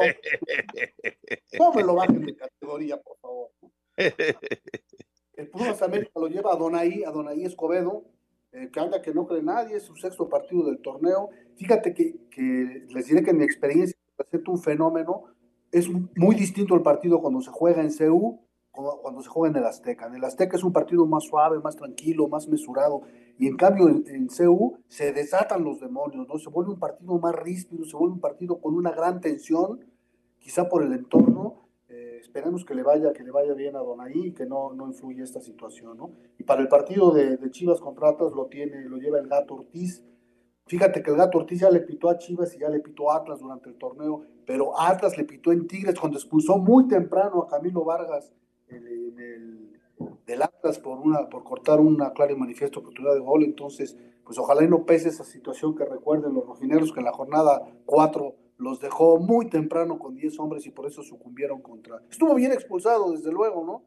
no 1.60 1.74
me 1.74 1.84
lo 1.84 1.96
bajen 1.96 2.26
de 2.26 2.34
categoría, 2.38 3.02
por 3.02 3.18
favor. 3.18 3.50
El 5.36 5.50
Pumas 5.50 5.82
América 5.82 6.12
lo 6.16 6.28
lleva 6.28 6.54
a 6.54 6.56
Donaí, 6.56 7.04
a 7.04 7.12
Donaí 7.12 7.44
Escobedo, 7.44 8.06
eh, 8.54 8.70
que 8.72 8.80
anda 8.80 9.02
que 9.02 9.14
no 9.14 9.28
cree 9.28 9.44
nadie, 9.44 9.76
es 9.76 9.84
su 9.84 9.96
sexto 9.98 10.30
partido 10.30 10.64
del 10.68 10.82
torneo. 10.82 11.32
Fíjate 11.58 11.94
que, 11.94 12.30
que 12.30 12.86
les 12.88 13.06
diré 13.06 13.24
que 13.24 13.32
en 13.32 13.40
mi 13.40 13.44
experiencia 13.44 13.98
presenta 14.16 14.52
un 14.52 14.62
fenómeno. 14.62 15.26
Es 15.70 15.90
muy 15.90 16.36
distinto 16.36 16.76
el 16.76 16.82
partido 16.82 17.20
cuando 17.20 17.42
se 17.42 17.52
juega 17.52 17.82
en 17.82 17.92
CEU 17.92 18.40
cuando 18.74 19.22
se 19.22 19.30
juega 19.30 19.52
en 19.52 19.64
el 19.64 19.68
Azteca. 19.68 20.08
En 20.08 20.16
el 20.16 20.24
Azteca 20.24 20.58
es 20.58 20.64
un 20.64 20.74
partido 20.74 21.06
más 21.06 21.26
suave, 21.26 21.60
más 21.60 21.76
tranquilo, 21.76 22.28
más 22.28 22.48
mesurado. 22.48 23.04
Y 23.38 23.48
en 23.48 23.58
cambio 23.58 23.90
en, 23.90 24.04
en 24.08 24.28
CU 24.28 24.78
se 24.88 25.12
desatan 25.12 25.64
los 25.64 25.80
demonios, 25.80 26.28
¿no? 26.28 26.38
Se 26.38 26.50
vuelve 26.50 26.72
un 26.72 26.80
partido 26.80 27.18
más 27.20 27.36
ríspido, 27.36 27.84
se 27.86 27.98
vuelve 27.98 28.14
un 28.14 28.22
partido 28.22 28.60
con 28.60 28.76
una 28.76 28.92
gran 28.92 29.22
tensión, 29.22 29.80
quizá 30.40 30.70
por 30.70 30.84
el 30.84 30.94
entorno. 30.94 31.68
Eh, 31.90 32.20
esperemos 32.22 32.64
que 32.66 32.76
le 32.76 32.84
vaya, 32.84 33.12
que 33.14 33.24
le 33.24 33.32
vaya 33.32 33.54
bien 33.54 33.76
a 33.76 33.80
Donaí 33.80 34.28
y 34.28 34.34
que 34.34 34.46
no, 34.46 34.74
no 34.74 34.88
influya 34.88 35.24
esta 35.24 35.42
situación, 35.42 35.98
¿no? 35.98 36.12
Y 36.38 36.44
para 36.44 36.62
el 36.62 36.68
partido 36.68 37.12
de, 37.12 37.38
de 37.38 37.52
Chivas 37.52 37.82
contra 37.82 38.10
Atlas 38.10 38.34
lo 38.34 38.46
tiene, 38.48 38.84
lo 38.86 38.98
lleva 38.98 39.20
el 39.20 39.28
Gato 39.28 39.56
Ortiz. 39.56 40.04
Fíjate 40.66 41.04
que 41.04 41.12
el 41.12 41.18
Gato 41.18 41.40
Ortiz 41.40 41.60
ya 41.60 41.70
le 41.70 41.82
pitó 41.82 42.10
a 42.10 42.18
Chivas 42.18 42.56
y 42.56 42.60
ya 42.60 42.70
le 42.70 42.80
pitó 42.80 43.12
a 43.12 43.18
Atlas 43.18 43.40
durante 43.40 43.70
el 43.70 43.76
torneo, 43.76 44.24
pero 44.46 44.80
Atlas 44.80 45.18
le 45.18 45.26
pitó 45.26 45.52
en 45.52 45.68
Tigres 45.68 46.00
cuando 46.00 46.18
expulsó 46.18 46.58
muy 46.58 46.88
temprano 46.88 47.44
a 47.44 47.48
Camilo 47.48 47.84
Vargas 47.84 48.32
en 48.68 48.88
el, 48.88 49.73
del 50.26 50.42
Atlas 50.42 50.80
por, 50.80 51.00
una, 51.00 51.30
por 51.30 51.44
cortar 51.44 51.80
una 51.80 52.12
clara 52.14 52.32
y 52.32 52.36
manifiesta 52.36 52.80
oportunidad 52.80 53.14
de 53.14 53.20
gol. 53.20 53.44
Entonces, 53.44 53.98
pues 54.24 54.38
ojalá 54.38 54.64
y 54.64 54.68
no 54.68 54.86
pese 54.86 55.10
esa 55.10 55.24
situación 55.24 55.76
que 55.76 55.86
recuerden 55.86 56.34
los 56.34 56.46
rojineros 56.46 56.94
que 56.94 57.00
en 57.00 57.06
la 57.06 57.14
jornada 57.14 57.62
4 57.86 58.36
los 58.58 58.80
dejó 58.80 59.20
muy 59.20 59.50
temprano 59.50 60.00
con 60.00 60.16
10 60.16 60.40
hombres 60.40 60.66
y 60.66 60.72
por 60.72 60.86
eso 60.86 61.04
sucumbieron 61.04 61.62
contra. 61.62 62.02
Estuvo 62.10 62.34
bien 62.36 62.52
expulsado, 62.52 63.12
desde 63.12 63.32
luego, 63.32 63.66
¿no? 63.66 63.84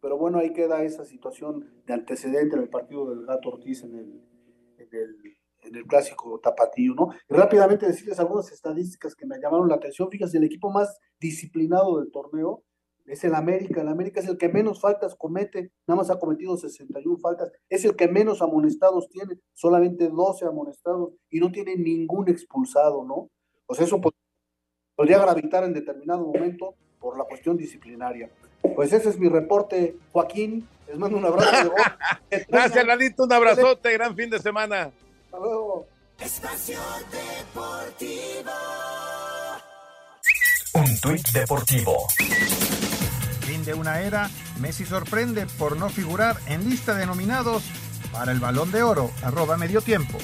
Pero 0.00 0.18
bueno, 0.18 0.38
ahí 0.38 0.52
queda 0.52 0.82
esa 0.82 1.04
situación 1.04 1.82
de 1.86 1.94
antecedente 1.94 2.56
en 2.56 2.62
el 2.62 2.68
partido 2.68 3.08
del 3.10 3.24
Gato 3.24 3.50
Ortiz 3.50 3.82
en 3.84 3.94
el, 3.94 4.20
en 4.78 5.76
el, 5.76 5.86
clásico 5.86 6.38
tapatío, 6.40 6.94
¿no? 6.94 7.10
Y 7.28 7.34
rápidamente 7.34 7.86
decirles 7.86 8.18
algunas 8.18 8.50
estadísticas 8.52 9.14
que 9.14 9.26
me 9.26 9.38
llamaron 9.38 9.68
la 9.68 9.76
atención. 9.76 10.10
Fíjense, 10.10 10.38
el 10.38 10.44
equipo 10.44 10.70
más 10.70 10.98
disciplinado 11.18 11.98
del 11.98 12.10
torneo 12.10 12.62
es 13.06 13.24
el 13.24 13.34
América. 13.34 13.80
El 13.80 13.88
América 13.88 14.20
es 14.20 14.28
el 14.28 14.36
que 14.36 14.48
menos 14.48 14.80
faltas 14.80 15.14
comete, 15.14 15.72
nada 15.86 15.98
más 15.98 16.10
ha 16.10 16.18
cometido 16.18 16.56
61 16.56 17.18
faltas. 17.18 17.52
Es 17.68 17.84
el 17.84 17.96
que 17.96 18.08
menos 18.08 18.42
amonestados 18.42 19.08
tiene, 19.08 19.38
solamente 19.54 20.08
12 20.08 20.44
amonestados 20.46 21.12
y 21.30 21.40
no 21.40 21.50
tiene 21.50 21.76
ningún 21.76 22.28
expulsado, 22.28 23.04
¿no? 23.04 23.30
Pues 23.66 23.80
eso 23.80 24.00
podría 24.94 25.18
gravitar 25.18 25.64
en 25.64 25.74
determinado 25.74 26.26
momento 26.26 26.74
por 26.98 27.18
la 27.18 27.24
cuestión 27.24 27.56
disciplinaria. 27.56 28.30
Pues 28.74 28.92
ese 28.92 29.10
es 29.10 29.18
mi 29.18 29.28
reporte, 29.28 29.96
Joaquín. 30.12 30.68
Les 30.88 30.98
mando 30.98 31.18
un 31.18 31.24
abrazo. 31.24 31.72
De 32.30 32.46
Gracias, 32.48 32.86
Lalito. 32.86 33.24
Un 33.24 33.32
abrazote. 33.32 33.92
Gran 33.92 34.14
fin 34.14 34.30
de 34.30 34.38
semana. 34.38 34.92
Hasta 35.24 35.38
luego. 35.38 35.86
Espacio 36.18 36.78
Deportivo. 37.10 38.50
Un 40.74 41.00
tuit 41.00 41.28
deportivo 41.32 42.06
fin 43.46 43.64
de 43.64 43.74
una 43.74 44.00
era, 44.00 44.28
Messi 44.58 44.84
sorprende 44.84 45.46
por 45.46 45.76
no 45.76 45.88
figurar 45.88 46.36
en 46.46 46.68
lista 46.68 46.94
de 46.94 47.06
nominados 47.06 47.62
para 48.12 48.32
el 48.32 48.40
balón 48.40 48.72
de 48.72 48.82
oro, 48.82 49.12
arroba 49.22 49.56
medio 49.56 49.80
tiempo. 49.80 50.18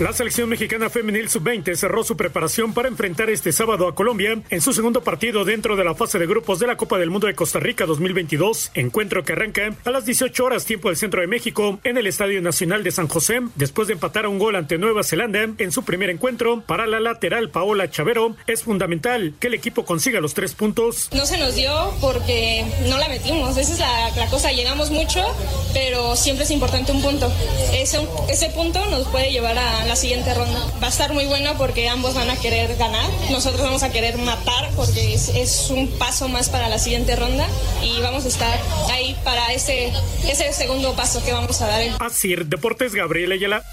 La 0.00 0.12
selección 0.12 0.48
mexicana 0.48 0.90
femenil 0.90 1.28
sub-20 1.28 1.76
cerró 1.76 2.02
su 2.02 2.16
preparación 2.16 2.74
para 2.74 2.88
enfrentar 2.88 3.30
este 3.30 3.52
sábado 3.52 3.86
a 3.86 3.94
Colombia 3.94 4.42
en 4.50 4.60
su 4.60 4.72
segundo 4.72 5.04
partido 5.04 5.44
dentro 5.44 5.76
de 5.76 5.84
la 5.84 5.94
fase 5.94 6.18
de 6.18 6.26
grupos 6.26 6.58
de 6.58 6.66
la 6.66 6.76
Copa 6.76 6.98
del 6.98 7.10
Mundo 7.10 7.28
de 7.28 7.36
Costa 7.36 7.60
Rica 7.60 7.86
2022, 7.86 8.72
encuentro 8.74 9.22
que 9.22 9.34
arranca 9.34 9.72
a 9.84 9.90
las 9.92 10.04
18 10.04 10.44
horas 10.44 10.64
tiempo 10.64 10.88
del 10.88 10.96
centro 10.96 11.20
de 11.20 11.28
México 11.28 11.78
en 11.84 11.96
el 11.96 12.08
Estadio 12.08 12.42
Nacional 12.42 12.82
de 12.82 12.90
San 12.90 13.06
José, 13.06 13.40
después 13.54 13.86
de 13.86 13.94
empatar 13.94 14.26
un 14.26 14.40
gol 14.40 14.56
ante 14.56 14.78
Nueva 14.78 15.04
Zelanda 15.04 15.46
en 15.58 15.70
su 15.70 15.84
primer 15.84 16.10
encuentro. 16.10 16.62
Para 16.66 16.88
la 16.88 16.98
lateral 16.98 17.50
Paola 17.50 17.88
Chavero 17.88 18.34
es 18.48 18.64
fundamental 18.64 19.34
que 19.38 19.46
el 19.46 19.54
equipo 19.54 19.84
consiga 19.84 20.20
los 20.20 20.34
tres 20.34 20.54
puntos. 20.54 21.08
No 21.12 21.24
se 21.24 21.38
nos 21.38 21.54
dio 21.54 21.94
porque 22.00 22.64
no 22.88 22.98
la 22.98 23.08
metimos, 23.08 23.56
esa 23.56 23.72
es 23.72 23.78
la, 23.78 24.10
la 24.16 24.26
cosa, 24.26 24.50
llegamos 24.50 24.90
mucho, 24.90 25.22
pero 25.72 26.16
siempre 26.16 26.44
es 26.44 26.50
importante 26.50 26.90
un 26.90 27.00
punto. 27.00 27.32
Ese, 27.72 28.00
ese 28.28 28.50
punto 28.50 28.84
nos 28.86 29.06
puede 29.06 29.30
llevar 29.30 29.56
a 29.56 29.83
la 29.86 29.96
siguiente 29.96 30.34
ronda. 30.34 30.60
Va 30.82 30.86
a 30.86 30.90
estar 30.90 31.12
muy 31.12 31.26
bueno 31.26 31.54
porque 31.58 31.88
ambos 31.88 32.14
van 32.14 32.30
a 32.30 32.36
querer 32.36 32.76
ganar. 32.76 33.08
Nosotros 33.30 33.62
vamos 33.62 33.82
a 33.82 33.90
querer 33.90 34.18
matar 34.18 34.70
porque 34.76 35.14
es, 35.14 35.28
es 35.30 35.70
un 35.70 35.88
paso 35.98 36.28
más 36.28 36.48
para 36.48 36.68
la 36.68 36.78
siguiente 36.78 37.16
ronda 37.16 37.46
y 37.82 38.00
vamos 38.00 38.24
a 38.24 38.28
estar 38.28 38.58
ahí 38.90 39.16
para 39.24 39.52
ese, 39.52 39.92
ese 40.28 40.52
segundo 40.52 40.94
paso 40.94 41.24
que 41.24 41.32
vamos 41.32 41.60
a 41.62 41.66
dar. 41.66 41.82
Así, 42.00 42.34
Deportes 42.34 42.94
Gabriel 42.94 43.32
Ayala. 43.32 43.64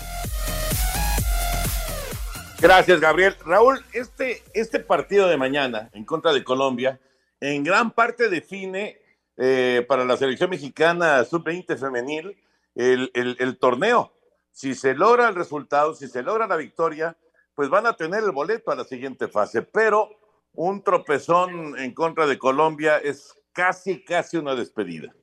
Gracias, 2.60 3.00
Gabriel. 3.00 3.36
Raúl, 3.44 3.84
este, 3.94 4.44
este 4.54 4.80
partido 4.80 5.28
de 5.28 5.38
mañana 5.38 5.90
en 5.94 6.06
contra 6.06 6.32
de 6.32 6.44
Colombia, 6.44 7.00
en 7.40 7.64
gran 7.64 7.92
parte 7.92 8.30
define 8.30 9.00
eh, 9.38 9.84
para 9.88 10.06
la 10.06 10.16
selección 10.16 10.52
mexicana 10.52 11.24
sub-20 11.26 11.78
femenil 11.78 12.38
el, 12.76 13.12
el, 13.16 13.36
el 13.40 13.58
torneo 13.58 14.14
si 14.52 14.76
se 14.76 14.94
logra 14.94 15.30
el 15.30 15.36
resultado, 15.36 15.96
si 15.96 16.08
se 16.08 16.24
logra 16.24 16.48
la 16.48 16.58
victoria, 16.58 17.18
pues 17.56 17.70
van 17.70 17.86
a 17.86 17.94
tener 17.94 18.24
el 18.24 18.32
boleto 18.32 18.72
a 18.72 18.76
la 18.76 18.84
siguiente 18.84 19.28
fase. 19.28 19.62
Pero 19.62 20.10
un 20.54 20.84
tropezón 20.84 21.78
en 21.78 21.94
contra 21.94 22.28
de 22.28 22.38
Colombia 22.38 22.98
es 22.98 23.34
casi, 23.54 24.04
casi 24.04 24.38
una 24.38 24.56
despedida. 24.56 25.14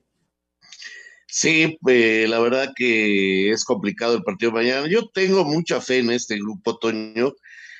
Sí, 1.30 1.78
eh, 1.86 2.26
la 2.28 2.40
verdad 2.40 2.72
que 2.74 3.50
es 3.50 3.64
complicado 3.64 4.14
el 4.14 4.22
partido 4.22 4.50
de 4.50 4.58
mañana. 4.58 4.86
Yo 4.88 5.08
tengo 5.08 5.44
mucha 5.44 5.80
fe 5.80 5.98
en 5.98 6.10
este 6.10 6.38
grupo, 6.38 6.78
Toño, 6.78 7.34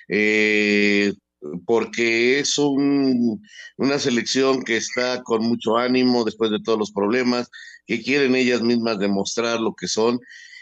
eh, 0.09 1.15
porque 1.65 2.41
es 2.41 2.59
un, 2.59 3.43
una 3.79 3.99
selección 3.99 4.63
que 4.63 4.77
está 4.77 5.23
con 5.23 5.43
mucho 5.45 5.79
ánimo 5.79 6.25
después 6.25 6.51
de 6.51 6.61
todos 6.63 6.79
los 6.79 6.93
problemas, 6.93 7.51
que 7.87 8.03
quieren 8.03 8.35
ellas 8.35 8.61
mismas 8.61 8.99
demostrar 8.99 9.61
lo 9.61 9.75
que 9.75 9.89
son 9.89 10.21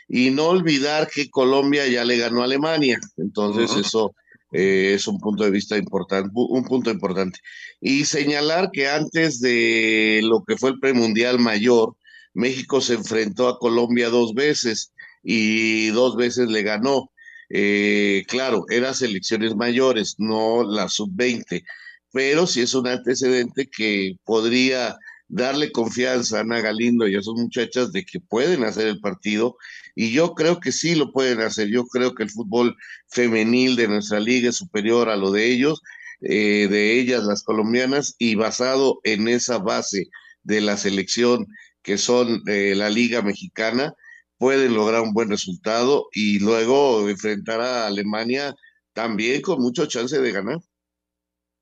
y 0.08 0.30
no 0.30 0.46
olvidar 0.46 1.08
que 1.08 1.30
Colombia 1.30 1.86
ya 1.86 2.04
le 2.04 2.16
ganó 2.18 2.42
a 2.42 2.44
Alemania, 2.44 2.98
entonces 3.16 3.70
uh 3.70 3.76
-huh. 3.76 3.80
eso 3.80 4.14
eh, 4.52 4.94
es 4.94 5.06
un 5.08 5.18
punto 5.18 5.44
de 5.44 5.50
vista 5.50 5.76
importante, 5.76 6.30
un 6.34 6.64
punto 6.64 6.90
importante. 6.90 7.40
Y 7.80 8.04
señalar 8.04 8.70
que 8.72 8.88
antes 8.88 9.40
de 9.40 10.20
lo 10.22 10.44
que 10.46 10.56
fue 10.56 10.70
el 10.70 10.80
premundial 10.80 11.38
mayor, 11.38 11.96
México 12.34 12.80
se 12.80 12.94
enfrentó 12.94 13.48
a 13.48 13.58
Colombia 13.58 14.08
dos 14.08 14.34
veces 14.34 14.92
y 15.22 15.88
dos 15.88 16.16
veces 16.16 16.48
le 16.48 16.62
ganó. 16.62 17.10
Eh, 17.48 18.24
claro, 18.28 18.64
eran 18.70 18.94
selecciones 18.94 19.56
mayores, 19.56 20.16
no 20.18 20.62
la 20.64 20.88
sub-20, 20.88 21.64
pero 22.12 22.46
sí 22.46 22.60
es 22.62 22.74
un 22.74 22.86
antecedente 22.88 23.68
que 23.68 24.16
podría 24.24 24.96
darle 25.28 25.72
confianza 25.72 26.38
a 26.38 26.40
Ana 26.40 26.60
Galindo 26.60 27.08
y 27.08 27.16
a 27.16 27.22
sus 27.22 27.34
muchachas 27.34 27.92
de 27.92 28.04
que 28.04 28.20
pueden 28.20 28.64
hacer 28.64 28.86
el 28.86 29.00
partido 29.00 29.56
y 29.94 30.12
yo 30.12 30.34
creo 30.34 30.60
que 30.60 30.72
sí 30.72 30.94
lo 30.94 31.10
pueden 31.10 31.40
hacer. 31.40 31.68
Yo 31.68 31.86
creo 31.86 32.14
que 32.14 32.24
el 32.24 32.30
fútbol 32.30 32.76
femenil 33.08 33.76
de 33.76 33.88
nuestra 33.88 34.20
liga 34.20 34.50
es 34.50 34.56
superior 34.56 35.08
a 35.08 35.16
lo 35.16 35.30
de 35.30 35.50
ellos, 35.50 35.82
eh, 36.20 36.68
de 36.70 37.00
ellas 37.00 37.24
las 37.24 37.42
colombianas 37.42 38.14
y 38.18 38.34
basado 38.34 39.00
en 39.04 39.26
esa 39.28 39.58
base 39.58 40.08
de 40.42 40.60
la 40.60 40.76
selección 40.76 41.46
que 41.82 41.98
son 41.98 42.42
eh, 42.46 42.74
la 42.76 42.90
liga 42.90 43.22
mexicana, 43.22 43.94
pueden 44.38 44.74
lograr 44.74 45.00
un 45.00 45.14
buen 45.14 45.30
resultado 45.30 46.08
y 46.12 46.40
luego 46.40 47.08
enfrentar 47.08 47.60
a 47.60 47.86
Alemania 47.86 48.54
también 48.92 49.40
con 49.40 49.60
mucho 49.60 49.86
chance 49.86 50.18
de 50.18 50.32
ganar. 50.32 50.58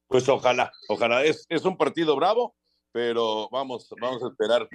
Pues 0.08 0.28
ojalá, 0.28 0.72
ojalá. 0.88 1.24
Es, 1.24 1.44
es 1.48 1.64
un 1.64 1.76
partido 1.76 2.16
bravo, 2.16 2.54
pero 2.94 3.48
vamos, 3.50 3.92
vamos 4.00 4.22
a 4.22 4.28
esperar 4.28 4.68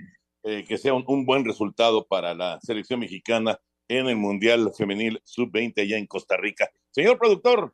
eh, 0.43 0.65
que 0.67 0.78
sea 0.78 0.93
un, 0.93 1.26
buen 1.26 1.45
resultado 1.45 2.05
para 2.05 2.34
la 2.34 2.59
selección 2.59 2.99
mexicana 2.99 3.57
en 3.88 4.07
el 4.07 4.17
Mundial 4.17 4.74
Femenil 4.78 5.22
Sub-20 5.24 5.82
allá 5.82 5.97
en 5.97 6.05
Costa 6.05 6.36
Rica. 6.36 6.70
Señor 6.91 7.17
productor. 7.17 7.74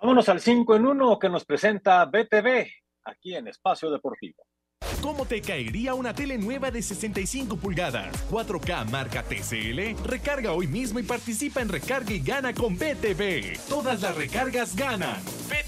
Vámonos 0.00 0.30
al 0.30 0.40
5 0.40 0.76
en 0.76 0.86
1 0.86 1.18
que 1.18 1.28
nos 1.28 1.44
presenta 1.44 2.06
BTV 2.06 2.66
aquí 3.04 3.34
en 3.34 3.48
Espacio 3.48 3.90
Deportivo. 3.90 4.46
¿Cómo 5.02 5.26
te 5.26 5.42
caería 5.42 5.92
una 5.92 6.14
tele 6.14 6.38
nueva 6.38 6.70
de 6.70 6.80
65 6.80 7.58
pulgadas? 7.58 8.14
4K 8.30 8.90
marca 8.90 9.22
TCL. 9.22 10.02
Recarga 10.08 10.52
hoy 10.52 10.68
mismo 10.68 10.98
y 10.98 11.02
participa 11.02 11.60
en 11.60 11.68
Recarga 11.68 12.14
y 12.14 12.20
Gana 12.20 12.54
con 12.54 12.76
BTV. 12.76 13.58
Todas 13.68 14.00
las 14.00 14.16
recargas 14.16 14.74
ganan. 14.74 15.22
BTV 15.22 15.63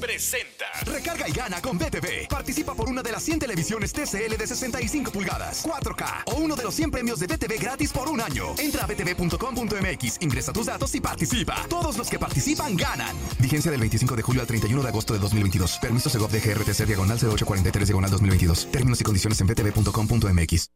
presenta. 0.00 0.66
Recarga 0.84 1.28
y 1.28 1.32
gana 1.32 1.60
con 1.60 1.78
BTV. 1.78 2.28
Participa 2.28 2.74
por 2.74 2.88
una 2.88 3.02
de 3.02 3.12
las 3.12 3.22
100 3.22 3.40
televisiones 3.40 3.92
TCL 3.92 4.36
de 4.36 4.46
65 4.46 5.10
pulgadas, 5.10 5.64
4K 5.64 6.22
o 6.26 6.36
uno 6.36 6.56
de 6.56 6.64
los 6.64 6.74
100 6.74 6.90
premios 6.90 7.20
de 7.20 7.26
BTV 7.26 7.60
gratis 7.60 7.92
por 7.92 8.08
un 8.08 8.20
año. 8.20 8.54
Entra 8.58 8.84
a 8.84 8.86
btv.com.mx, 8.86 10.18
ingresa 10.20 10.52
tus 10.52 10.66
datos 10.66 10.94
y 10.94 11.00
participa. 11.00 11.66
Todos 11.68 11.96
los 11.96 12.08
que 12.08 12.18
participan 12.18 12.76
ganan. 12.76 13.16
Vigencia 13.38 13.70
del 13.70 13.80
25 13.80 14.16
de 14.16 14.22
julio 14.22 14.40
al 14.40 14.46
31 14.46 14.82
de 14.82 14.88
agosto 14.88 15.12
de 15.12 15.20
2022. 15.20 15.78
Permiso 15.78 16.10
Segov 16.10 16.30
de 16.30 16.40
GRTC 16.40 16.86
diagonal 16.86 17.18
0843 17.18 17.88
diagonal 17.88 18.10
2022. 18.10 18.70
Términos 18.70 19.00
y 19.00 19.04
condiciones 19.04 19.40
en 19.40 19.46
btv.com.mx. 19.46 20.70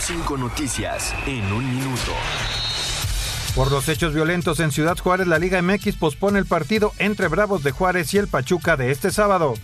Cinco 0.00 0.36
noticias 0.36 1.14
en 1.26 1.52
un 1.52 1.76
minuto. 1.76 2.12
Por 3.54 3.70
los 3.70 3.88
hechos 3.88 4.14
violentos 4.14 4.60
en 4.60 4.72
Ciudad 4.72 4.96
Juárez, 4.96 5.26
la 5.26 5.38
Liga 5.38 5.60
MX 5.60 5.96
pospone 5.96 6.38
el 6.38 6.46
partido 6.46 6.92
entre 6.98 7.28
Bravos 7.28 7.62
de 7.62 7.70
Juárez 7.70 8.14
y 8.14 8.18
el 8.18 8.28
Pachuca 8.28 8.78
de 8.78 8.90
este 8.90 9.10
sábado. 9.10 9.54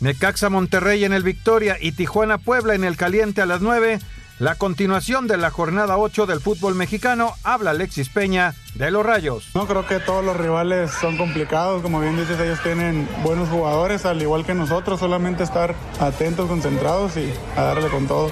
Necaxa 0.00 0.50
Monterrey 0.50 1.04
en 1.04 1.14
el 1.14 1.22
Victoria 1.22 1.78
y 1.80 1.92
Tijuana 1.92 2.36
Puebla 2.36 2.74
en 2.74 2.84
el 2.84 2.98
Caliente 2.98 3.40
a 3.40 3.46
las 3.46 3.62
9 3.62 4.00
la 4.38 4.54
continuación 4.54 5.26
de 5.26 5.38
la 5.38 5.50
jornada 5.50 5.96
8 5.96 6.26
del 6.26 6.40
fútbol 6.40 6.74
mexicano, 6.74 7.32
habla 7.42 7.70
Alexis 7.70 8.10
Peña 8.10 8.54
de 8.74 8.90
los 8.90 9.06
Rayos. 9.06 9.48
No 9.54 9.66
creo 9.66 9.86
que 9.86 9.98
todos 9.98 10.22
los 10.22 10.36
rivales 10.36 10.90
son 10.90 11.16
complicados, 11.16 11.80
como 11.80 12.00
bien 12.00 12.18
dices, 12.18 12.38
ellos 12.38 12.62
tienen 12.62 13.08
buenos 13.22 13.48
jugadores, 13.48 14.04
al 14.04 14.20
igual 14.20 14.44
que 14.44 14.52
nosotros, 14.52 15.00
solamente 15.00 15.42
estar 15.42 15.74
atentos, 16.00 16.48
concentrados 16.48 17.16
y 17.16 17.32
a 17.56 17.62
darle 17.62 17.88
con 17.88 18.06
todo. 18.06 18.30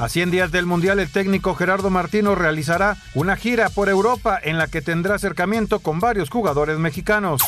A 0.00 0.08
100 0.08 0.30
días 0.30 0.50
del 0.50 0.64
Mundial, 0.64 0.98
el 0.98 1.12
técnico 1.12 1.54
Gerardo 1.54 1.90
Martino 1.90 2.34
realizará 2.34 2.96
una 3.12 3.36
gira 3.36 3.68
por 3.68 3.90
Europa 3.90 4.40
en 4.42 4.56
la 4.56 4.66
que 4.66 4.80
tendrá 4.80 5.16
acercamiento 5.16 5.80
con 5.80 6.00
varios 6.00 6.30
jugadores 6.30 6.78
mexicanos. 6.78 7.42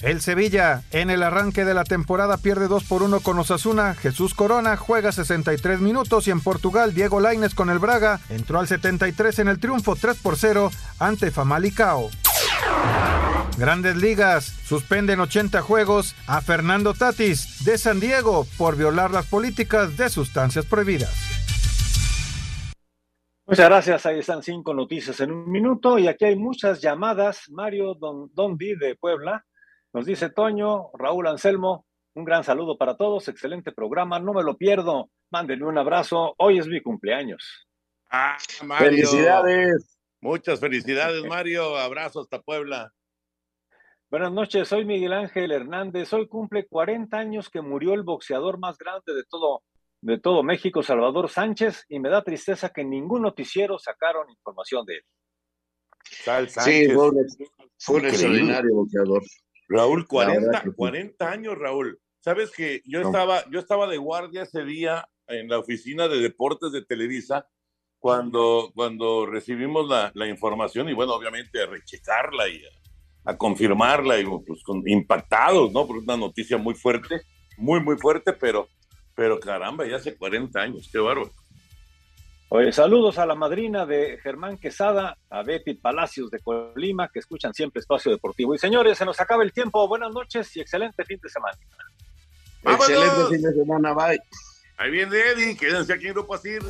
El 0.00 0.20
Sevilla 0.20 0.84
en 0.92 1.10
el 1.10 1.24
arranque 1.24 1.64
de 1.64 1.74
la 1.74 1.82
temporada 1.82 2.36
pierde 2.36 2.68
2 2.68 2.84
por 2.84 3.02
1 3.02 3.18
con 3.18 3.36
Osasuna. 3.36 3.96
Jesús 3.96 4.32
Corona 4.32 4.76
juega 4.76 5.10
63 5.10 5.80
minutos 5.80 6.28
y 6.28 6.30
en 6.30 6.40
Portugal 6.40 6.94
Diego 6.94 7.18
Laines 7.18 7.56
con 7.56 7.68
el 7.68 7.80
Braga 7.80 8.20
entró 8.28 8.60
al 8.60 8.68
73 8.68 9.40
en 9.40 9.48
el 9.48 9.58
triunfo 9.58 9.96
3 9.96 10.18
por 10.18 10.36
0 10.36 10.70
ante 11.00 11.32
Famalicao. 11.32 12.10
Grandes 13.58 13.96
ligas 13.96 14.44
suspenden 14.44 15.18
80 15.18 15.62
juegos 15.62 16.14
a 16.26 16.40
Fernando 16.40 16.94
Tatis 16.94 17.64
de 17.64 17.76
San 17.76 17.98
Diego 17.98 18.46
por 18.56 18.76
violar 18.76 19.10
las 19.10 19.26
políticas 19.26 19.96
de 19.96 20.08
sustancias 20.08 20.64
prohibidas. 20.64 21.12
Muchas 23.46 23.68
gracias. 23.68 24.06
Ahí 24.06 24.20
están 24.20 24.42
cinco 24.42 24.74
noticias 24.74 25.18
en 25.20 25.32
un 25.32 25.50
minuto 25.50 25.98
y 25.98 26.06
aquí 26.06 26.26
hay 26.26 26.36
muchas 26.36 26.80
llamadas. 26.80 27.50
Mario 27.50 27.94
Don, 27.94 28.30
Don 28.34 28.56
de 28.56 28.96
Puebla 29.00 29.44
nos 29.92 30.06
dice 30.06 30.30
Toño, 30.30 30.90
Raúl 30.94 31.26
Anselmo, 31.26 31.86
un 32.14 32.24
gran 32.24 32.44
saludo 32.44 32.76
para 32.76 32.96
todos, 32.96 33.26
excelente 33.28 33.72
programa, 33.72 34.18
no 34.18 34.34
me 34.34 34.42
lo 34.42 34.56
pierdo, 34.56 35.10
mándenme 35.30 35.66
un 35.66 35.78
abrazo, 35.78 36.34
hoy 36.38 36.58
es 36.58 36.66
mi 36.66 36.80
cumpleaños. 36.80 37.66
Ah, 38.10 38.36
Mario. 38.64 38.90
Felicidades. 38.90 39.97
Muchas 40.20 40.60
felicidades, 40.60 41.22
Mario, 41.28 41.76
abrazo 41.76 42.20
hasta 42.20 42.40
Puebla. 42.40 42.92
Buenas 44.10 44.32
noches, 44.32 44.68
soy 44.68 44.84
Miguel 44.84 45.12
Ángel 45.12 45.52
Hernández, 45.52 46.12
hoy 46.14 46.26
cumple 46.28 46.66
40 46.66 47.16
años 47.16 47.50
que 47.50 47.60
murió 47.60 47.92
el 47.92 48.02
boxeador 48.02 48.58
más 48.58 48.78
grande 48.78 49.12
de 49.14 49.22
todo, 49.28 49.62
de 50.00 50.18
todo 50.18 50.42
México, 50.42 50.82
Salvador 50.82 51.28
Sánchez, 51.28 51.84
y 51.90 52.00
me 52.00 52.08
da 52.08 52.24
tristeza 52.24 52.70
que 52.70 52.84
ningún 52.84 53.22
noticiero 53.22 53.78
sacaron 53.78 54.30
información 54.30 54.86
de 54.86 54.94
él. 54.94 55.02
Sí, 56.48 56.88
fue 57.76 57.96
un 57.96 58.06
extraordinario 58.06 58.76
boxeador. 58.76 59.22
Raúl, 59.68 60.06
40, 60.06 60.64
40 60.74 61.30
años, 61.30 61.58
Raúl. 61.58 62.00
Sabes 62.20 62.50
que 62.50 62.80
yo 62.86 63.02
estaba, 63.02 63.44
yo 63.50 63.58
estaba 63.58 63.86
de 63.86 63.98
guardia 63.98 64.42
ese 64.42 64.64
día 64.64 65.06
en 65.26 65.48
la 65.48 65.58
oficina 65.58 66.08
de 66.08 66.18
deportes 66.18 66.72
de 66.72 66.82
Televisa 66.82 67.46
cuando, 67.98 68.70
cuando 68.74 69.26
recibimos 69.26 69.88
la, 69.88 70.10
la 70.14 70.26
información 70.26 70.88
y 70.88 70.92
bueno, 70.92 71.14
obviamente 71.14 71.62
a 71.62 71.66
rechecarla 71.66 72.48
y 72.48 72.62
a, 73.24 73.36
confirmarla 73.36 74.18
y 74.18 74.24
pues 74.24 74.62
con, 74.62 74.82
impactados, 74.88 75.70
¿no? 75.72 75.86
Por 75.86 75.98
una 75.98 76.16
noticia 76.16 76.56
muy 76.56 76.74
fuerte, 76.74 77.20
muy, 77.58 77.80
muy 77.80 77.98
fuerte, 77.98 78.32
pero, 78.32 78.68
pero 79.14 79.38
caramba, 79.38 79.86
ya 79.86 79.96
hace 79.96 80.16
40 80.16 80.58
años, 80.58 80.88
qué 80.90 80.98
bárbaro. 80.98 81.30
Oye, 82.50 82.72
saludos 82.72 83.18
a 83.18 83.26
la 83.26 83.34
madrina 83.34 83.84
de 83.84 84.18
Germán 84.22 84.56
Quesada, 84.56 85.18
a 85.28 85.42
Betty 85.42 85.74
Palacios 85.74 86.30
de 86.30 86.38
Colima, 86.38 87.08
que 87.08 87.18
escuchan 87.18 87.52
siempre 87.52 87.80
Espacio 87.80 88.10
Deportivo. 88.10 88.54
Y 88.54 88.58
señores, 88.58 88.96
se 88.96 89.04
nos 89.04 89.20
acaba 89.20 89.42
el 89.42 89.52
tiempo. 89.52 89.86
Buenas 89.86 90.14
noches 90.14 90.56
y 90.56 90.60
excelente 90.60 91.04
fin 91.04 91.18
de 91.22 91.28
semana. 91.28 91.58
Excelente 92.62 93.26
fin 93.28 93.42
de 93.42 93.52
semana, 93.52 93.92
bye. 93.92 94.18
Ahí 94.78 94.92
viene 94.92 95.16
Eddie, 95.18 95.56
quédense 95.56 95.92
aquí 95.92 96.06
en 96.06 96.14
Grupo 96.14 96.34
Asir. 96.34 96.62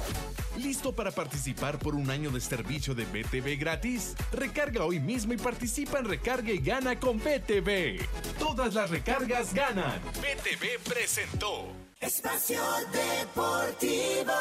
¿Listo 0.56 0.92
para 0.92 1.10
participar 1.10 1.78
por 1.78 1.94
un 1.94 2.10
año 2.10 2.30
de 2.30 2.40
servicio 2.40 2.94
de 2.94 3.04
BTV 3.04 3.58
gratis? 3.60 4.16
Recarga 4.32 4.84
hoy 4.84 4.98
mismo 4.98 5.34
y 5.34 5.36
participa 5.36 5.98
en 5.98 6.06
Recarga 6.06 6.50
y 6.50 6.58
Gana 6.58 6.98
con 6.98 7.18
BTV. 7.18 8.00
Todas 8.38 8.74
las 8.74 8.90
recargas 8.90 9.52
ganan. 9.52 10.00
BTV 10.20 10.82
presentó 10.90 11.70
Espacio 12.00 12.62
Deportivo. 12.92 14.32